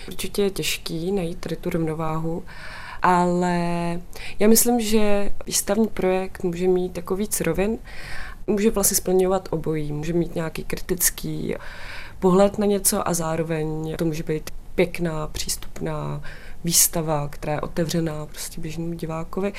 Určitě 0.07 0.41
je 0.41 0.49
těžký 0.49 1.11
najít 1.11 1.47
tu 1.61 1.69
rovnováhu 1.69 2.43
ale 3.03 3.57
já 4.39 4.47
myslím, 4.47 4.79
že 4.79 5.31
výstavní 5.45 5.87
projekt 5.87 6.43
může 6.43 6.67
mít 6.67 6.97
jako 6.97 7.15
víc 7.15 7.41
rovin 7.41 7.77
může 8.47 8.71
vlastně 8.71 8.97
splňovat 8.97 9.47
obojí. 9.51 9.91
Může 9.91 10.13
mít 10.13 10.35
nějaký 10.35 10.63
kritický 10.63 11.55
pohled 12.19 12.57
na 12.57 12.65
něco 12.65 13.07
a 13.07 13.13
zároveň 13.13 13.95
to 13.97 14.05
může 14.05 14.23
být 14.23 14.49
pěkná, 14.75 15.27
přístupná 15.27 16.21
výstava, 16.63 17.27
která 17.27 17.53
je 17.53 17.61
otevřená 17.61 18.25
prostě 18.25 18.61
běžnému 18.61 18.93
divákovi, 18.93 19.53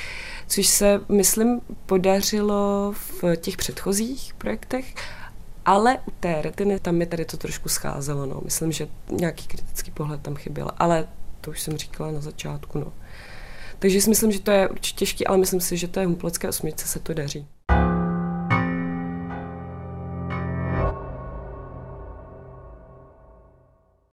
což 0.47 0.67
se, 0.67 1.01
myslím, 1.09 1.61
podařilo 1.85 2.93
v 3.21 3.35
těch 3.35 3.57
předchozích 3.57 4.33
projektech, 4.33 4.95
ale 5.65 5.97
u 6.07 6.11
té 6.19 6.41
retiny 6.41 6.79
tam 6.79 6.95
mi 6.95 7.05
tady 7.05 7.25
to 7.25 7.37
trošku 7.37 7.69
scházelo. 7.69 8.25
No. 8.25 8.41
Myslím, 8.43 8.71
že 8.71 8.87
nějaký 9.11 9.47
kritický 9.47 9.91
pohled 9.91 10.21
tam 10.21 10.35
chyběl, 10.35 10.71
ale 10.77 11.07
to 11.41 11.51
už 11.51 11.61
jsem 11.61 11.77
říkala 11.77 12.11
na 12.11 12.21
začátku. 12.21 12.79
No. 12.79 12.93
Takže 13.79 14.01
si 14.01 14.09
myslím, 14.09 14.31
že 14.31 14.39
to 14.39 14.51
je 14.51 14.69
určitě 14.69 14.99
těžké, 14.99 15.25
ale 15.25 15.37
myslím 15.37 15.61
si, 15.61 15.77
že 15.77 15.87
té 15.87 16.05
humplecké 16.05 16.49
osmičce 16.49 16.87
se 16.87 16.99
to 16.99 17.13
daří. 17.13 17.47